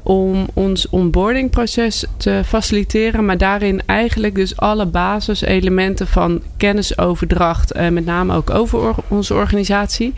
om 0.04 0.48
ons 0.54 0.90
onboardingproces 0.90 2.06
te 2.18 2.42
faciliteren. 2.46 3.26
Maar 3.26 3.38
daarin 3.38 3.82
eigenlijk 3.86 4.36
dus 4.36 4.58
alle 4.58 4.86
basiselementen 4.86 6.08
van 6.08 6.42
kennisoverdracht, 6.58 7.76
uh, 7.76 7.90
met 7.90 8.06
name 8.06 8.36
ook 8.36 8.50
over 8.50 8.96
onze 9.08 9.34
organisatie, 9.34 10.14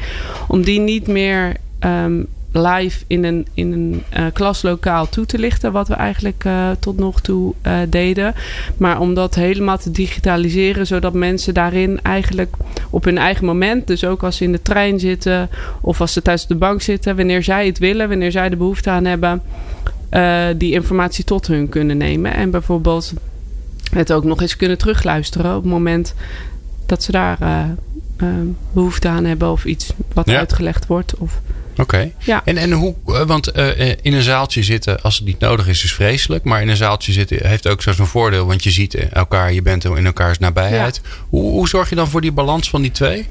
om 0.47 0.61
die 0.61 0.79
niet 0.79 1.07
meer 1.07 1.55
um, 1.85 2.27
live 2.51 3.03
in 3.07 3.23
een, 3.23 3.47
in 3.53 3.71
een 3.71 4.03
uh, 4.17 4.25
klaslokaal 4.33 5.09
toe 5.09 5.25
te 5.25 5.39
lichten, 5.39 5.71
wat 5.71 5.87
we 5.87 5.93
eigenlijk 5.93 6.43
uh, 6.43 6.69
tot 6.79 6.97
nog 6.97 7.21
toe 7.21 7.53
uh, 7.67 7.77
deden. 7.89 8.35
Maar 8.77 8.99
om 8.99 9.13
dat 9.13 9.35
helemaal 9.35 9.77
te 9.77 9.91
digitaliseren, 9.91 10.87
zodat 10.87 11.13
mensen 11.13 11.53
daarin 11.53 12.01
eigenlijk 12.01 12.55
op 12.89 13.03
hun 13.03 13.17
eigen 13.17 13.45
moment, 13.45 13.87
dus 13.87 14.05
ook 14.05 14.23
als 14.23 14.37
ze 14.37 14.43
in 14.43 14.51
de 14.51 14.61
trein 14.61 14.99
zitten 14.99 15.49
of 15.81 16.01
als 16.01 16.13
ze 16.13 16.21
thuis 16.21 16.43
op 16.43 16.47
de 16.47 16.55
bank 16.55 16.81
zitten, 16.81 17.15
wanneer 17.15 17.43
zij 17.43 17.65
het 17.65 17.77
willen, 17.77 18.09
wanneer 18.09 18.31
zij 18.31 18.49
de 18.49 18.55
behoefte 18.55 18.89
aan 18.89 19.05
hebben, 19.05 19.41
die 20.57 20.73
informatie 20.73 21.23
tot 21.23 21.47
hun 21.47 21.69
kunnen 21.69 21.97
nemen. 21.97 22.33
En 22.33 22.51
bijvoorbeeld 22.51 23.13
het 23.91 24.11
ook 24.11 24.23
nog 24.23 24.41
eens 24.41 24.55
kunnen 24.55 24.77
terugluisteren 24.77 25.55
op 25.55 25.61
het 25.63 25.71
moment 25.71 26.13
dat 26.85 27.03
ze 27.03 27.11
daar 27.11 27.37
behoefte 28.73 29.07
aan 29.07 29.25
hebben 29.25 29.51
of 29.51 29.65
iets 29.65 29.93
wat 30.13 30.29
ja. 30.29 30.37
uitgelegd 30.37 30.87
wordt. 30.87 31.17
Of 31.17 31.41
Oké. 31.79 32.11
Ja. 32.17 32.41
En, 32.45 32.57
en 32.57 32.71
hoe, 32.71 32.95
eh, 33.05 33.21
want 33.21 33.57
uh, 33.57 33.89
in 34.01 34.13
een 34.13 34.21
zaaltje 34.21 34.63
zitten, 34.63 35.01
als 35.01 35.15
het 35.15 35.25
niet 35.25 35.39
nodig 35.39 35.67
is, 35.67 35.83
is 35.83 35.93
vreselijk. 35.93 36.43
Maar 36.43 36.61
in 36.61 36.69
een 36.69 36.77
zaaltje 36.77 37.11
zitten 37.11 37.47
heeft 37.47 37.67
ook 37.67 37.81
zo'n 37.81 38.07
voordeel, 38.07 38.45
want 38.45 38.63
je 38.63 38.71
ziet 38.71 38.95
elkaar, 38.95 39.53
je 39.53 39.61
bent 39.61 39.85
in 39.85 40.05
elkaars 40.05 40.39
nabijheid. 40.39 41.01
Hoe, 41.29 41.51
hoe 41.51 41.67
zorg 41.67 41.89
je 41.89 41.95
dan 41.95 42.07
voor 42.07 42.21
die 42.21 42.31
balans 42.31 42.69
van 42.69 42.81
die 42.81 42.91
twee? 42.91 43.27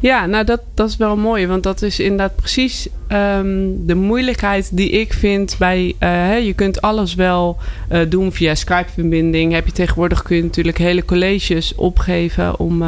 Ja, 0.00 0.26
nou 0.26 0.44
dat, 0.44 0.60
dat 0.74 0.88
is 0.88 0.96
wel 0.96 1.16
mooi, 1.16 1.46
want 1.46 1.62
dat 1.62 1.82
is 1.82 2.00
inderdaad 2.00 2.36
precies 2.36 2.86
um, 3.08 3.86
de 3.86 3.94
moeilijkheid 3.94 4.76
die 4.76 4.90
ik 4.90 5.12
vind 5.12 5.56
bij. 5.58 5.86
Uh, 5.86 5.92
hè, 5.98 6.34
je 6.34 6.52
kunt 6.52 6.80
alles 6.80 7.14
wel 7.14 7.58
uh, 7.92 8.00
doen 8.08 8.32
via 8.32 8.54
Skype-verbinding. 8.54 9.52
Heb 9.52 9.66
je 9.66 9.72
tegenwoordig 9.72 10.22
kun 10.22 10.36
je 10.36 10.42
natuurlijk 10.42 10.78
hele 10.78 11.04
colleges 11.04 11.74
opgeven 11.74 12.58
om. 12.58 12.82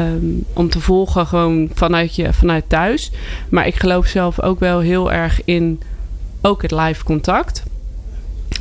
Um, 0.00 0.44
om 0.52 0.68
te 0.68 0.80
volgen 0.80 1.26
gewoon 1.26 1.70
vanuit, 1.74 2.14
je, 2.14 2.32
vanuit 2.32 2.64
thuis. 2.68 3.10
Maar 3.48 3.66
ik 3.66 3.74
geloof 3.74 4.06
zelf 4.06 4.40
ook 4.40 4.60
wel 4.60 4.80
heel 4.80 5.12
erg 5.12 5.40
in 5.44 5.80
ook 6.40 6.62
het 6.62 6.70
live 6.70 7.04
contact. 7.04 7.62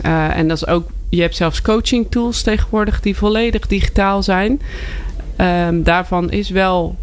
Uh, 0.06 0.38
en 0.38 0.48
dat 0.48 0.58
is 0.58 0.68
ook, 0.68 0.90
je 1.10 1.22
hebt 1.22 1.36
zelfs 1.36 1.62
coaching 1.62 2.08
tools 2.10 2.42
tegenwoordig 2.42 3.02
die 3.02 3.18
volledig 3.18 3.68
digitaal 3.68 4.24
zijn. 4.24 4.62
Um, 5.38 5.84
daarvan 5.84 6.32
is 6.32 6.50
wel 6.50 6.96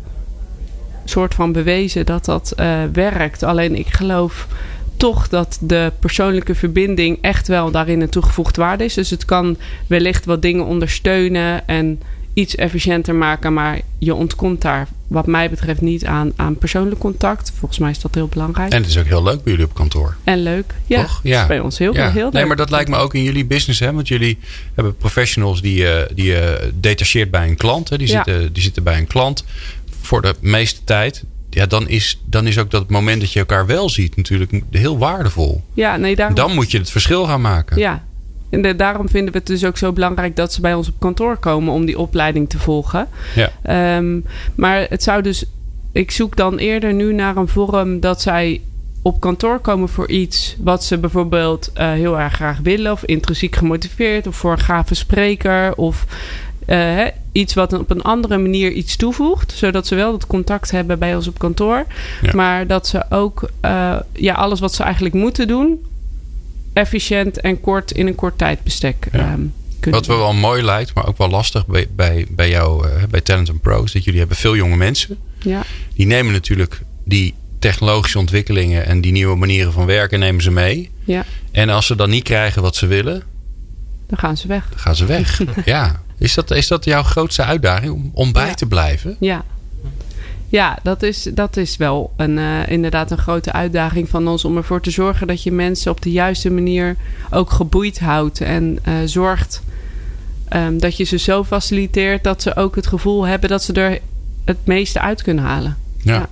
soort 1.04 1.34
van 1.34 1.52
bewezen 1.52 2.06
dat 2.06 2.24
dat 2.24 2.52
uh, 2.60 2.82
werkt. 2.92 3.42
Alleen 3.42 3.76
ik 3.76 3.88
geloof 3.88 4.46
toch 4.96 5.28
dat 5.28 5.58
de 5.60 5.92
persoonlijke 6.00 6.54
verbinding 6.54 7.18
echt 7.20 7.48
wel 7.48 7.70
daarin 7.70 8.00
een 8.00 8.08
toegevoegde 8.08 8.60
waarde 8.60 8.84
is. 8.84 8.94
Dus 8.94 9.10
het 9.10 9.24
kan 9.24 9.56
wellicht 9.86 10.24
wat 10.24 10.42
dingen 10.42 10.64
ondersteunen 10.64 11.68
en 11.68 12.00
iets 12.38 12.54
efficiënter 12.54 13.14
maken. 13.14 13.52
Maar 13.52 13.80
je 13.98 14.14
ontkomt 14.14 14.62
daar, 14.62 14.88
wat 15.06 15.26
mij 15.26 15.50
betreft, 15.50 15.80
niet 15.80 16.04
aan, 16.04 16.32
aan 16.36 16.56
persoonlijk 16.56 17.00
contact. 17.00 17.52
Volgens 17.58 17.78
mij 17.78 17.90
is 17.90 18.00
dat 18.00 18.14
heel 18.14 18.28
belangrijk. 18.28 18.72
En 18.72 18.80
het 18.80 18.90
is 18.90 18.98
ook 18.98 19.06
heel 19.06 19.22
leuk 19.22 19.42
bij 19.42 19.52
jullie 19.52 19.66
op 19.66 19.74
kantoor. 19.74 20.16
En 20.24 20.42
leuk, 20.42 20.74
ja. 20.86 21.02
Toch? 21.02 21.20
ja. 21.22 21.46
bij 21.46 21.60
ons 21.60 21.78
heel, 21.78 21.94
ja. 21.94 22.10
heel 22.10 22.24
leuk. 22.24 22.32
Nee, 22.32 22.44
maar 22.44 22.56
dat 22.56 22.70
lijkt 22.70 22.90
me 22.90 22.96
ook 22.96 23.14
in 23.14 23.22
jullie 23.22 23.46
business. 23.46 23.80
Hè? 23.80 23.92
Want 23.92 24.08
jullie 24.08 24.38
hebben 24.74 24.96
professionals 24.96 25.62
die, 25.62 25.82
uh, 25.82 26.00
die 26.14 26.32
uh, 26.32 26.48
detacheert 26.74 27.30
bij 27.30 27.48
een 27.48 27.56
klant. 27.56 27.88
Hè? 27.88 27.98
Die, 27.98 28.08
ja. 28.08 28.14
zitten, 28.24 28.52
die 28.52 28.62
zitten 28.62 28.82
bij 28.82 28.98
een 28.98 29.06
klant 29.06 29.44
voor 30.00 30.22
de 30.22 30.34
meeste 30.40 30.80
tijd. 30.84 31.24
Ja, 31.50 31.66
dan 31.66 31.88
is, 31.88 32.20
dan 32.24 32.46
is 32.46 32.58
ook 32.58 32.70
dat 32.70 32.90
moment 32.90 33.20
dat 33.20 33.32
je 33.32 33.38
elkaar 33.38 33.66
wel 33.66 33.88
ziet 33.90 34.16
natuurlijk 34.16 34.62
heel 34.70 34.98
waardevol. 34.98 35.62
Ja, 35.74 35.96
nee, 35.96 36.16
daarom... 36.16 36.36
Dan 36.36 36.54
moet 36.54 36.70
je 36.70 36.78
het 36.78 36.90
verschil 36.90 37.24
gaan 37.24 37.40
maken. 37.40 37.78
Ja, 37.78 38.04
en 38.50 38.62
de, 38.62 38.76
daarom 38.76 39.08
vinden 39.08 39.32
we 39.32 39.38
het 39.38 39.46
dus 39.46 39.64
ook 39.64 39.76
zo 39.76 39.92
belangrijk 39.92 40.36
dat 40.36 40.52
ze 40.52 40.60
bij 40.60 40.74
ons 40.74 40.88
op 40.88 40.94
kantoor 40.98 41.36
komen 41.36 41.72
om 41.72 41.84
die 41.84 41.98
opleiding 41.98 42.48
te 42.48 42.58
volgen. 42.58 43.08
Ja. 43.34 43.96
Um, 43.96 44.24
maar 44.54 44.86
het 44.88 45.02
zou 45.02 45.22
dus. 45.22 45.44
Ik 45.92 46.10
zoek 46.10 46.36
dan 46.36 46.56
eerder 46.56 46.92
nu 46.92 47.14
naar 47.14 47.36
een 47.36 47.48
vorm 47.48 48.00
dat 48.00 48.22
zij 48.22 48.60
op 49.02 49.20
kantoor 49.20 49.58
komen 49.58 49.88
voor 49.88 50.08
iets 50.08 50.56
wat 50.58 50.84
ze 50.84 50.98
bijvoorbeeld 50.98 51.70
uh, 51.76 51.92
heel 51.92 52.18
erg 52.18 52.32
graag 52.32 52.58
willen, 52.62 52.92
of 52.92 53.04
intrinsiek 53.04 53.56
gemotiveerd, 53.56 54.26
of 54.26 54.36
voor 54.36 54.52
een 54.52 54.58
gave 54.58 54.94
spreker, 54.94 55.74
of 55.74 56.06
hè, 56.66 57.08
iets 57.32 57.54
wat 57.54 57.72
op 57.72 57.90
een 57.90 58.02
andere 58.02 58.38
manier 58.38 58.70
iets 58.70 58.96
toevoegt. 58.96 59.52
Zodat 59.52 59.86
ze 59.86 59.94
wel 59.94 60.10
dat 60.10 60.26
contact 60.26 60.70
hebben 60.70 60.98
bij 60.98 61.14
ons 61.14 61.28
op 61.28 61.38
kantoor. 61.38 61.84
Ja. 62.22 62.32
Maar 62.34 62.66
dat 62.66 62.86
ze 62.86 63.04
ook 63.10 63.50
eh, 63.60 63.96
ja, 64.12 64.34
alles 64.34 64.60
wat 64.60 64.74
ze 64.74 64.82
eigenlijk 64.82 65.14
moeten 65.14 65.48
doen, 65.48 65.86
efficiënt 66.72 67.40
en 67.40 67.60
kort 67.60 67.90
in 67.92 68.06
een 68.06 68.14
kort 68.14 68.38
tijdbestek 68.38 69.08
Ja. 69.12 69.18
ehm, 69.18 69.40
kunnen 69.80 70.00
Wat 70.00 70.06
wel 70.08 70.18
wel 70.18 70.32
mooi 70.34 70.62
lijkt, 70.62 70.94
maar 70.94 71.06
ook 71.06 71.18
wel 71.18 71.28
lastig 71.30 71.66
bij, 71.66 71.86
bij, 71.96 72.26
bij 72.30 72.48
jou, 72.48 72.88
eh, 72.88 73.02
bij 73.10 73.20
Talent 73.20 73.60
Pros. 73.60 73.92
Dat 73.92 74.04
jullie 74.04 74.18
hebben 74.18 74.36
veel 74.36 74.56
jonge 74.56 74.76
mensen. 74.76 75.16
Ja. 75.38 75.62
Die 75.94 76.06
nemen 76.06 76.32
natuurlijk 76.32 76.80
die 77.04 77.34
technologische 77.58 78.18
ontwikkelingen 78.18 78.86
en 78.86 79.00
die 79.00 79.12
nieuwe 79.12 79.36
manieren 79.36 79.72
van 79.72 79.86
werken 79.86 80.18
nemen 80.18 80.42
ze 80.42 80.50
mee. 80.50 80.90
ja, 81.04 81.24
En 81.50 81.68
als 81.68 81.86
ze 81.86 81.96
dan 81.96 82.10
niet 82.10 82.22
krijgen 82.24 82.62
wat 82.62 82.76
ze 82.76 82.86
willen, 82.86 83.22
dan 84.08 84.18
gaan 84.18 84.36
ze 84.36 84.46
weg. 84.48 84.68
dan 84.70 84.78
gaan 84.78 84.96
ze 84.96 85.04
weg. 85.04 85.40
ja. 85.64 86.02
Is 86.18 86.34
dat, 86.34 86.50
is 86.50 86.66
dat 86.68 86.84
jouw 86.84 87.02
grootste 87.02 87.42
uitdaging 87.44 87.92
om, 87.92 88.10
om 88.14 88.32
bij 88.32 88.46
Ja. 88.46 88.54
te 88.54 88.66
blijven? 88.66 89.16
Ja. 89.20 89.44
Ja, 90.50 90.78
dat 90.82 91.02
is, 91.02 91.22
dat 91.34 91.56
is 91.56 91.76
wel 91.76 92.12
een, 92.16 92.38
eh, 92.38 92.68
inderdaad 92.68 93.10
een 93.10 93.18
grote 93.18 93.52
uitdaging 93.52 94.08
van 94.08 94.28
ons 94.28 94.44
om 94.44 94.56
ervoor 94.56 94.80
te 94.80 94.90
zorgen 94.90 95.26
dat 95.26 95.42
je 95.42 95.52
mensen 95.52 95.90
op 95.90 96.02
de 96.02 96.10
juiste 96.10 96.50
manier 96.50 96.96
ook 97.30 97.50
geboeid 97.50 97.98
houdt 98.00 98.40
en 98.40 98.78
eh, 98.82 98.94
zorgt 99.04 99.62
ehm, 100.48 100.78
dat 100.78 100.96
je 100.96 101.04
ze 101.04 101.18
zo 101.18 101.44
faciliteert 101.44 102.24
dat 102.24 102.42
ze 102.42 102.56
ook 102.56 102.76
het 102.76 102.86
gevoel 102.86 103.26
hebben 103.26 103.48
dat 103.48 103.62
ze 103.62 103.72
er 103.72 103.98
het 104.44 104.56
meeste 104.64 105.00
uit 105.00 105.22
kunnen 105.22 105.44
halen. 105.44 105.76
Ja. 106.02 106.14
Ja. 106.14 106.28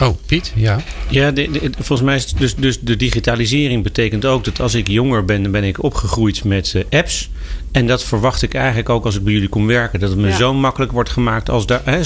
Oh, 0.00 0.16
Piet, 0.26 0.52
ja. 0.56 0.80
Ja, 1.08 1.30
de- 1.30 1.50
de- 1.50 1.70
volgens 1.78 2.02
mij 2.02 2.16
is 2.16 2.24
het 2.24 2.38
dus, 2.38 2.54
dus 2.54 2.80
de 2.80 2.96
digitalisering 2.96 3.82
betekent 3.82 4.24
ook 4.24 4.44
dat 4.44 4.60
als 4.60 4.74
ik 4.74 4.88
jonger 4.88 5.24
ben, 5.24 5.42
dan 5.42 5.52
ben 5.52 5.64
ik 5.64 5.82
opgegroeid 5.82 6.44
met 6.44 6.74
eh, 6.74 6.98
apps. 6.98 7.30
En 7.72 7.86
dat 7.86 8.04
verwacht 8.04 8.42
ik 8.42 8.54
eigenlijk 8.54 8.88
ook 8.88 9.04
als 9.04 9.16
ik 9.16 9.24
bij 9.24 9.32
jullie 9.32 9.48
kom 9.48 9.66
werken. 9.66 10.00
Dat 10.00 10.10
het 10.10 10.18
me 10.18 10.28
Ja. 10.28 10.36
zo 10.36 10.54
makkelijk 10.54 10.92
wordt 10.92 11.10
gemaakt 11.10 11.50
als, 11.50 11.66
daar, 11.66 11.80
hè, 11.84 12.00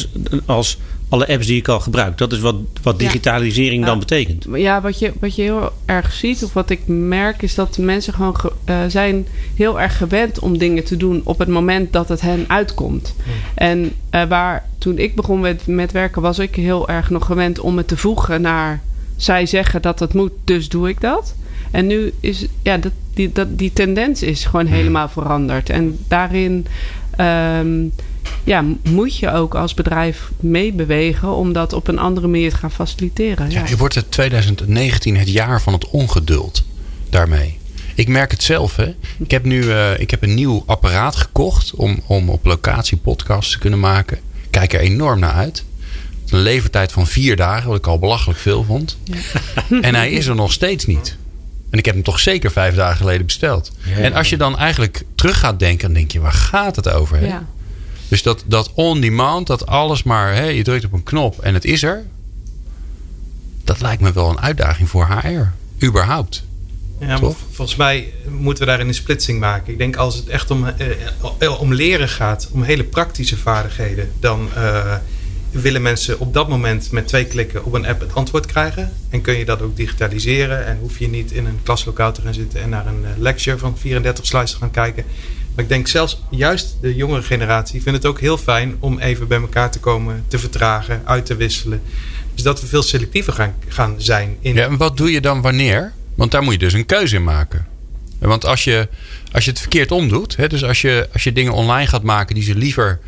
als 0.47 0.79
alle 1.09 1.29
apps 1.29 1.47
die 1.47 1.57
ik 1.57 1.69
al 1.69 1.81
gebruik. 1.81 2.19
Dat 2.19 2.33
is 2.33 2.41
wat, 2.41 2.55
wat 2.83 2.99
digitalisering 2.99 3.81
Ja. 3.81 3.87
dan 3.87 3.99
betekent. 3.99 4.47
Ja, 4.55 4.81
wat 4.81 4.99
je, 4.99 5.13
wat 5.21 5.35
je 5.37 5.43
heel 5.43 5.73
erg 5.85 6.13
ziet, 6.13 6.45
of 6.45 6.53
wat 6.53 6.71
ik 6.71 6.81
merk, 6.87 7.43
is 7.43 7.55
dat 7.55 7.79
mensen 7.79 8.13
gewoon 8.15 8.37
ge- 8.41 8.53
eh, 8.65 8.77
zijn 8.89 9.27
heel 9.57 9.81
erg 9.81 9.97
gewend 9.97 10.39
om 10.39 10.59
dingen 10.59 10.85
te 10.85 10.97
doen 10.97 11.21
op 11.25 11.39
het 11.39 11.49
moment 11.49 11.93
dat 11.93 12.09
het 12.09 12.21
hen 12.21 12.45
uitkomt. 12.49 13.15
En 13.55 13.93
eh, 14.11 14.25
waar 14.25 14.65
toen 14.79 14.99
ik 14.99 15.15
begon 15.15 15.41
met, 15.41 15.67
met 15.67 15.93
werken, 15.93 16.23
was 16.23 16.39
ik 16.39 16.55
heel 16.55 16.89
erg 16.89 17.11
nog 17.11 17.27
gewend 17.27 17.59
om 17.61 17.77
het 17.77 17.89
te 17.89 17.97
voegen 17.97 18.41
naar 18.41 18.81
zij 19.17 19.47
zeggen 19.47 19.83
dat 19.83 19.99
het 20.01 20.15
moet, 20.15 20.33
dus 20.45 20.69
doe 20.69 20.89
ik 20.89 21.01
dat. 21.01 21.35
En 21.73 21.87
nu 21.87 22.13
is 22.21 22.47
ja, 22.63 22.77
dat, 22.77 22.93
die, 23.15 23.33
dat, 23.33 23.59
die 23.59 23.73
tendens 23.73 24.23
is 24.23 24.45
gewoon 24.45 24.67
helemaal 24.67 25.09
veranderd. 25.09 25.71
En 25.71 25.99
daarin 26.09 26.67
ehm, 27.17 27.85
ja, 28.45 28.65
moet 28.83 29.17
je 29.17 29.33
ook 29.33 29.55
als 29.55 29.75
bedrijf 29.75 30.31
meebewegen 30.41 31.35
om 31.35 31.53
dat 31.53 31.73
op 31.73 31.89
een 31.89 31.99
andere 31.99 32.27
manier 32.27 32.51
te 32.51 32.57
gaan 32.57 32.71
faciliteren. 32.71 33.51
Ja, 33.51 33.67
je 33.67 33.77
wordt 33.77 33.95
het 33.95 34.11
2019 34.11 35.17
het 35.17 35.29
jaar 35.29 35.63
van 35.63 35.73
het 35.73 35.91
ongeduld 35.91 36.65
daarmee. 37.11 37.59
Ik 37.95 38.09
merk 38.09 38.31
het 38.31 38.43
zelf. 38.43 38.77
Hè. 38.77 38.95
Ik 39.19 39.31
heb 39.31 39.45
nu 39.45 39.71
eh, 39.71 40.01
ik 40.01 40.11
heb 40.11 40.23
een 40.23 40.35
nieuw 40.35 40.63
apparaat 40.67 41.17
gekocht 41.17 41.75
om, 41.75 42.01
om 42.07 42.29
op 42.29 42.45
locatie 42.45 42.97
podcasts 42.97 43.53
te 43.53 43.59
kunnen 43.59 43.81
maken. 43.81 44.17
Ik 44.17 44.51
kijk 44.51 44.73
er 44.73 44.81
enorm 44.81 45.19
naar 45.19 45.33
uit. 45.33 45.65
Een 46.29 46.39
levertijd 46.39 46.93
van 46.93 47.07
vier 47.07 47.37
dagen, 47.37 47.69
wat 47.69 47.79
ik 47.79 47.87
al 47.87 47.99
belachelijk 47.99 48.39
veel 48.39 48.65
vond. 48.65 48.99
En 49.81 49.95
hij 49.95 50.11
is 50.11 50.27
er 50.27 50.35
nog 50.35 50.53
steeds 50.53 50.87
niet. 50.87 51.17
En 51.73 51.79
ik 51.79 51.85
heb 51.85 51.95
hem 51.95 52.03
toch 52.05 52.21
zeker 52.21 52.51
vijf 52.51 52.75
dagen 52.75 52.97
geleden 52.97 53.27
besteld. 53.27 53.73
En 53.97 54.13
als 54.13 54.29
je 54.29 54.37
dan 54.37 54.59
eigenlijk 54.59 55.05
terug 55.15 55.39
gaat 55.39 55.59
denken, 55.59 55.87
dan 55.87 55.97
denk 55.97 56.13
je, 56.13 56.21
waar 56.21 56.33
gaat 56.33 56.77
het 56.77 56.89
over? 56.89 57.19
Hè? 57.19 57.27
Ja. 57.27 57.47
Dus 58.09 58.23
dat, 58.23 58.45
dat 58.47 58.73
on-demand, 58.75 59.47
dat 59.47 59.67
alles 59.67 60.03
maar, 60.03 60.35
hè, 60.35 60.45
je 60.45 60.63
drukt 60.63 60.85
op 60.85 60.93
een 60.93 61.03
knop 61.03 61.39
en 61.39 61.55
het 61.55 61.65
is 61.65 61.83
er. 61.83 62.05
Dat 63.65 63.81
lijkt 63.81 64.03
me 64.03 64.13
wel 64.13 64.31
een 64.31 64.41
uitdaging 64.41 64.89
voor 64.89 65.07
HR. 65.07 65.53
Überhaupt. 65.85 66.45
Ja, 67.01 67.19
volgens 67.51 67.77
mij 67.77 68.13
moeten 68.29 68.65
we 68.65 68.69
daarin 68.69 68.89
een 68.89 68.95
splitsing 68.95 69.41
maken. 69.41 69.73
Ik 69.73 69.79
denk 69.79 69.97
als 69.97 70.17
het 70.17 70.29
echt 70.29 70.51
om, 70.51 70.67
eh, 70.67 70.87
eh, 71.39 71.61
om 71.61 71.75
leren 71.75 72.09
gaat, 72.09 72.49
om 72.53 72.63
hele 72.63 72.85
praktische 72.85 73.37
vaardigheden, 73.37 74.13
dan 74.21 74.49
eh, 74.55 74.95
willen 75.53 75.83
mensen 75.83 76.19
op 76.19 76.35
dat 76.35 76.49
moment 76.49 76.91
met 76.91 77.09
twee 77.09 77.25
klikken 77.25 77.65
op 77.65 77.73
een 77.73 77.87
app 77.87 78.01
het 78.01 78.15
antwoord 78.15 78.47
krijgen. 78.47 78.93
En 79.11 79.21
kun 79.21 79.39
je 79.39 79.45
dat 79.45 79.63
ook 79.63 79.77
digitaliseren 79.77 80.67
en 80.67 80.79
hoef 80.81 80.99
je 80.99 81.09
niet 81.09 81.33
in 81.33 81.47
een 81.47 81.59
klaslokaal 81.63 82.13
te 82.13 82.21
gaan 82.21 82.35
zitten 82.35 82.63
en 82.63 82.69
naar 82.69 82.87
een 82.87 83.05
eh, 83.05 83.11
lecture 83.19 83.59
van 83.59 83.79
34 83.79 84.27
slides 84.27 84.51
te 84.51 84.57
gaan 84.57 84.71
kijken. 84.71 85.05
Maar 85.55 85.65
ik 85.65 85.71
denk 85.71 85.89
zelfs 85.89 86.23
juist 86.31 86.77
de 86.81 86.95
jongere 86.95 87.23
generatie 87.23 87.83
vindt 87.83 87.99
het 87.99 88.07
ook 88.07 88.21
heel 88.21 88.39
fijn 88.39 88.77
om 88.79 88.99
even 88.99 89.29
bij 89.29 89.41
elkaar 89.41 89.71
te 89.71 89.81
komen, 89.81 90.25
te 90.29 90.39
vertragen, 90.39 91.03
uit 91.05 91.27
te 91.27 91.37
wisselen. 91.37 91.83
Dus 92.35 92.43
dat 92.43 92.61
we 92.61 92.67
veel 92.67 92.83
selectiever 92.83 93.33
gaan, 93.33 93.55
gaan 93.69 93.95
zijn 93.99 94.37
in 94.41 94.55
Ja, 94.55 94.65
en 94.65 94.77
wat 94.77 94.97
doe 94.97 95.13
je 95.13 95.21
dan 95.21 95.41
wanneer? 95.41 95.93
Want 96.15 96.31
daar 96.31 96.43
moet 96.43 96.53
je 96.53 96.59
dus 96.59 96.73
een 96.73 96.87
keuze 96.87 97.17
in 97.17 97.25
maken. 97.25 97.67
Want 98.19 98.45
als 98.45 98.65
je, 98.65 98.89
als 99.33 99.45
je 99.45 99.51
het 99.51 99.61
verkeerd 99.61 99.91
omdoet, 99.91 100.37
hè, 100.37 100.49
dus 100.49 100.65
als 100.65 100.81
je, 100.81 101.09
als 101.13 101.23
je 101.23 101.33
dingen 101.33 101.53
online 101.53 101.87
gaat 101.87 102.03
maken 102.03 102.35
die 102.35 102.45
ze 102.45 102.55
liever 102.55 103.01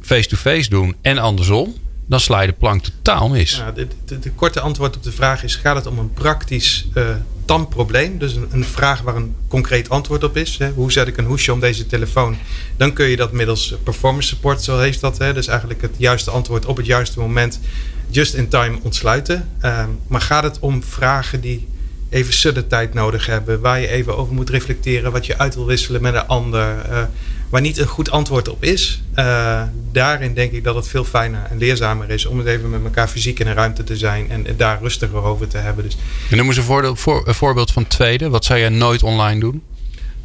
face-to-face 0.00 0.70
doen 0.70 0.94
en 1.00 1.18
andersom, 1.18 1.74
dan 2.06 2.20
sla 2.20 2.40
je 2.40 2.46
de 2.46 2.52
plank 2.52 2.84
totaal 2.84 3.28
mis. 3.28 3.56
Ja, 3.56 3.72
de, 3.72 3.86
de, 4.20 4.30
korte 4.30 4.60
antwoord 4.60 4.96
op 4.96 5.02
de 5.02 5.12
vraag 5.12 5.44
is: 5.44 5.56
gaat 5.56 5.76
het 5.76 5.86
om 5.86 5.98
een 5.98 6.12
praktisch 6.12 6.88
eh 6.94 7.04
tandprobleem? 7.46 8.18
Dus 8.18 8.34
een, 8.50 8.64
vraag 8.64 9.00
waar 9.00 9.16
een 9.16 9.34
concreet 9.48 9.88
antwoord 9.88 10.24
op 10.24 10.36
is. 10.36 10.58
Hè? 10.58 10.70
Hoe 10.70 10.92
zet 10.92 11.06
ik 11.08 11.16
een 11.16 11.24
hoesje 11.24 11.52
om 11.52 11.60
deze 11.60 11.86
telefoon? 11.86 12.36
Dan 12.76 12.92
kun 12.92 13.06
je 13.06 13.16
dat 13.16 13.32
middels 13.32 13.74
performance 13.82 14.28
support, 14.28 14.62
zo 14.62 14.78
heet 14.78 15.00
dat. 15.00 15.18
Hè? 15.18 15.34
Dus 15.34 15.46
eigenlijk 15.46 15.82
het 15.82 15.94
juiste 15.96 16.30
antwoord 16.30 16.66
op 16.66 16.76
het 16.76 16.86
juiste 16.86 17.18
moment, 17.18 17.60
just 18.08 18.34
in 18.34 18.48
time 18.48 18.78
ontsluiten. 18.82 19.48
Ehm, 19.60 19.88
maar 20.06 20.20
gaat 20.20 20.42
het 20.42 20.58
om 20.58 20.82
vragen 20.82 21.40
die 21.40 21.68
even 22.08 22.32
sudden 22.32 22.68
tijd 22.68 22.94
nodig 22.94 23.26
hebben, 23.26 23.60
waar 23.60 23.80
je 23.80 23.88
even 23.88 24.16
over 24.16 24.34
moet 24.34 24.50
reflecteren, 24.50 25.12
wat 25.12 25.26
je 25.26 25.38
uit 25.38 25.54
wil 25.54 25.66
wisselen 25.66 26.02
met 26.02 26.14
een 26.14 26.26
ander, 26.26 26.78
eh, 26.78 27.02
waar 27.48 27.60
niet 27.60 27.78
een 27.78 27.86
goed 27.86 28.10
antwoord 28.10 28.48
op 28.48 28.64
is. 28.64 29.02
Eh, 29.14 29.62
daarin 29.92 30.34
denk 30.34 30.52
ik 30.52 30.64
dat 30.64 30.74
het 30.74 30.88
veel 30.88 31.04
fijner 31.04 31.42
en 31.50 31.58
leerzamer 31.58 32.10
is 32.10 32.26
om 32.26 32.38
het 32.38 32.46
even 32.46 32.70
met 32.70 32.84
elkaar 32.84 33.08
fysiek 33.08 33.38
in 33.38 33.46
een 33.46 33.54
ruimte 33.54 33.84
te 33.84 33.96
zijn 33.96 34.30
en 34.30 34.46
daar 34.56 34.78
rustiger 34.80 35.22
over 35.22 35.48
te 35.48 35.58
hebben. 35.58 35.84
Dus 35.84 35.96
En 36.30 36.36
noem 36.36 36.46
eens 36.46 36.56
een, 36.56 36.62
voordeel, 36.62 36.96
voor, 36.96 37.28
een 37.28 37.34
voorbeeld 37.34 37.72
van 37.72 37.86
tweede. 37.86 38.28
Wat 38.28 38.44
zou 38.44 38.58
jij 38.58 38.68
nooit 38.68 39.02
online 39.02 39.40
doen? 39.40 39.62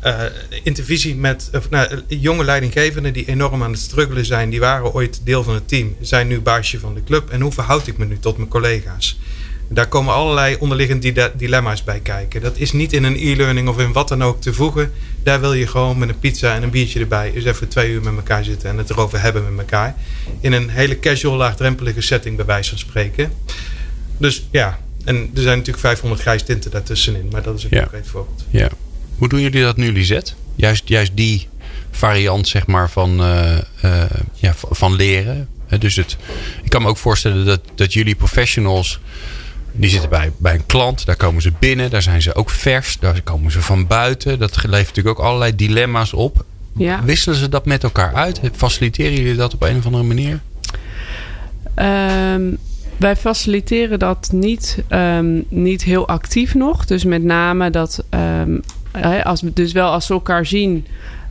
eh, 0.01 0.23
intervisie 0.63 1.15
met 1.15 1.49
of, 1.53 1.69
nou, 1.69 2.01
jonge 2.07 2.43
leidinggevenden 2.43 3.13
die 3.13 3.25
enorm 3.25 3.63
aan 3.63 3.71
het 3.71 3.79
struggelen 3.79 4.25
zijn. 4.25 4.49
Die 4.49 4.59
waren 4.59 4.93
ooit 4.93 5.21
deel 5.23 5.43
van 5.43 5.53
het 5.53 5.67
team, 5.67 5.95
zijn 6.01 6.27
nu 6.27 6.39
baasje 6.39 6.79
van 6.79 6.93
de 6.93 7.03
club. 7.03 7.29
En 7.29 7.41
hoe 7.41 7.51
verhoud 7.51 7.87
ik 7.87 7.97
me 7.97 8.05
nu 8.05 8.19
tot 8.19 8.37
mijn 8.37 8.49
collega's? 8.49 9.19
Daar 9.73 9.87
komen 9.87 10.13
allerlei 10.13 10.55
onderliggende 10.59 11.11
di- 11.11 11.27
dilemma's 11.37 11.83
bij 11.83 11.99
kijken. 11.99 12.41
Dat 12.41 12.57
is 12.57 12.71
niet 12.71 12.93
in 12.93 13.03
een 13.03 13.15
e-learning 13.15 13.67
of 13.67 13.79
in 13.79 13.91
wat 13.91 14.07
dan 14.07 14.23
ook 14.23 14.41
te 14.41 14.53
voegen. 14.53 14.91
Daar 15.23 15.39
wil 15.39 15.53
je 15.53 15.67
gewoon 15.67 15.97
met 15.97 16.09
een 16.09 16.19
pizza 16.19 16.55
en 16.55 16.63
een 16.63 16.69
biertje 16.69 16.99
erbij 16.99 17.31
eens 17.33 17.45
even 17.45 17.67
twee 17.67 17.91
uur 17.91 18.01
met 18.01 18.15
elkaar 18.15 18.43
zitten 18.43 18.69
en 18.69 18.77
het 18.77 18.89
erover 18.89 19.21
hebben 19.21 19.55
met 19.55 19.59
elkaar. 19.65 19.95
In 20.39 20.51
een 20.53 20.69
hele 20.69 20.99
casual, 20.99 21.35
laagdrempelige 21.35 22.01
setting, 22.01 22.35
bij 22.35 22.45
wijze 22.45 22.69
van 22.69 22.77
spreken. 22.79 23.31
Dus 24.17 24.47
ja, 24.51 24.79
en 25.05 25.15
er 25.35 25.41
zijn 25.41 25.57
natuurlijk 25.57 25.83
500 25.85 26.21
grijs 26.21 26.43
tinten 26.43 26.71
daartussenin, 26.71 27.27
maar 27.31 27.41
dat 27.41 27.57
is 27.57 27.63
een 27.63 27.69
Ja. 27.71 27.79
concreet 27.81 28.07
voorbeeld. 28.07 28.45
Ja. 28.49 28.69
Hoe 29.17 29.29
doen 29.29 29.39
jullie 29.41 29.61
dat 29.63 29.77
nu, 29.77 29.91
Lisette? 29.91 30.33
Juist, 30.55 30.87
juist 30.87 31.11
die 31.15 31.47
variant 31.91 32.47
zeg 32.47 32.67
maar, 32.67 32.89
van, 32.89 33.19
eh, 33.21 33.57
eh, 33.81 34.09
ja, 34.33 34.53
van 34.57 34.95
leren. 34.95 35.47
Dus 35.79 35.95
het, 35.95 36.17
ik 36.63 36.69
kan 36.69 36.81
me 36.81 36.87
ook 36.87 36.97
voorstellen 36.97 37.45
dat, 37.45 37.61
dat 37.75 37.93
jullie 37.93 38.15
professionals... 38.15 38.99
die 39.71 39.89
zitten 39.89 40.09
bij, 40.09 40.31
bij 40.37 40.53
een 40.53 40.65
klant, 40.65 41.05
daar 41.05 41.15
komen 41.15 41.41
ze 41.41 41.51
binnen. 41.59 41.89
Daar 41.89 42.01
zijn 42.01 42.21
ze 42.21 42.35
ook 42.35 42.49
vers, 42.49 42.99
daar 42.99 43.21
komen 43.21 43.51
ze 43.51 43.61
van 43.61 43.87
buiten. 43.87 44.39
Dat 44.39 44.55
levert 44.63 44.87
natuurlijk 44.87 45.19
ook 45.19 45.25
allerlei 45.25 45.55
dilemma's 45.55 46.13
op. 46.13 46.43
Ja. 46.75 47.03
Wisselen 47.03 47.37
ze 47.37 47.49
dat 47.49 47.65
met 47.65 47.83
elkaar 47.83 48.13
uit? 48.13 48.39
Faciliteren 48.53 49.13
jullie 49.13 49.35
dat 49.35 49.53
op 49.53 49.61
een 49.61 49.77
of 49.77 49.85
andere 49.85 50.03
manier? 50.03 50.39
Ehm, 51.75 52.41
wij 52.97 53.15
faciliteren 53.15 53.99
dat 53.99 54.29
niet, 54.33 54.83
ehm, 54.87 55.41
niet 55.49 55.83
heel 55.83 56.07
actief 56.07 56.53
nog. 56.55 56.85
Dus 56.85 57.03
met 57.03 57.23
name 57.23 57.69
dat 57.69 58.03
hè, 58.91 59.23
als, 59.25 59.41
we- 59.41 59.53
dus 59.53 59.71
wel 59.71 59.91
als 59.91 60.05
ze 60.05 60.13
elkaar 60.13 60.45
zien. 60.45 60.85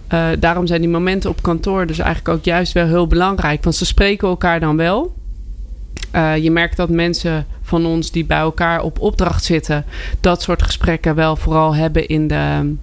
eh, 0.08 0.26
daarom 0.38 0.66
zijn 0.66 0.80
die 0.80 0.90
momenten 0.90 1.30
op 1.30 1.42
kantoor 1.42 1.86
dus 1.86 1.98
eigenlijk 1.98 2.36
ook 2.38 2.44
juist 2.44 2.72
wel 2.72 2.86
heel 2.86 3.06
belangrijk. 3.06 3.64
Want 3.64 3.76
ze 3.76 3.86
spreken 3.86 4.28
elkaar 4.28 4.60
dan 4.60 4.76
wel. 4.76 5.14
Eh, 6.10 6.36
je 6.36 6.50
merkt 6.50 6.76
dat 6.76 6.88
mensen 6.88 7.46
van 7.62 7.86
ons 7.86 8.10
die 8.10 8.24
bij 8.24 8.38
elkaar 8.38 8.82
op 8.82 9.00
opdracht 9.00 9.44
zitten, 9.44 9.84
dat 10.20 10.42
soort 10.42 10.62
gesprekken 10.62 11.14
wel 11.14 11.36
vooral 11.36 11.74
hebben 11.74 12.08
in 12.08 12.28
de 12.28 12.74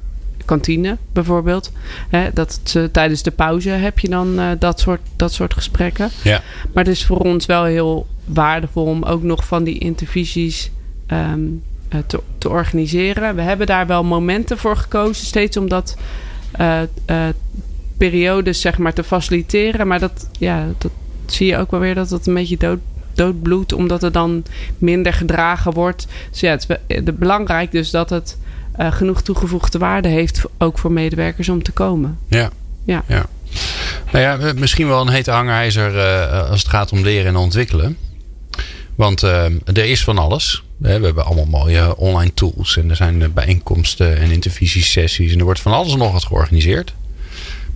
kantine 0.46 0.98
bijvoorbeeld. 1.14 1.72
Hè, 2.10 2.30
dat 2.34 2.60
ze, 2.64 2.90
tijdens 2.92 3.24
de 3.24 3.32
pauze 3.32 3.70
heb 3.70 4.00
je 4.00 4.10
dan 4.10 4.40
eh, 4.40 4.46
dat, 4.60 4.80
soort, 4.80 5.02
dat 5.16 5.34
soort 5.34 5.54
gesprekken. 5.54 6.10
Ja. 6.24 6.42
Maar 6.74 6.84
het 6.84 6.94
is 6.94 7.06
voor 7.06 7.20
ons 7.20 7.46
wel 7.46 7.64
heel 7.64 8.08
waardevol 8.26 8.86
om 8.86 9.04
ook 9.04 9.24
nog 9.24 9.46
van 9.46 9.64
die 9.64 9.78
intervisies 9.78 10.72
ehm, 11.08 11.40
eh, 11.90 12.00
te, 12.08 12.20
te 12.38 12.50
organiseren. 12.50 13.36
We 13.36 13.42
hebben 13.42 13.68
daar 13.68 13.88
wel 13.88 14.04
momenten 14.04 14.58
voor 14.58 14.78
gekozen, 14.78 15.26
steeds 15.26 15.58
om 15.58 15.70
dat 15.70 15.98
eh, 16.52 16.82
eh, 16.82 16.88
periodes 17.98 18.62
zeg 18.62 18.78
maar, 18.78 18.94
te 18.94 19.04
faciliteren. 19.04 19.88
Maar 19.88 20.00
dat, 20.00 20.30
ja, 20.40 20.68
dat 20.78 20.92
zie 21.26 21.48
je 21.48 21.58
ook 21.58 21.72
wel 21.72 21.80
weer 21.80 21.96
dat 21.96 22.10
het 22.10 22.28
een 22.28 22.34
beetje 22.34 22.58
dood, 22.58 22.80
doodbloedt, 23.18 23.74
omdat 23.74 24.02
het 24.02 24.14
dan 24.14 24.44
minder 24.78 25.14
gedragen 25.14 25.74
wordt. 25.74 26.08
Dus 26.32 26.40
ja, 26.40 26.50
het 26.52 26.66
is 26.70 26.78
be- 27.04 27.14
belangrijk 27.14 27.72
dus 27.72 27.90
dat 27.90 28.10
het 28.10 28.38
eh, 28.76 28.92
genoeg 28.92 29.22
toegevoegde 29.22 29.78
waarde 29.78 30.08
heeft, 30.08 30.42
ook 30.58 30.78
voor 30.78 30.92
medewerkers 30.92 31.50
om 31.50 31.64
te 31.64 31.72
komen. 31.72 32.18
Ja. 32.28 32.50
Ja. 32.86 33.04
ja. 33.08 33.26
Nou 34.12 34.24
ja, 34.24 34.38
eh, 34.38 34.54
misschien 34.54 34.88
wel 34.88 35.02
een 35.02 35.10
hete 35.10 35.32
hangijzer 35.32 35.98
eh, 36.00 36.50
als 36.50 36.60
het 36.60 36.70
gaat 36.70 36.92
om 36.92 37.02
leren 37.02 37.28
en 37.28 37.36
ontwikkelen. 37.36 37.98
Want 38.96 39.24
eh, 39.24 39.46
er 39.66 39.86
is 39.86 40.04
van 40.04 40.18
alles. 40.18 40.64
We 40.78 40.90
hebben 40.90 41.26
allemaal 41.26 41.46
mooie 41.46 41.98
online 41.98 42.34
tools. 42.34 42.78
En 42.78 42.90
er 42.90 42.96
zijn 42.96 43.22
eh, 43.22 43.30
bijeenkomsten 43.30 44.18
en 44.18 44.32
intervisiesessies. 44.32 45.32
En 45.32 45.38
er 45.40 45.44
wordt 45.46 45.60
van 45.60 45.72
alles 45.72 45.92
en 45.92 45.98
nog 45.98 46.12
wat 46.12 46.26
georganiseerd. 46.26 46.94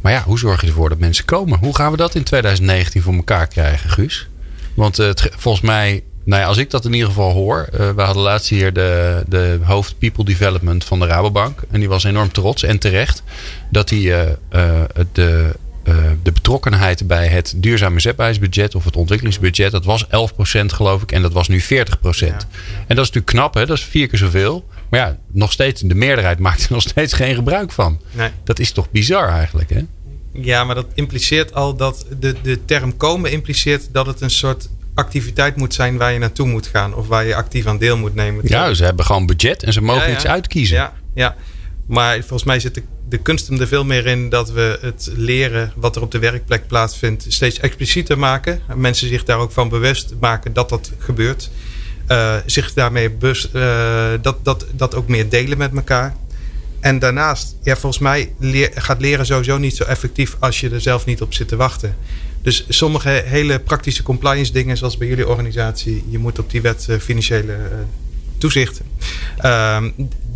Maar 0.01 0.11
ja, 0.11 0.23
hoe 0.23 0.39
zorg 0.39 0.61
je 0.61 0.67
ervoor 0.67 0.89
dat 0.89 0.99
mensen 0.99 1.25
komen? 1.25 1.59
Hoe 1.59 1.75
gaan 1.75 1.91
we 1.91 1.97
dat 1.97 2.15
in 2.15 2.23
2019 2.23 3.01
voor 3.01 3.13
elkaar 3.13 3.47
krijgen, 3.47 3.89
Guus? 3.89 4.27
Want 4.73 4.99
eh, 4.99 5.07
het, 5.07 5.29
volgens 5.37 5.63
mij, 5.63 6.03
nou 6.23 6.41
ja, 6.41 6.47
als 6.47 6.57
ik 6.57 6.69
dat 6.69 6.85
in 6.85 6.93
ieder 6.93 7.07
geval 7.07 7.31
hoor. 7.31 7.67
eh, 7.71 7.89
we 7.89 8.01
hadden 8.01 8.23
laatst 8.23 8.49
hier 8.49 8.73
de, 8.73 9.23
de 9.27 9.59
hoofd 9.63 9.97
People 9.99 10.23
Development 10.23 10.83
van 10.83 10.99
de 10.99 11.05
Rabobank. 11.05 11.59
En 11.71 11.79
die 11.79 11.89
was 11.89 12.03
enorm 12.03 12.31
trots 12.31 12.63
en 12.63 12.79
terecht. 12.79 13.23
Dat 13.69 13.89
hij 13.89 14.27
eh, 14.49 14.81
de, 15.11 15.55
de 16.23 16.31
betrokkenheid 16.31 17.07
bij 17.07 17.27
het 17.27 17.53
duurzame 17.55 17.99
zetbaarheidsbudget 17.99 18.75
of 18.75 18.83
het 18.83 18.95
ontwikkelingsbudget. 18.95 19.71
Dat 19.71 19.85
was 19.85 20.05
11% 20.05 20.09
geloof 20.65 21.01
ik 21.01 21.11
en 21.11 21.21
dat 21.21 21.33
was 21.33 21.47
nu 21.47 21.61
40%. 21.61 21.65
En 21.67 22.95
dat 22.95 23.05
is 23.05 23.11
natuurlijk 23.11 23.25
knap, 23.25 23.53
hè? 23.53 23.65
dat 23.65 23.77
is 23.77 23.83
vier 23.83 24.07
keer 24.07 24.19
zoveel. 24.19 24.65
Maar 24.89 24.99
ja, 24.99 25.17
nog 25.31 25.51
steeds, 25.51 25.81
de 25.81 25.95
meerderheid 25.95 26.39
maakt 26.47 26.63
er 26.63 26.71
nog 26.71 26.81
steeds 26.81 27.13
geen 27.13 27.35
gebruik 27.35 27.71
van. 27.71 28.01
Nee. 28.11 28.29
Dat 28.43 28.59
is 28.59 28.71
toch 28.71 28.91
bizar 28.91 29.29
eigenlijk, 29.29 29.69
hè? 29.69 29.81
Ja, 30.33 30.63
maar 30.63 30.75
dat 30.75 30.87
impliceert 30.93 31.53
al 31.53 31.75
dat 31.75 32.05
de, 32.19 32.35
de 32.41 32.65
term 32.65 32.97
komen 32.97 33.31
impliceert 33.31 33.87
dat 33.91 34.05
het 34.05 34.21
een 34.21 34.29
soort 34.29 34.69
activiteit 34.93 35.55
moet 35.55 35.73
zijn 35.73 35.97
waar 35.97 36.13
je 36.13 36.19
naartoe 36.19 36.47
moet 36.47 36.67
gaan 36.67 36.95
of 36.95 37.07
waar 37.07 37.25
je 37.25 37.35
actief 37.35 37.65
aan 37.65 37.77
deel 37.77 37.97
moet 37.97 38.15
nemen. 38.15 38.43
Ja, 38.47 38.73
ze 38.73 38.83
hebben 38.83 39.05
gewoon 39.05 39.25
budget 39.25 39.63
en 39.63 39.73
ze 39.73 39.81
mogen 39.81 40.01
Ja, 40.01 40.07
ja. 40.07 40.15
iets 40.15 40.25
uitkiezen. 40.25 40.75
Ja, 40.75 40.93
ja, 41.13 41.35
maar 41.85 42.19
volgens 42.19 42.43
mij 42.43 42.59
zit 42.59 42.75
de, 42.75 42.83
de 43.09 43.17
kunst 43.17 43.47
hem 43.47 43.59
er 43.59 43.67
veel 43.67 43.85
meer 43.85 44.05
in 44.05 44.29
dat 44.29 44.51
we 44.51 44.79
het 44.81 45.11
leren 45.15 45.73
wat 45.75 45.95
er 45.95 46.01
op 46.01 46.11
de 46.11 46.19
werkplek 46.19 46.67
plaatsvindt 46.67 47.25
steeds 47.27 47.59
explicieter 47.59 48.19
maken. 48.19 48.61
Mensen 48.75 49.07
zich 49.07 49.23
daar 49.23 49.37
ook 49.37 49.51
van 49.51 49.69
bewust 49.69 50.13
maken 50.19 50.53
dat 50.53 50.69
dat 50.69 50.91
gebeurt. 50.97 51.49
Eh, 52.07 52.35
zich 52.45 52.73
daarmee 52.73 53.09
bewust, 53.09 53.49
eh, 53.53 54.09
dat, 54.21 54.45
dat, 54.45 54.65
dat 54.71 54.95
ook 54.95 55.07
meer 55.07 55.29
delen 55.29 55.57
met 55.57 55.75
elkaar. 55.75 56.15
En 56.81 56.99
daarnaast, 56.99 57.55
ja, 57.63 57.75
volgens 57.75 58.03
mij 58.03 58.33
gaat 58.73 59.01
leren 59.01 59.25
sowieso 59.25 59.57
niet 59.57 59.75
zo 59.75 59.83
effectief 59.83 60.35
als 60.39 60.59
je 60.59 60.69
er 60.69 60.81
zelf 60.81 61.05
niet 61.05 61.21
op 61.21 61.33
zit 61.33 61.47
te 61.47 61.55
wachten. 61.55 61.95
Dus 62.41 62.65
sommige 62.69 63.23
hele 63.25 63.59
praktische 63.59 64.03
compliance 64.03 64.51
dingen, 64.51 64.77
zoals 64.77 64.97
bij 64.97 65.07
jullie 65.07 65.27
organisatie, 65.27 66.03
je 66.09 66.17
moet 66.17 66.39
op 66.39 66.51
die 66.51 66.61
wet 66.61 66.85
eh, 66.89 66.97
financiële 66.97 67.53
eh, 67.53 67.59
toezicht. 68.37 68.81
Ehm, 69.37 69.89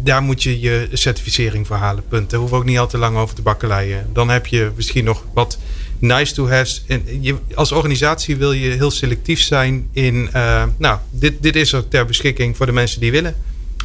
daar 0.03 0.21
moet 0.21 0.43
je 0.43 0.59
je 0.59 0.87
certificering 0.93 1.67
voor 1.67 1.75
halen. 1.75 2.03
Punt. 2.07 2.29
Daar 2.29 2.39
hoef 2.39 2.51
ook 2.51 2.65
niet 2.65 2.77
al 2.77 2.87
te 2.87 2.97
lang 2.97 3.17
over 3.17 3.35
te 3.35 3.41
bakkeleien. 3.41 4.09
Dan 4.13 4.29
heb 4.29 4.45
je 4.45 4.71
misschien 4.75 5.03
nog 5.03 5.25
wat 5.33 5.57
nice 5.99 6.33
to 6.33 6.49
haves. 6.49 6.83
En 6.87 7.03
je, 7.21 7.35
als 7.55 7.71
organisatie 7.71 8.35
wil 8.35 8.51
je 8.51 8.69
heel 8.69 8.91
selectief 8.91 9.41
zijn 9.41 9.87
in. 9.91 10.29
eh, 10.31 10.63
nou, 10.77 10.99
dit, 11.09 11.33
dit 11.39 11.55
is 11.55 11.71
er 11.71 11.87
ter 11.87 12.05
beschikking 12.05 12.57
voor 12.57 12.65
de 12.65 12.71
mensen 12.71 12.99
die 12.99 13.11
willen. 13.11 13.35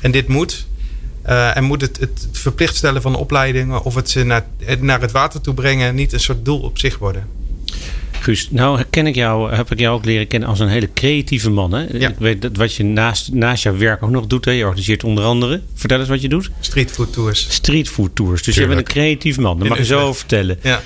En 0.01 0.11
dit 0.11 0.29
moet. 0.29 0.67
Eh, 1.23 1.57
en 1.57 1.65
moet 1.65 1.81
het, 1.81 2.01
het 2.01 2.29
verplicht 2.33 2.77
stellen 2.77 3.03
van 3.03 3.15
opleidingen 3.15 3.83
of 3.83 3.95
het 3.95 4.11
ze 4.11 4.25
naar, 4.25 4.47
naar 4.81 5.01
het 5.01 5.13
water 5.13 5.41
toe 5.41 5.55
brengen 5.55 5.95
niet 5.95 6.13
een 6.13 6.21
soort 6.21 6.45
doel 6.45 6.61
op 6.61 6.79
zich 6.79 6.99
worden. 6.99 7.27
Guus, 8.21 8.49
nou 8.51 8.83
ken 8.91 9.07
ik 9.07 9.15
jou, 9.15 9.55
heb 9.55 9.73
ik 9.73 9.79
jou 9.79 9.97
ook 9.97 10.05
leren 10.05 10.27
kennen 10.27 10.49
als 10.49 10.59
een 10.59 10.69
hele 10.69 10.93
creatieve 10.95 11.51
man. 11.51 11.73
Hè? 11.73 11.87
Ja. 11.99 12.09
Ik 12.09 12.19
weet 12.19 12.43
dat 12.43 12.57
wat 12.57 12.75
je 12.75 12.85
naast, 12.85 13.33
naast 13.33 13.63
jouw 13.63 13.77
werk 13.77 14.03
ook 14.03 14.11
nog 14.11 14.27
doet. 14.27 14.45
Hè? 14.45 14.51
Je 14.51 14.65
organiseert 14.65 15.05
onder 15.05 15.25
andere. 15.25 15.61
Vertel 15.75 15.99
eens 15.99 16.09
wat 16.09 16.23
je 16.23 16.29
doet. 16.29 16.51
Streetfood 16.61 17.13
tours. 17.13 17.47
Streetfood 17.51 18.17
tours. 18.17 18.43
Dus 18.43 18.55
je 18.55 18.67
bent 18.67 18.79
een 18.79 18.85
creatief 18.85 19.39
man. 19.39 19.63
In 19.63 19.69
mag 19.69 19.79
je 19.79 19.85
zo 19.85 20.13
vertellen. 20.13 20.59
Ja. 20.63 20.83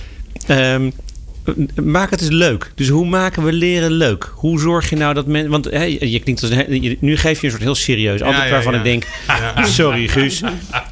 Ehm, 0.47 0.91
maak 1.83 2.11
het 2.11 2.21
eens 2.21 2.31
leuk. 2.31 2.73
Dus 2.75 2.89
hoe 2.89 3.07
maken 3.07 3.45
we 3.45 3.53
leren 3.53 3.91
leuk? 3.91 4.31
Hoe 4.35 4.61
zorg 4.61 4.91
je 4.91 4.97
nou 4.97 5.15
dat 5.15 5.27
mensen... 5.27 5.51
Want 5.51 5.65
hè, 5.65 5.83
je 5.83 6.21
klinkt 6.21 6.43
als 6.43 6.51
een, 6.51 6.83
je- 6.83 6.97
nu 7.01 7.17
geef 7.17 7.39
je 7.41 7.45
een 7.47 7.51
soort 7.53 7.63
heel 7.63 7.75
serieus 7.75 8.21
antwoord 8.23 8.47
ja, 8.47 8.53
waarvan 8.53 8.73
ja. 8.73 8.79
ik 8.79 8.85
denk... 8.85 9.05
Sorry 9.67 10.09
Guus, 10.09 10.43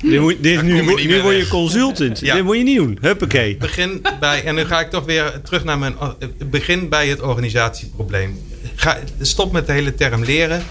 dit 0.03 0.21
moet, 0.21 0.37
dit, 0.41 0.63
nu, 0.63 0.83
moet- 0.83 1.05
nu 1.07 1.21
word 1.23 1.37
je 1.37 1.49
consultant. 1.49 2.21
Dit 2.21 2.43
moet 2.43 2.57
je 2.57 2.63
niet 2.63 2.77
doen. 2.77 2.99
Huppakee. 3.01 3.57
Begin 3.57 4.03
bij, 4.21 4.45
en 4.45 4.55
nu 4.55 4.65
ga 4.65 4.81
ik 4.81 4.91
toch 4.91 5.05
weer 5.05 5.41
terug 5.45 5.65
naar 5.65 5.79
mijn. 5.79 5.95
Begin 6.51 6.89
bij 6.89 7.09
het 7.09 7.21
organisatieprobleem. 7.21 8.39
Ga, 8.75 8.99
stop 9.21 9.53
met 9.53 9.67
de 9.67 9.73
hele 9.73 9.95
term 9.95 10.25
leren. 10.25 10.63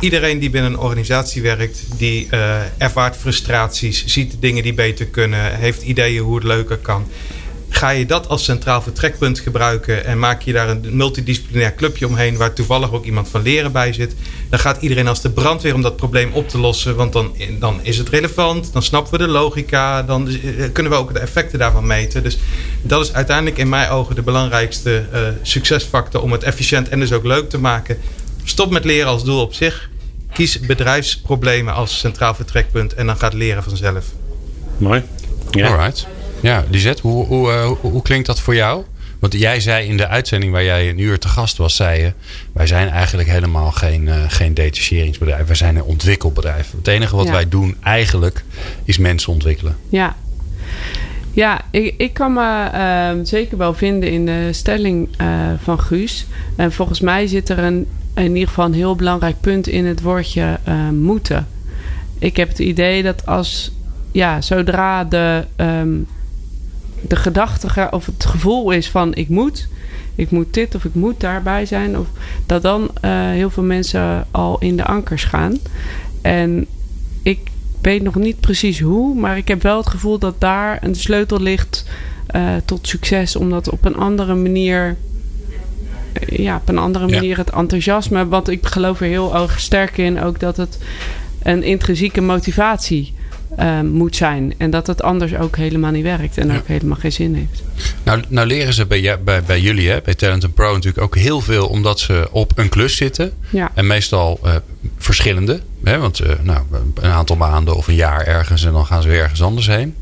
Iedereen 0.00 0.38
die 0.38 0.50
binnen 0.50 0.72
een 0.72 0.78
organisatie 0.78 1.42
werkt, 1.42 1.84
die 1.98 2.26
eh, 2.30 2.56
ervaart 2.78 3.16
frustraties, 3.16 4.04
ziet 4.06 4.36
dingen 4.40 4.62
die 4.62 4.74
beter 4.74 5.06
kunnen, 5.06 5.54
heeft 5.56 5.82
ideeën 5.82 6.22
hoe 6.22 6.34
het 6.34 6.44
leuker 6.44 6.76
kan. 6.76 7.06
Ga 7.74 7.90
je 7.90 8.06
dat 8.06 8.28
als 8.28 8.44
centraal 8.44 8.82
vertrekpunt 8.82 9.38
gebruiken 9.38 10.04
en 10.04 10.18
maak 10.18 10.42
je 10.42 10.52
daar 10.52 10.68
een 10.68 10.96
multidisciplinair 10.96 11.74
clubje 11.74 12.06
omheen 12.06 12.36
waar 12.36 12.52
toevallig 12.52 12.92
ook 12.92 13.04
iemand 13.04 13.28
van 13.28 13.42
leren 13.42 13.72
bij 13.72 13.92
zit, 13.92 14.14
dan 14.48 14.58
gaat 14.58 14.82
iedereen 14.82 15.08
als 15.08 15.20
de 15.20 15.30
brandweer 15.30 15.74
om 15.74 15.82
dat 15.82 15.96
probleem 15.96 16.32
op 16.32 16.48
te 16.48 16.58
lossen, 16.58 16.96
want 16.96 17.12
dan, 17.12 17.34
dan 17.58 17.78
is 17.82 17.98
het 17.98 18.08
relevant, 18.08 18.72
dan 18.72 18.82
snappen 18.82 19.12
we 19.12 19.18
de 19.18 19.28
logica, 19.32 20.02
dan 20.02 20.28
eh, 20.28 20.72
kunnen 20.72 20.92
we 20.92 20.98
ook 20.98 21.12
de 21.12 21.18
effecten 21.18 21.58
daarvan 21.58 21.86
meten. 21.86 22.22
Dus 22.22 22.38
dat 22.82 23.04
is 23.04 23.12
uiteindelijk 23.12 23.58
in 23.58 23.68
mijn 23.68 23.90
ogen 23.90 24.14
de 24.14 24.22
belangrijkste 24.22 25.04
eh, 25.12 25.20
succesfactor 25.42 26.22
om 26.22 26.32
het 26.32 26.42
efficiënt 26.42 26.88
en 26.88 27.00
dus 27.00 27.12
ook 27.12 27.24
leuk 27.24 27.48
te 27.48 27.58
maken. 27.58 27.98
Stop 28.44 28.70
met 28.70 28.84
leren 28.84 29.08
als 29.08 29.24
doel 29.24 29.40
op 29.40 29.54
zich. 29.54 29.90
Kies 30.32 30.60
bedrijfsproblemen 30.60 31.74
als 31.74 31.98
centraal 31.98 32.34
vertrekpunt 32.34 32.94
en 32.94 33.06
dan 33.06 33.16
gaat 33.16 33.34
leren 33.34 33.62
vanzelf. 33.62 34.04
Mooi. 34.76 35.02
Ja. 35.50 35.68
Alright. 35.68 36.06
Ja, 36.44 36.64
Lisette, 36.70 37.02
hoe, 37.02 37.26
hoe, 37.26 37.50
eh, 37.50 37.66
hoe, 37.66 37.90
hoe 37.90 38.02
klinkt 38.02 38.26
dat 38.26 38.40
voor 38.40 38.54
jou? 38.54 38.84
Want 39.20 39.32
jij 39.32 39.60
zei 39.60 39.88
in 39.88 39.96
de 39.96 40.08
uitzending 40.08 40.52
waar 40.52 40.64
jij 40.64 40.88
een 40.88 40.98
uur 40.98 41.18
te 41.18 41.28
gast 41.28 41.56
was, 41.56 41.76
zei 41.76 42.00
je... 42.00 42.12
wij 42.52 42.66
zijn 42.66 42.88
eigenlijk 42.88 43.28
helemaal 43.28 43.70
geen, 43.70 44.08
eh, 44.08 44.14
geen 44.28 44.54
detacheringsbedrijf. 44.54 45.46
Wij 45.46 45.56
zijn 45.56 45.76
een 45.76 45.82
ontwikkelbedrijf. 45.82 46.72
Het 46.76 46.86
enige 46.86 47.16
wat 47.16 47.26
Ja. 47.26 47.32
wij 47.32 47.48
doen 47.48 47.76
eigenlijk 47.82 48.44
is 48.84 48.98
mensen 48.98 49.32
ontwikkelen. 49.32 49.76
Ja. 49.88 50.16
Ja, 51.32 51.60
ik, 51.70 51.94
ik 51.96 52.12
kan 52.12 52.32
me 52.32 52.68
ehm, 52.72 53.24
zeker 53.24 53.56
wel 53.56 53.74
vinden 53.74 54.10
in 54.10 54.26
de 54.26 54.48
stelling 54.52 55.08
eh, 55.16 55.26
van 55.62 55.80
Guus. 55.80 56.26
En 56.56 56.72
volgens 56.72 57.00
mij 57.00 57.26
zit 57.26 57.48
er 57.48 57.58
een, 57.58 57.86
in 58.14 58.32
ieder 58.32 58.48
geval 58.48 58.64
een 58.64 58.74
heel 58.74 58.96
belangrijk 58.96 59.40
punt 59.40 59.66
in 59.68 59.86
het 59.86 60.00
woordje 60.00 60.58
moeten. 60.92 61.46
Ik 62.18 62.36
heb 62.36 62.48
het 62.48 62.58
idee 62.58 63.02
dat 63.02 63.26
als, 63.26 63.72
ja, 64.12 64.40
zodra 64.40 65.04
de, 65.04 65.44
ehm, 65.56 65.96
de 67.08 67.16
gedachte 67.16 67.88
of 67.90 68.06
het 68.06 68.24
gevoel 68.24 68.70
is 68.70 68.90
van 68.90 69.14
ik 69.14 69.28
moet, 69.28 69.68
ik 70.14 70.30
moet 70.30 70.54
dit 70.54 70.74
of 70.74 70.84
ik 70.84 70.94
moet 70.94 71.20
daarbij 71.20 71.66
zijn, 71.66 71.98
of 71.98 72.06
dat 72.46 72.62
dan 72.62 72.90
eh, 73.00 73.10
heel 73.30 73.50
veel 73.50 73.62
mensen 73.62 74.26
al 74.30 74.56
in 74.58 74.76
de 74.76 74.84
ankers 74.84 75.24
gaan. 75.24 75.58
En 76.22 76.66
ik 77.22 77.38
weet 77.80 78.02
nog 78.02 78.14
niet 78.14 78.40
precies 78.40 78.80
hoe, 78.80 79.14
maar 79.14 79.36
ik 79.36 79.48
heb 79.48 79.62
wel 79.62 79.76
het 79.76 79.86
gevoel 79.88 80.18
dat 80.18 80.34
daar 80.40 80.78
een 80.82 80.94
sleutel 80.94 81.40
ligt 81.40 81.84
eh, 82.26 82.42
tot 82.64 82.88
succes, 82.88 83.36
om 83.36 83.50
dat 83.50 83.70
op 83.70 83.84
een 83.84 83.96
andere 83.96 84.34
manier. 84.34 84.96
eh, 86.12 86.38
Ja, 86.38 86.56
op 86.56 86.68
een 86.68 86.78
andere 86.78 87.06
Ja. 87.06 87.14
manier 87.14 87.36
het 87.36 87.50
enthousiasme. 87.50 88.28
Want 88.28 88.48
ik 88.48 88.66
geloof 88.66 89.00
er 89.00 89.06
heel 89.06 89.34
erg 89.34 89.60
sterk 89.60 89.98
in 89.98 90.20
ook 90.22 90.40
dat 90.40 90.56
het 90.56 90.78
een 91.42 91.62
intrinsieke 91.62 92.20
motivatie 92.20 93.13
eh, 93.56 93.80
moet 93.80 94.16
zijn. 94.16 94.54
En 94.56 94.70
dat 94.70 94.86
het 94.86 95.02
anders 95.02 95.34
ook 95.34 95.56
helemaal 95.56 95.90
niet 95.90 96.02
werkt 96.02 96.38
en 96.38 96.48
Ja. 96.48 96.56
ook 96.56 96.66
helemaal 96.66 96.96
geen 96.96 97.12
zin 97.12 97.34
heeft. 97.34 97.62
Nou, 98.02 98.22
nou 98.28 98.46
leren 98.46 98.72
ze 98.74 98.86
bij, 98.86 99.18
bij, 99.24 99.42
bij 99.42 99.60
jullie, 99.60 99.88
hè, 99.88 100.00
bij 100.04 100.14
Talent 100.14 100.54
Pro 100.54 100.72
natuurlijk 100.72 101.04
ook 101.04 101.16
heel 101.16 101.40
veel... 101.40 101.66
omdat 101.66 102.00
ze 102.00 102.28
op 102.30 102.52
een 102.54 102.68
klus 102.68 102.96
zitten. 102.96 103.32
Ja. 103.50 103.70
En 103.74 103.86
meestal 103.86 104.40
eh, 104.42 104.54
verschillende. 104.98 105.60
Hè? 105.84 105.98
Want 105.98 106.20
eh, 106.20 106.32
nou, 106.42 106.62
een 106.94 107.10
aantal 107.10 107.36
maanden 107.36 107.76
of 107.76 107.88
een 107.88 107.94
jaar 107.94 108.26
ergens 108.26 108.64
en 108.64 108.72
dan 108.72 108.86
gaan 108.86 109.02
ze 109.02 109.08
weer 109.08 109.22
ergens 109.22 109.42
anders 109.42 109.66
heen. 109.66 109.94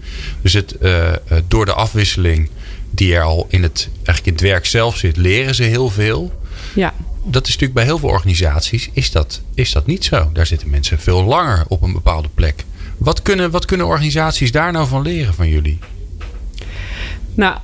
Dus 0.42 0.53
het, 0.53 0.76
eh, 0.78 1.12
door 1.48 1.64
de 1.64 1.72
afwisseling 1.72 2.48
die 2.90 3.14
er 3.14 3.22
al 3.22 3.46
in 3.48 3.62
het, 3.62 3.88
eigenlijk 3.94 4.26
in 4.26 4.32
het 4.32 4.42
werk 4.42 4.66
zelf 4.66 4.96
zit, 4.96 5.16
leren 5.16 5.55
ze 5.55 5.62
heel 5.62 5.90
veel. 5.90 6.32
Ja. 6.74 6.94
Dat 7.24 7.42
is 7.42 7.48
natuurlijk 7.48 7.74
bij 7.74 7.84
heel 7.84 7.98
veel 7.98 8.09
organisaties 8.09 8.90
is 8.92 9.11
dat, 9.11 9.40
is 9.55 9.72
dat 9.72 9.86
niet 9.86 10.05
zo. 10.05 10.30
Daar 10.32 10.46
zitten 10.46 10.70
mensen 10.70 10.98
veel 10.98 11.24
langer 11.24 11.64
op 11.68 11.82
een 11.82 11.92
bepaalde 11.92 12.28
plek. 12.34 12.64
Wat 13.03 13.22
kunnen, 13.22 13.50
wat 13.50 13.64
kunnen 13.64 13.86
organisaties 13.86 14.53
daar 14.53 14.72
nou 14.72 14.86
van 14.86 15.03
leren 15.03 15.34
van 15.34 15.48
jullie? 15.48 15.78
Nou, 17.34 17.57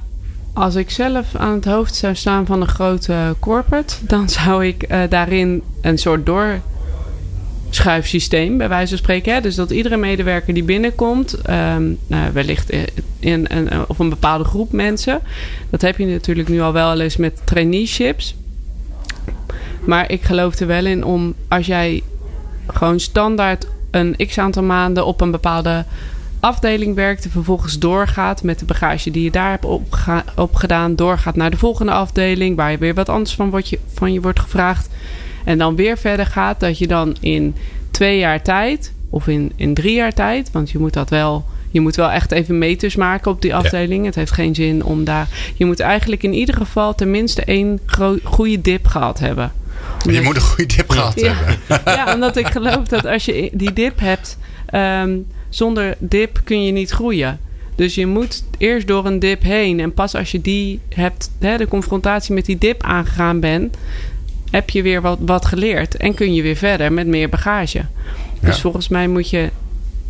als 0.53 0.74
ik 0.74 0.91
zelf 0.91 1.34
aan 1.34 1.55
het 1.55 1.64
hoofd 1.64 1.95
zou 1.95 2.14
staan 2.14 2.47
van 2.47 2.61
een 2.61 2.68
grote 2.68 3.36
corporate, 3.39 3.95
dan 4.01 4.28
zou 4.28 4.66
ik 4.66 4.82
eh, 4.82 5.01
daarin 5.09 5.62
een 5.80 5.99
soort 5.99 6.26
door 6.26 6.61
schuifsysteem, 7.70 8.59
bij 8.59 8.68
wijze 8.68 8.89
van 8.89 8.99
spreken. 8.99 9.43
Dus 9.43 9.55
dat 9.55 9.70
iedere 9.70 9.97
medewerker 9.97 10.55
die 10.55 10.62
binnenkomt, 10.62 11.34
ehm, 11.34 11.93
nou, 12.07 12.32
wellicht 12.32 12.70
in, 13.18 13.47
een, 13.49 13.89
of 13.89 13.99
een 13.99 14.09
bepaalde 14.09 14.45
groep 14.45 14.72
mensen. 14.72 15.20
Dat 15.70 15.80
heb 15.80 15.99
je 15.99 16.07
natuurlijk 16.07 16.49
nu 16.49 16.61
al 16.61 16.72
wel 16.72 17.01
eens 17.01 17.16
met 17.16 17.41
traineeships. 17.45 18.34
Maar 19.84 20.11
ik 20.11 20.22
geloof 20.22 20.59
er 20.59 20.66
wel 20.66 20.86
in 20.86 21.05
om 21.05 21.34
als 21.49 21.66
jij 21.66 22.03
gewoon 22.66 23.01
standaard 23.01 23.66
een 23.99 24.16
x 24.26 24.38
aantal 24.38 24.62
maanden 24.62 25.07
op 25.07 25.20
een 25.20 25.30
bepaalde 25.30 25.84
afdeling 26.40 26.94
werkt 26.94 27.24
en 27.24 27.30
vervolgens 27.30 27.78
doorgaat 27.78 28.42
met 28.42 28.59
de 28.59 28.64
bagage 28.64 29.11
die 29.11 29.22
je 29.22 29.30
daar 29.30 29.51
hebt 29.51 29.66
opgedaan, 30.34 30.94
doorgaat 30.94 31.36
naar 31.36 31.51
de 31.51 31.57
volgende 31.57 31.92
afdeling 31.92 32.57
waar 32.57 32.70
je 32.70 32.78
weer 32.78 32.94
wat 32.94 33.09
anders 33.09 33.34
van, 33.34 33.51
wordt 33.51 33.68
je, 33.68 33.78
van 33.94 34.12
je 34.12 34.20
wordt 34.20 34.40
gevraagd 34.40 34.88
en 35.44 35.59
dan 35.59 35.76
weer 35.76 35.99
verder 35.99 36.26
gaat, 36.26 36.61
dat 36.61 36.78
je 36.78 36.86
dan 36.86 37.16
in 37.20 37.55
twee 37.90 38.18
jaar 38.18 38.42
tijd 38.42 38.92
of 39.11 39.26
in, 39.28 39.53
in 39.57 39.74
drie 39.74 39.94
jaar 39.94 40.14
tijd, 40.14 40.51
want 40.53 40.70
je 40.70 40.78
moet 40.78 40.92
dat 40.92 41.11
wel. 41.11 41.44
Je 41.70 41.80
moet 41.80 41.96
wel 41.96 42.11
echt 42.11 42.32
even 42.32 42.59
meters 42.59 42.96
maken 42.96 43.30
op 43.30 43.42
die 43.42 43.55
afdeling. 43.55 44.05
Het 44.05 44.14
heeft 44.14 44.32
geen 44.32 44.55
zin 44.55 44.84
om 44.84 45.05
daar. 45.05 45.28
Je 45.57 45.64
moet 45.64 45.80
eigenlijk 45.80 46.22
in 46.22 46.32
ieder 46.32 46.55
geval 46.55 46.94
tenminste 46.94 47.44
één 47.44 47.80
goede 48.22 48.61
dip 48.61 48.86
gehad 48.86 49.18
hebben. 49.18 49.53
Je 50.03 50.20
moet 50.20 50.37
een 50.37 50.43
goede 50.43 50.76
dip 50.76 50.91
gehad 50.91 51.20
hebben. 51.20 51.57
ja, 51.97 52.14
omdat 52.14 52.37
ik 52.37 52.47
geloof 52.47 52.87
dat 52.87 53.07
als 53.07 53.24
je 53.24 53.51
die 53.53 53.72
dip 53.72 54.01
hebt, 54.01 54.39
ehm, 54.66 55.18
zonder 55.49 55.97
dip 55.99 56.41
kun 56.45 56.64
je 56.64 56.72
niet 56.72 56.91
groeien. 56.91 57.41
Dus 57.74 57.95
je 57.95 58.07
moet 58.07 58.45
eerst 58.59 58.87
door 58.87 59.07
een 59.07 59.18
dip 59.18 59.43
heen. 59.43 59.81
En 59.81 59.95
pas 59.95 60.14
als 60.14 60.31
je 60.31 60.41
die 60.41 60.81
hebt, 60.89 61.31
hè, 61.39 61.57
de 61.57 61.68
confrontatie 61.68 62.35
met 62.35 62.47
die 62.47 62.59
dip 62.59 62.83
aangegaan 62.83 63.41
bent, 63.41 63.76
heb 64.51 64.70
je 64.70 64.83
weer 64.83 65.01
wat, 65.01 65.18
wat 65.20 65.47
geleerd. 65.47 65.97
En 65.97 66.14
kun 66.14 66.35
je 66.35 66.43
weer 66.43 66.57
verder 66.57 66.93
met 66.93 67.07
meer 67.07 67.29
bagage. 67.29 67.85
Dus 68.41 68.61
volgens 68.61 68.89
mij 68.89 69.09
moet 69.09 69.31
je 69.31 69.51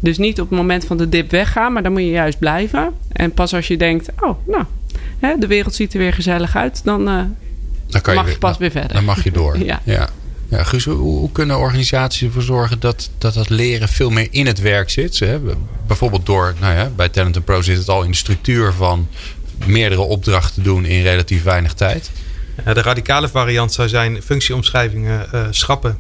dus 0.01 0.19
niet 0.19 0.41
op 0.41 0.49
het 0.49 0.59
moment 0.59 0.85
van 0.85 0.97
de 0.97 1.09
dip 1.09 1.31
weggaan, 1.31 1.73
maar 1.73 1.83
dan 1.83 1.93
moet 1.93 2.01
je 2.01 2.11
juist 2.11 2.39
blijven. 2.39 2.93
En 3.13 3.33
pas 3.33 3.55
als 3.55 3.69
je 3.69 3.77
denkt, 3.77 4.09
oh, 4.21 4.39
nou, 4.47 4.65
hè, 5.19 5.39
de 5.39 5.47
wereld 5.47 5.75
ziet 5.75 5.93
er 5.93 5.99
weer 5.99 6.13
gezellig 6.13 6.57
uit, 6.57 6.85
dan, 6.85 7.09
uh, 7.09 7.21
dan 7.89 8.01
kan 8.01 8.15
mag 8.15 8.31
je, 8.31 8.39
pas 8.39 8.59
weer 8.59 8.71
verder. 8.71 8.93
Dan 8.93 9.05
mag 9.05 9.25
je 9.25 9.31
door. 9.31 9.59
ja. 9.65 9.81
ja. 9.85 10.09
Ja, 10.51 10.65
Guus, 10.65 10.85
hoe, 10.85 11.33
kunnen 11.33 11.59
organisaties 11.59 12.23
ervoor 12.23 12.43
zorgen 12.43 12.81
dat, 12.81 13.11
dat 13.19 13.35
dat 13.35 13.49
leren 13.49 13.89
veel 13.89 14.11
meer 14.11 14.29
in 14.31 14.47
het 14.47 14.61
werk 14.61 14.91
zit? 14.91 15.19
Hè? 15.19 15.39
Bijvoorbeeld 15.87 16.27
door, 16.27 16.55
nou 16.61 16.75
ja, 16.75 16.91
bij 16.97 17.09
Talent 17.09 17.45
Pro 17.45 17.63
zit 17.63 17.77
het 17.77 17.89
al 17.89 18.03
in 18.03 18.11
de 18.11 18.17
structuur 18.17 18.73
van 18.73 19.09
meerdere 19.67 20.01
opdrachten 20.01 20.63
doen 20.63 20.85
in 20.85 21.03
relatief 21.03 21.43
weinig 21.43 21.75
tijd. 21.75 22.11
de 22.65 22.83
radicale 22.83 23.29
variant 23.29 23.73
zou 23.73 23.89
zijn 23.89 24.23
functieomschrijvingen 24.23 25.27
uh, 25.35 25.47
schrappen. 25.51 25.99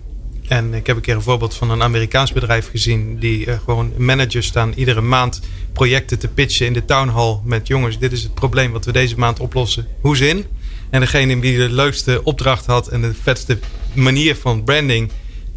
En 0.48 0.74
ik 0.74 0.86
heb 0.86 0.96
een 0.96 1.02
keer 1.02 1.14
een 1.14 1.22
voorbeeld 1.22 1.54
van 1.54 1.70
een 1.70 1.82
Amerikaans 1.82 2.32
bedrijf 2.32 2.70
gezien. 2.70 3.18
Die 3.18 3.46
uh, 3.46 3.54
gewoon 3.64 3.92
managers 3.96 4.46
staan 4.46 4.72
iedere 4.76 5.00
maand 5.00 5.40
projecten 5.72 6.18
te 6.18 6.28
pitchen 6.28 6.66
in 6.66 6.72
de 6.72 6.84
town 6.84 7.08
hall. 7.08 7.38
Met 7.44 7.66
jongens, 7.66 7.98
dit 7.98 8.12
is 8.12 8.22
het 8.22 8.34
probleem 8.34 8.72
wat 8.72 8.84
we 8.84 8.92
deze 8.92 9.18
maand 9.18 9.40
oplossen. 9.40 9.86
Hoe 10.00 10.16
zin? 10.16 10.44
En 10.90 11.00
degene 11.00 11.40
die 11.40 11.58
de 11.58 11.70
leukste 11.70 12.20
opdracht 12.24 12.66
had 12.66 12.88
en 12.88 13.00
de 13.00 13.14
vetste 13.22 13.58
manier 13.92 14.36
van 14.36 14.64
branding, 14.64 15.10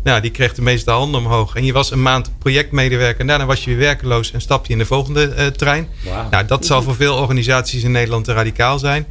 nou, 0.03 0.21
die 0.21 0.31
kreeg 0.31 0.53
de 0.53 0.61
meeste 0.61 0.91
handen 0.91 1.19
omhoog. 1.21 1.55
En 1.55 1.65
je 1.65 1.73
was 1.73 1.91
een 1.91 2.01
maand 2.01 2.31
projectmedewerker 2.39 3.19
en 3.19 3.27
daarna 3.27 3.45
was 3.45 3.63
je 3.63 3.69
weer 3.69 3.79
werkeloos 3.79 4.31
en 4.31 4.41
stap 4.41 4.65
je 4.65 4.73
in 4.73 4.79
de 4.79 4.85
volgende 4.85 5.33
uh, 5.37 5.45
trein. 5.45 5.87
Nou, 6.31 6.45
dat 6.45 6.65
zal 6.65 6.81
voor 6.81 6.95
veel 6.95 7.15
organisaties 7.15 7.83
in 7.83 7.91
Nederland 7.91 8.25
te 8.25 8.33
radicaal 8.33 8.79
zijn. 8.79 9.05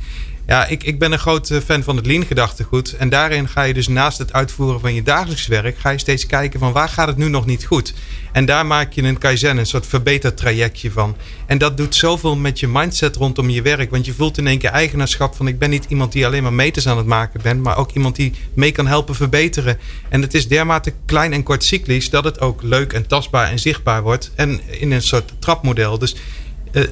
Ja, 0.50 0.66
ik, 0.66 0.84
ik 0.84 0.98
ben 0.98 1.12
een 1.12 1.18
groot 1.18 1.60
fan 1.64 1.82
van 1.82 1.96
het 1.96 2.06
lean 2.06 2.24
gedachtegoed. 2.24 2.96
En 2.96 3.08
daarin 3.08 3.48
ga 3.48 3.62
je 3.62 3.74
dus 3.74 3.88
naast 3.88 4.18
het 4.18 4.32
uitvoeren 4.32 4.80
van 4.80 4.94
je 4.94 5.02
dagelijks 5.02 5.46
werk... 5.46 5.78
ga 5.78 5.90
je 5.90 5.98
steeds 5.98 6.26
kijken 6.26 6.60
van 6.60 6.72
waar 6.72 6.88
gaat 6.88 7.06
het 7.06 7.16
nu 7.16 7.28
nog 7.28 7.46
niet 7.46 7.64
goed. 7.64 7.94
En 8.32 8.44
daar 8.44 8.66
maak 8.66 8.92
je 8.92 9.02
een 9.02 9.18
kaizen, 9.18 9.56
een 9.56 9.66
soort 9.66 9.86
verbetertrajectje 9.86 10.90
van. 10.90 11.16
En 11.46 11.58
dat 11.58 11.76
doet 11.76 11.94
zoveel 11.94 12.36
met 12.36 12.60
je 12.60 12.68
mindset 12.68 13.16
rondom 13.16 13.50
je 13.50 13.62
werk. 13.62 13.90
Want 13.90 14.06
je 14.06 14.12
voelt 14.12 14.38
in 14.38 14.46
één 14.46 14.58
keer 14.58 14.70
eigenaarschap 14.70 15.34
van... 15.34 15.48
ik 15.48 15.58
ben 15.58 15.70
niet 15.70 15.86
iemand 15.88 16.12
die 16.12 16.26
alleen 16.26 16.42
maar 16.42 16.52
meters 16.52 16.88
aan 16.88 16.96
het 16.96 17.06
maken 17.06 17.40
bent... 17.42 17.62
maar 17.62 17.76
ook 17.76 17.90
iemand 17.92 18.16
die 18.16 18.32
mee 18.54 18.72
kan 18.72 18.86
helpen 18.86 19.14
verbeteren. 19.14 19.78
En 20.08 20.22
het 20.22 20.34
is 20.34 20.48
dermate 20.48 20.92
klein 21.06 21.32
en 21.32 21.42
kort 21.42 21.64
cyclisch... 21.64 22.10
dat 22.10 22.24
het 22.24 22.40
ook 22.40 22.62
leuk 22.62 22.92
en 22.92 23.06
tastbaar 23.06 23.50
en 23.50 23.58
zichtbaar 23.58 24.02
wordt. 24.02 24.30
En 24.34 24.60
in 24.80 24.90
een 24.90 25.02
soort 25.02 25.32
trapmodel. 25.38 25.98
Dus 25.98 26.14
eh, 26.14 26.20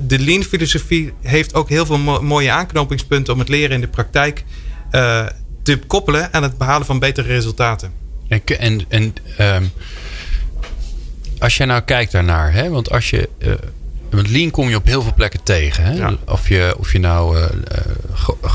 de 0.06 0.18
lean 0.18 0.42
filosofie 0.42 1.12
heeft 1.22 1.54
ook 1.54 1.68
heel 1.68 1.86
veel 1.86 2.22
mooie 2.22 2.50
aanknopingspunten 2.50 3.32
om 3.32 3.38
het 3.38 3.48
leren 3.48 3.74
in 3.74 3.80
de 3.80 3.88
praktijk 3.88 4.44
uh, 4.92 5.26
te 5.62 5.78
koppelen 5.78 6.32
aan 6.32 6.42
het 6.42 6.58
behalen 6.58 6.86
van 6.86 6.98
betere 6.98 7.26
resultaten. 7.26 7.92
En, 8.28 8.42
en, 8.58 8.80
en 8.88 9.14
um, 9.40 9.70
als 11.38 11.56
jij 11.56 11.66
nou 11.66 11.80
kijkt 11.80 12.12
daarnaar, 12.12 12.52
hè, 12.52 12.68
want 12.68 12.90
als 12.90 13.10
je 13.10 13.28
uh, 13.38 13.52
want 14.10 14.28
lean 14.28 14.50
kom 14.50 14.68
je 14.68 14.76
op 14.76 14.84
heel 14.84 15.02
veel 15.02 15.14
plekken 15.14 15.42
tegen. 15.42 15.84
Hè? 15.84 16.16
Of, 16.26 16.48
je, 16.48 16.74
of 16.78 16.92
je 16.92 16.98
nou 16.98 17.38
uh, 17.38 17.44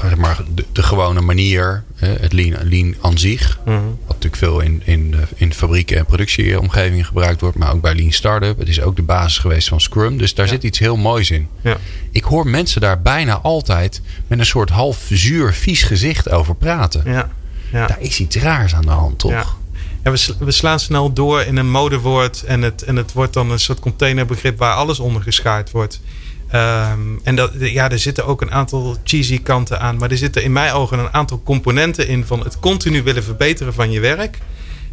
zeg 0.02 0.16
maar 0.16 0.42
de, 0.56 0.66
de, 0.72 0.84
gewone 0.84 1.22
manier, 1.22 1.84
het 1.96 2.34
lean, 2.34 2.56
lean 2.64 2.96
aan 3.02 3.18
zich. 3.18 3.60
Mhm. 3.66 3.76
Wat 3.76 4.08
natuurlijk 4.08 4.36
veel 4.36 4.60
in, 4.60 4.82
in, 4.86 5.16
in 5.36 5.54
fabrieken 5.54 5.98
en 5.98 6.06
productieomgevingen 6.06 7.06
gebruikt 7.06 7.42
wordt. 7.42 7.58
Maar 7.58 7.74
ook 7.74 7.82
bij 7.82 7.96
lean 7.96 8.12
startup. 8.12 8.60
Het 8.60 8.68
is 8.68 8.82
ook 8.82 8.96
de 8.96 9.02
basis 9.02 9.38
geweest 9.38 9.68
van 9.68 9.82
Scrum. 9.82 10.18
Dus 10.18 10.34
daar 10.34 10.48
zit 10.48 10.64
iets 10.64 10.80
heel 10.80 10.98
moois 10.98 11.32
in. 11.32 11.48
Ja. 11.62 11.78
Ik 12.12 12.24
hoor 12.24 12.48
mensen 12.48 12.82
daar 12.82 13.02
bijna 13.02 13.34
altijd 13.34 14.02
met 14.28 14.40
een 14.40 14.46
soort 14.46 14.70
half 14.70 15.06
zuur, 15.10 15.54
vies 15.54 15.84
gezicht 15.84 16.30
over 16.30 16.56
praten. 16.56 17.02
Ja. 17.06 17.30
Ja. 17.72 17.88
Daar 17.88 18.02
is 18.02 18.20
iets 18.20 18.36
raars 18.36 18.76
aan 18.76 18.82
de 18.82 18.90
hand, 18.90 19.20
toch? 19.20 19.58
Ja, 20.04 20.12
we, 20.40 20.52
slaan 20.52 20.80
snel 20.80 21.14
door 21.14 21.42
in 21.42 21.58
een 21.58 21.72
modewoord 21.72 22.44
en 22.44 22.62
het, 22.62 22.82
en 22.82 22.96
het 22.96 23.14
wordt 23.14 23.34
dan 23.34 23.52
een 23.52 23.60
soort 23.60 23.80
containerbegrip 23.80 24.58
waar 24.58 24.76
alles 24.76 25.00
onder 25.00 25.22
geschaard 25.22 25.72
wordt. 25.72 26.02
Ehm, 26.48 27.00
en 27.24 27.36
dat, 27.36 27.52
ja, 27.60 27.90
er 27.90 28.00
zitten 28.00 28.26
ook 28.26 28.42
een 28.42 28.52
aantal 28.52 28.98
cheesy 29.04 29.42
kanten 29.42 29.80
aan, 29.80 29.98
maar 29.98 30.12
er 30.12 30.18
zitten 30.18 30.44
in 30.44 30.52
mijn 30.52 30.74
ogen 30.74 31.00
een 31.00 31.14
aantal 31.14 31.42
componenten 31.44 32.08
in 32.08 32.26
van 32.26 32.40
het 32.40 32.60
continu 32.60 33.04
willen 33.04 33.24
verbeteren 33.24 33.74
van 33.74 33.92
je 33.92 34.00
werk. 34.00 34.38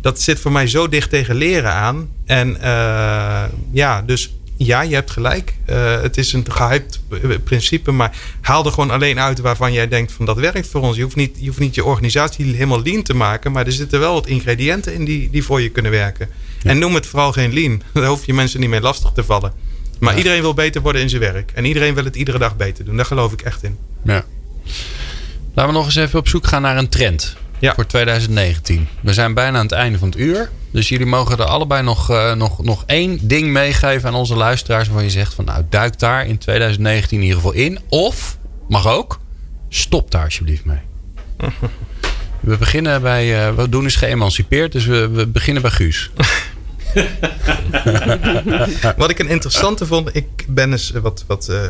Dat 0.01 0.21
zit 0.21 0.41
voor 0.41 0.53
mij 0.53 0.67
zo 0.67 0.89
dicht 0.89 1.11
tegen 1.11 1.35
leren 1.35 1.73
aan. 1.73 2.09
En 2.25 2.57
uh, 2.63 3.43
ja, 3.73 4.03
dus 4.03 4.35
ja, 4.65 4.83
je 4.83 4.95
hebt 4.95 5.11
gelijk. 5.11 5.55
Uh, 5.67 6.01
het 6.01 6.17
is 6.17 6.33
een 6.33 6.45
gehyped 6.51 7.01
principe, 7.45 7.91
maar 7.91 8.17
haal 8.41 8.65
er 8.65 8.73
gewoon 8.73 8.91
alleen 8.91 9.21
uit 9.21 9.39
waarvan 9.39 9.73
jij 9.73 9.89
denkt 9.89 10.13
van 10.13 10.27
dat 10.27 10.37
werkt 10.37 10.67
voor 10.67 10.81
ons. 10.81 10.97
Je 10.97 11.03
hoeft 11.03 11.17
niet 11.17 11.37
je, 11.39 11.47
hoeft 11.47 11.59
niet 11.59 11.75
je 11.75 11.85
organisatie 11.85 12.45
helemaal 12.45 12.83
lean 12.83 13.03
te 13.03 13.15
maken, 13.15 13.53
maar 13.53 13.67
er 13.67 13.73
zitten 13.73 14.01
wel 14.01 14.13
wat 14.13 14.27
ingrediënten 14.27 14.95
in 14.95 15.05
die, 15.05 15.31
die 15.31 15.45
voor 15.45 15.61
je 15.61 15.69
kunnen 15.69 15.91
werken. 15.91 16.29
En 16.63 16.79
noem 16.79 16.95
het 16.95 17.07
vooral 17.07 17.33
geen 17.33 17.53
lean. 17.53 17.83
Daar 17.93 18.07
hoef 18.07 18.27
je 18.27 18.35
mensen 18.35 18.61
niet 18.61 18.69
mee 18.69 18.81
lastig 18.81 19.11
te 19.11 19.25
vallen. 19.25 19.53
Maar 19.99 20.17
iedereen 20.17 20.41
wil 20.41 20.55
beter 20.55 20.83
worden 20.83 21.03
in 21.03 21.09
zijn 21.09 21.21
werk. 21.21 21.51
En 21.55 21.65
iedereen 21.65 21.95
wil 21.95 22.05
het 22.05 22.17
iedere 22.17 22.39
dag 22.39 22.57
beter 22.57 22.85
doen. 22.85 22.97
Daar 22.97 23.05
geloof 23.05 23.33
ik 23.33 23.43
echt 23.43 23.63
in. 23.63 23.79
Ja. 24.05 24.25
Laten 25.55 25.73
we 25.73 25.79
nog 25.79 25.87
eens 25.87 25.97
even 25.97 26.19
op 26.19 26.29
zoek 26.29 26.47
gaan 26.47 26.63
naar 26.63 26.77
een 26.77 26.89
trend 26.89 27.37
voor 27.61 27.87
2019. 27.87 28.89
We 29.03 29.13
zijn 29.13 29.35
bijna 29.35 29.59
aan 29.59 29.65
het 29.65 29.73
einde 29.73 29.99
van 29.99 30.09
het 30.09 30.19
uur. 30.19 30.51
Dus 30.71 30.89
jullie 30.89 31.07
mogen 31.07 31.39
er 31.39 31.45
allebei 31.45 31.83
nog, 31.83 32.11
uh, 32.11 32.35
nog, 32.35 32.63
nog 32.63 32.83
één 32.87 33.19
ding 33.29 33.49
meegeven 33.49 34.09
aan 34.09 34.15
onze 34.15 34.37
luisteraars. 34.37 34.87
Waarvan 34.87 35.05
je 35.05 35.11
zegt 35.11 35.35
van 35.35 35.45
nou 35.45 35.65
duik 35.69 35.99
daar 35.99 36.27
in 36.27 36.39
2019 36.39 37.17
in 37.17 37.23
ieder 37.23 37.37
geval 37.37 37.53
in. 37.53 37.79
Of, 37.89 38.39
mag 38.69 38.87
ook, 38.87 39.21
stop 39.69 40.11
daar 40.11 40.25
alsjeblieft 40.25 40.65
mee. 40.65 40.81
We 42.41 42.57
beginnen 42.57 43.03
bij, 43.03 43.49
uh, 43.49 43.55
we 43.55 43.69
doen 43.69 43.85
is 43.85 43.97
geëmancipeerd. 43.97 44.73
Dus 44.73 44.87
we, 44.87 45.09
we 45.09 45.27
beginnen 45.27 45.63
bij 45.63 45.71
Guus. 45.71 46.11
wat 48.97 49.11
ik 49.11 49.19
een 49.19 49.29
interessante 49.29 49.87
vond, 49.87 50.17
ik 50.17 50.45
ben 50.49 50.73
eens 50.73 50.91
wat, 50.91 51.25
wat 51.27 51.49
uh, 51.51 51.63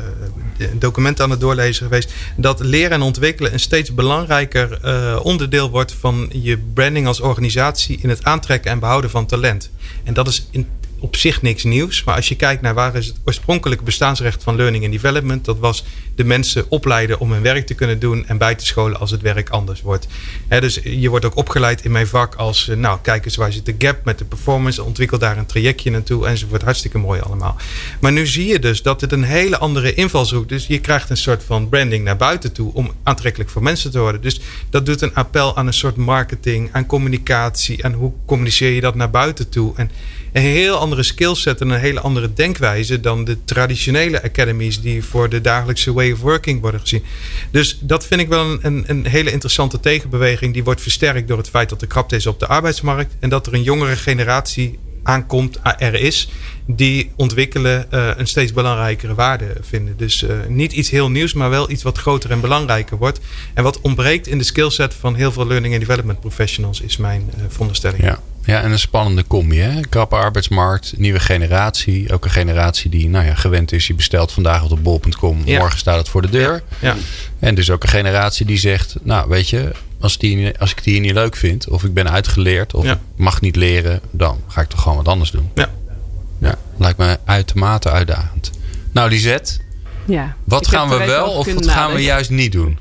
documenten 0.72 1.24
aan 1.24 1.30
het 1.30 1.40
doorlezen 1.40 1.84
geweest, 1.84 2.12
dat 2.36 2.60
leren 2.60 2.90
en 2.90 3.02
ontwikkelen 3.02 3.52
een 3.52 3.60
steeds 3.60 3.94
belangrijker 3.94 4.78
uh, 4.84 5.20
onderdeel 5.22 5.70
wordt 5.70 5.92
van 5.92 6.28
je 6.32 6.58
branding 6.74 7.06
als 7.06 7.20
organisatie 7.20 7.98
in 8.02 8.08
het 8.08 8.24
aantrekken 8.24 8.70
en 8.70 8.78
behouden 8.78 9.10
van 9.10 9.26
talent. 9.26 9.70
En 10.04 10.14
dat 10.14 10.28
is 10.28 10.46
in 10.50 10.68
op 11.01 11.16
zich 11.16 11.42
niks 11.42 11.64
nieuws. 11.64 12.05
Maar 12.05 12.16
als 12.16 12.28
je 12.28 12.36
kijkt 12.36 12.62
naar 12.62 12.74
waar 12.74 12.96
is 12.96 13.07
het 13.07 13.16
oorspronkelijke 13.24 13.84
bestaansrecht 13.84 14.42
van 14.42 14.57
learning 14.57 14.84
and 14.84 14.92
development, 14.92 15.44
dat 15.44 15.59
was 15.59 15.84
de 16.14 16.24
mensen 16.24 16.64
opleiden 16.68 17.20
om 17.20 17.32
hun 17.32 17.42
werk 17.42 17.66
te 17.66 17.74
kunnen 17.74 17.98
doen 17.98 18.26
en 18.26 18.38
bij 18.38 18.55
te 18.55 18.66
scholen 18.66 19.01
als 19.01 19.11
het 19.11 19.22
werk 19.22 19.48
anders 19.48 19.82
wordt. 19.82 20.07
dus 20.48 20.80
je 20.82 21.09
wordt 21.09 21.24
ook 21.24 21.36
opgeleid 21.36 21.84
in 21.84 21.90
mijn 21.90 22.07
vak 22.07 22.34
als, 22.34 22.68
eh, 22.68 22.76
nou 22.76 22.98
kijk 23.03 23.24
eens 23.24 23.36
waar 23.36 23.53
zit 23.53 23.66
de 23.66 23.74
gap 23.78 24.05
met 24.05 24.18
de 24.18 24.24
performance, 24.24 24.84
ontwikkel 24.84 25.18
daar 25.18 25.38
een 25.38 25.46
trajectje 25.46 25.90
naartoe 25.90 26.26
enzovoort. 26.26 26.62
Hartstikke 26.62 26.98
mooi 26.98 27.20
allemaal. 27.20 27.57
Maar 28.01 28.12
nu 28.12 28.26
zie 28.26 28.46
je 28.46 28.59
dus 28.59 28.82
dat 28.82 29.01
het 29.01 29.12
een 29.12 29.22
hele 29.22 29.59
andere 29.59 29.94
invalshoek 29.94 30.42
is. 30.42 30.48
Dus 30.48 30.66
je 30.66 30.80
krijgt 30.80 31.11
een 31.11 31.16
soort 31.16 31.42
van 31.44 31.68
branding 31.68 32.05
naar 32.05 32.16
buiten 32.16 32.53
toe 32.53 32.74
om 32.74 32.92
aantrekkelijk 33.03 33.51
voor 33.51 33.62
mensen 33.62 33.90
te 33.90 33.98
worden. 33.98 34.20
Dus 34.20 34.40
dat 34.70 34.86
doet 34.86 35.01
een 35.01 35.14
appel 35.14 35.57
aan 35.57 35.66
een 35.66 35.72
soort 35.72 35.96
marketing, 35.96 36.68
aan 36.72 36.86
communicatie 36.86 37.82
en 37.82 37.92
hoe 37.92 38.12
communiceer 38.26 38.70
je 38.70 38.80
dat 38.80 38.94
naar 38.94 39.11
buiten 39.11 39.48
toe. 39.48 39.72
En 39.76 39.90
een 40.33 40.43
heel 40.43 40.76
andere 40.76 41.03
skillset 41.03 41.61
en 41.61 41.70
een 41.70 41.81
hele 41.81 42.01
andere 42.01 42.33
denkwijze 42.33 43.01
dan 43.01 43.24
de 43.24 43.45
traditionele 43.45 44.22
academies 44.22 44.81
die 44.81 45.05
voor 45.05 45.28
de 45.28 45.41
dagelijkse 45.41 45.93
way 45.93 46.12
of 46.12 46.20
working 46.20 46.61
worden 46.61 46.81
gezien. 46.81 47.05
Dus 47.51 47.78
dat 47.81 48.07
vind 48.07 48.20
ik 48.20 48.28
wel 48.28 48.59
een, 48.62 48.85
een, 48.87 49.07
hele 49.07 49.33
interessante 49.33 49.81
tegenbeweging. 49.81 50.53
Die 50.53 50.64
wordt 50.64 50.81
versterkt 50.81 51.28
door 51.28 51.39
het 51.39 51.49
feit 51.49 51.68
dat 51.68 51.83
er 51.83 51.89
krapte 51.89 52.16
is 52.16 52.26
op 52.26 52.41
de 52.41 52.47
arbeidsmarkt 52.47 53.14
en 53.18 53.28
dat 53.28 53.47
er 53.47 53.55
een 53.55 53.62
jongere 53.62 53.97
generatie 53.97 54.78
aankomt, 55.03 55.59
er 55.78 55.95
is, 55.95 56.31
die 56.66 57.12
ontwikkelen 57.16 57.87
uh, 57.91 58.11
een 58.16 58.26
steeds 58.26 58.53
belangrijkere 58.53 59.14
waarde 59.14 59.57
vinden. 59.61 59.97
Dus 59.97 60.22
uh, 60.22 60.31
niet 60.49 60.72
iets 60.72 60.91
heel 60.91 61.11
nieuws, 61.11 61.33
maar 61.33 61.51
wel 61.51 61.70
iets 61.70 61.83
wat 61.83 61.99
groter 61.99 62.31
en 62.31 62.41
belangrijker 62.41 62.97
wordt. 62.97 63.20
En 63.55 63.62
wat 63.62 63.81
ontbreekt 63.81 64.26
in 64.26 64.39
de 64.39 64.45
skillset 64.45 64.95
van 64.95 65.14
heel 65.14 65.33
veel 65.33 65.47
learning 65.47 65.72
and 65.74 65.83
development 65.83 66.20
professionals, 66.20 66.81
is 66.81 66.97
mijn 66.97 67.31
uh. 67.39 67.93
Ja. 67.99 68.20
Ja, 68.51 68.62
en 68.62 68.70
een 68.70 68.78
spannende 68.78 69.24
combi. 69.26 69.59
Hè? 69.59 69.80
Krappe 69.80 70.16
arbeidsmarkt, 70.16 70.92
nieuwe 70.96 71.20
generatie. 71.20 72.12
Ook 72.12 72.24
een 72.24 72.30
generatie 72.30 72.90
die 72.90 73.09
nou 73.09 73.26
ja, 73.26 73.34
gewend 73.34 73.72
is. 73.72 73.86
Je 73.86 73.94
bestelt 73.94 74.32
vandaag 74.32 74.62
op 74.62 74.68
de 74.68 74.76
bol.com, 74.76 75.42
ja. 75.44 75.59
morgen 75.59 75.78
staat 75.78 75.98
het 75.98 76.09
voor 76.09 76.22
de 76.22 76.28
deur. 76.28 76.62
Ja. 76.78 76.88
ja. 76.88 76.96
En 77.38 77.55
dus 77.55 77.70
ook 77.70 77.82
een 77.82 77.88
generatie 77.88 78.46
die 78.46 78.59
zegt, 78.59 78.96
nou 79.03 79.28
weet 79.28 79.48
je, 79.48 79.72
als, 80.01 80.18
die, 80.18 80.59
als 80.59 80.70
ik 80.70 80.82
die 80.82 80.92
hier 80.92 81.03
niet 81.03 81.12
leuk 81.12 81.36
vind, 81.36 81.68
of 81.68 81.84
ik 81.84 81.94
ben 81.94 82.11
uitgeleerd, 82.11 82.74
of 82.74 82.84
Ja. 82.84 82.92
ik 82.92 82.98
mag 83.16 83.40
niet 83.40 83.57
leren, 83.57 84.01
dan 84.11 84.40
ga 84.48 84.61
ik 84.61 84.68
toch 84.68 84.82
gewoon 84.82 84.96
wat 84.96 85.09
anders 85.09 85.30
doen. 85.30 85.51
Ja. 85.55 85.68
Ja, 86.38 86.55
lijkt 86.78 86.98
me 86.98 87.18
uitermate 87.24 87.90
uitdagend. 87.90 88.51
Nou, 88.92 89.09
Lisette, 89.11 89.53
Ja. 90.07 90.34
wat 90.44 90.66
gaan 90.68 90.88
we 90.88 90.96
wel 90.96 91.30
of 91.30 91.53
wat 91.55 91.66
gaan 91.70 91.92
we 91.92 92.03
juist 92.03 92.30
niet 92.30 92.53
doen? 92.53 92.78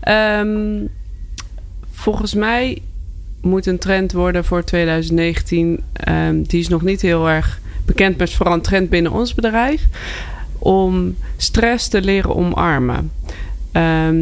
Ehm, 0.00 0.86
volgens 1.92 2.34
mij 2.34 2.82
moet 3.44 3.66
een 3.66 3.78
trend 3.78 4.12
worden 4.12 4.44
voor 4.44 4.64
2019. 4.64 5.80
ehm, 5.92 6.42
die 6.42 6.60
is 6.60 6.68
nog 6.68 6.82
niet 6.82 7.00
heel 7.00 7.28
erg 7.28 7.60
bekend, 7.84 8.16
maar 8.18 8.26
is 8.26 8.34
vooral 8.34 8.54
een 8.54 8.60
trend 8.60 8.88
binnen 8.90 9.12
ons 9.12 9.34
bedrijf. 9.34 9.82
Om 10.58 11.16
stress 11.36 11.88
te 11.88 12.00
leren 12.00 12.36
omarmen. 12.36 13.10
Ehm, 13.72 14.16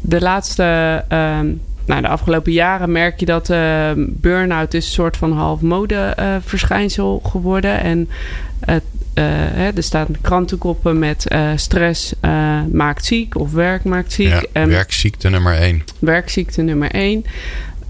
de 0.00 0.20
laatste, 0.20 1.04
ehm, 1.08 1.46
nou, 1.86 2.02
de 2.02 2.08
afgelopen 2.08 2.52
jaren 2.52 2.92
merk 2.92 3.20
je 3.20 3.26
dat 3.26 3.50
ehm, 3.50 4.04
burn-out 4.08 4.74
is 4.74 4.86
een 4.86 4.92
soort 4.92 5.16
van 5.16 5.32
half 5.32 5.60
mode 5.60 5.94
eh, 5.94 6.36
verschijnsel 6.40 7.20
geworden. 7.26 7.80
En 7.80 8.08
het, 8.60 8.82
eh, 9.14 9.24
hè, 9.28 9.68
er 9.68 9.82
staan 9.82 10.06
krantenkoppen 10.20 10.98
met 10.98 11.28
eh, 11.28 11.50
stress 11.56 12.14
maakt 12.70 13.04
ziek 13.04 13.36
of 13.38 13.52
werk 13.52 13.84
maakt 13.84 14.12
ziek. 14.12 14.28
Ja, 14.28 14.42
En 14.52 14.68
werkziekte 14.68 15.28
nummer 15.28 15.54
één. 15.54 15.82
werkziekte 15.98 16.62
nummer 16.62 16.90
één. 16.90 17.24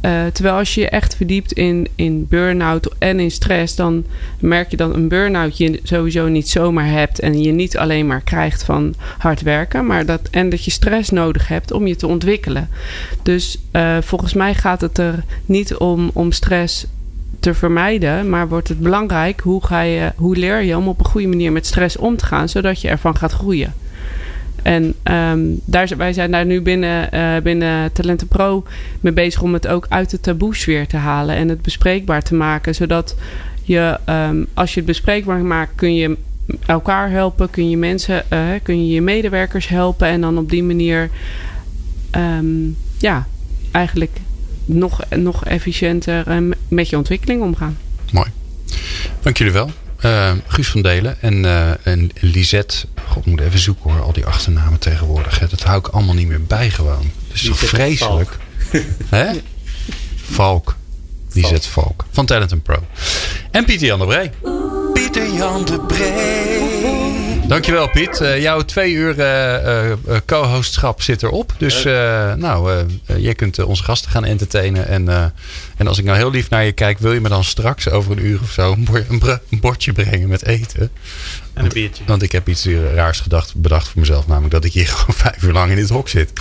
Eh, 0.03 0.27
terwijl 0.33 0.57
als 0.57 0.75
je 0.75 0.81
je 0.81 0.89
echt 0.89 1.17
verdiept 1.17 1.53
in, 1.53 1.89
in 1.95 2.27
burn-out 2.29 2.95
en 2.99 3.21
in 3.21 3.31
stress, 3.31 3.77
dan 3.77 4.05
merk 4.39 4.71
je 4.71 4.77
dat 4.77 4.95
een 4.95 5.09
burn-out 5.09 5.59
je 5.59 5.81
sowieso 5.83 6.29
niet 6.29 6.49
zomaar 6.49 6.91
hebt 6.91 7.19
en 7.19 7.43
je 7.43 7.53
niet 7.53 7.79
alleen 7.79 8.07
maar 8.07 8.21
krijgt 8.21 8.65
van 8.65 8.95
hard 9.19 9.43
werken, 9.43 9.87
maar 9.87 10.07
dat, 10.07 10.21
en 10.31 10.49
dat 10.49 10.65
je 10.65 10.71
stress 10.71 11.11
nodig 11.11 11.49
hebt 11.49 11.73
om 11.73 11.87
je 11.87 11.97
te 11.97 12.07
ontwikkelen. 12.07 12.69
Dus 13.23 13.59
eh, 13.71 13.97
volgens 14.01 14.35
mij 14.35 14.55
gaat 14.55 14.81
het 14.81 14.99
er 14.99 15.25
niet 15.47 15.75
om, 15.75 16.11
om 16.13 16.33
stress 16.33 16.87
te 17.41 17.55
vermijden, 17.55 18.29
maar 18.29 18.49
wordt 18.49 18.69
het 18.69 18.79
belangrijk 18.79 19.41
hoe, 19.41 19.67
ga 19.67 19.81
je, 19.81 20.13
hoe 20.17 20.37
leer 20.37 20.63
je 20.63 20.77
om 20.77 20.89
op 20.89 20.99
een 20.99 21.05
goede 21.05 21.29
manier 21.29 21.53
met 21.53 21.67
stress 21.67 21.97
om 21.97 22.17
te 22.17 22.27
gaan, 22.27 22.49
zodat 22.49 22.81
je 22.81 22.89
ervan 22.89 23.17
gaat 23.17 23.33
groeien. 23.33 23.75
En 24.63 24.95
ehm, 25.03 25.41
daar, 25.65 25.89
wij 25.97 26.13
zijn 26.13 26.31
daar 26.31 26.47
nu 26.47 26.61
binnen, 26.61 27.13
eh, 27.13 27.37
binnen 27.43 27.93
Talenten 27.93 28.29
Pro 28.29 28.65
mee 29.01 29.13
bezig 29.13 29.43
om 29.43 29.53
het 29.53 29.67
ook 29.67 29.87
uit 29.89 30.11
de 30.11 30.21
taboesfeer 30.21 30.87
te 30.87 30.97
halen 30.97 31.37
en 31.37 31.49
het 31.49 31.63
bespreekbaar 31.63 32.23
te 32.23 32.35
maken. 32.35 32.75
Zodat 32.75 33.17
je, 33.63 33.99
ehm, 34.05 34.45
als 34.55 34.71
je 34.71 34.77
het 34.77 34.89
bespreekbaar 34.89 35.39
maakt, 35.45 35.73
kun 35.75 35.95
je 35.95 36.17
elkaar 36.67 37.11
helpen, 37.11 37.51
kun 37.51 37.71
je 37.71 37.77
mensen, 37.77 38.31
eh, 38.31 38.49
kun 38.63 38.87
je 38.87 38.95
je 38.95 39.01
medewerkers 39.01 39.69
helpen 39.69 40.07
en 40.09 40.21
dan 40.21 40.39
op 40.39 40.51
die 40.51 40.63
manier, 40.63 41.11
ehm, 42.11 42.47
ja, 42.99 43.27
eigenlijk 43.71 44.17
nog, 44.65 45.01
nog 45.17 45.45
efficiënter 45.45 46.27
eh, 46.27 46.37
met 46.69 46.89
je 46.89 46.97
ontwikkeling 46.97 47.43
omgaan. 47.43 47.77
Mooi. 48.13 48.29
Dank 49.21 49.37
jullie 49.37 49.53
wel. 49.53 49.71
Eh, 50.03 50.33
Guus 50.47 50.69
van 50.69 50.83
Delen 50.83 51.17
en, 51.21 51.45
eh, 51.45 51.71
en 51.87 52.11
Lisette. 52.21 52.77
God, 53.09 53.19
ik 53.19 53.31
moet 53.31 53.41
even 53.41 53.59
zoeken 53.59 53.91
hoor. 53.91 54.03
Al 54.03 54.13
die 54.13 54.27
achternamen 54.27 54.79
tegenwoordig. 54.79 55.39
hè. 55.39 55.47
Dat 55.47 55.63
hou 55.63 55.79
ik 55.79 55.87
allemaal 55.89 56.15
niet 56.15 56.29
meer 56.29 56.43
bij 56.45 56.71
gewoon. 56.71 57.11
Het 57.29 57.35
is 57.35 57.43
toch 57.43 57.59
vreselijk. 57.59 58.37
Hè? 59.09 59.27
Valk. 60.31 60.77
Lisette 61.33 61.69
Valk. 61.71 62.05
Van 62.11 62.27
Talent 62.27 62.63
Pro. 62.63 62.87
En 63.51 63.65
Pieter 63.65 63.87
Jan 63.87 63.99
de 63.99 64.07
Bree. 64.07 64.31
Pieter 64.93 65.35
Jan 65.35 65.65
de 65.65 65.81
Bree. 65.81 66.52
Dankjewel 67.53 67.89
Piet. 67.89 68.21
Eh, 68.21 68.41
jouw 68.41 68.61
twee 68.61 68.93
uur 68.93 69.21
eh, 69.21 69.91
eh, 69.91 69.99
co-hostschap 70.27 71.03
zit 71.03 71.23
erop. 71.23 71.55
Dus 71.59 71.85
nou, 72.37 72.87
jij 73.17 73.35
kunt 73.35 73.59
onze 73.59 73.83
gasten 73.83 74.11
gaan 74.11 74.25
entertainen. 74.25 74.89
En, 74.89 75.33
en 75.77 75.87
als 75.87 75.99
ik 75.99 76.05
nou 76.05 76.17
heel 76.17 76.31
lief 76.31 76.51
naar 76.51 76.65
je 76.65 76.73
kijk, 76.73 76.99
wil 76.99 77.13
je 77.13 77.21
me 77.21 77.29
dan 77.29 77.45
straks 77.45 77.89
over 77.89 78.13
een 78.13 78.27
uur 78.27 78.41
of 78.43 78.51
zo 78.51 78.77
een, 79.09 79.23
bordje 79.61 79.93
brengen 79.93 80.29
met 80.29 80.47
eten? 80.47 80.91
En 81.55 81.65
een 81.65 81.71
biertje. 81.73 82.05
Want 82.07 82.23
ik 82.23 82.33
heb 82.33 82.49
iets 82.49 82.67
raars 82.95 83.21
gedacht, 83.21 83.55
bedacht 83.55 83.89
voor 83.89 84.01
mezelf. 84.01 84.27
Namelijk 84.27 84.53
dat 84.53 84.65
ik 84.65 84.73
hier 84.73 84.87
gewoon 84.97 85.17
vijf 85.17 85.43
uur 85.43 85.53
lang 85.53 85.71
in 85.71 85.77
dit 85.77 85.89
hok 85.89 86.09
zit. 86.09 86.33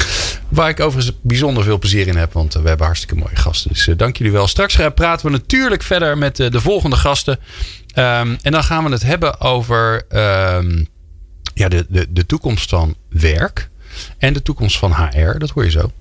Waar 0.49 0.69
ik 0.69 0.79
overigens 0.79 1.17
bijzonder 1.21 1.63
veel 1.63 1.79
plezier 1.79 2.07
in 2.07 2.17
heb. 2.17 2.33
Want 2.33 2.53
we 2.53 2.67
hebben 2.67 2.85
hartstikke 2.85 3.15
mooie 3.15 3.35
gasten. 3.35 3.71
Dus 3.73 3.89
dank 3.97 4.17
jullie 4.17 4.33
wel. 4.33 4.47
Straks 4.47 4.77
praten 4.95 5.25
we 5.25 5.31
natuurlijk 5.31 5.83
verder 5.83 6.17
met 6.17 6.35
de 6.35 6.61
volgende 6.61 6.95
gasten. 6.95 7.39
Ehm, 7.93 8.35
en 8.41 8.51
dan 8.51 8.63
gaan 8.63 8.83
we 8.83 8.91
het 8.91 9.03
hebben 9.03 9.39
over 9.39 10.05
ehm, 10.09 10.83
ja, 11.61 11.69
de, 11.69 11.85
de, 11.89 12.13
de 12.13 12.25
toekomst 12.25 12.69
van 12.69 12.95
werk. 13.09 13.69
En 14.17 14.33
de 14.33 14.41
toekomst 14.41 14.77
van 14.77 14.93
HR. 14.93 15.37
Dat 15.37 15.49
hoor 15.49 15.63
je 15.63 15.69
zo. 15.69 15.91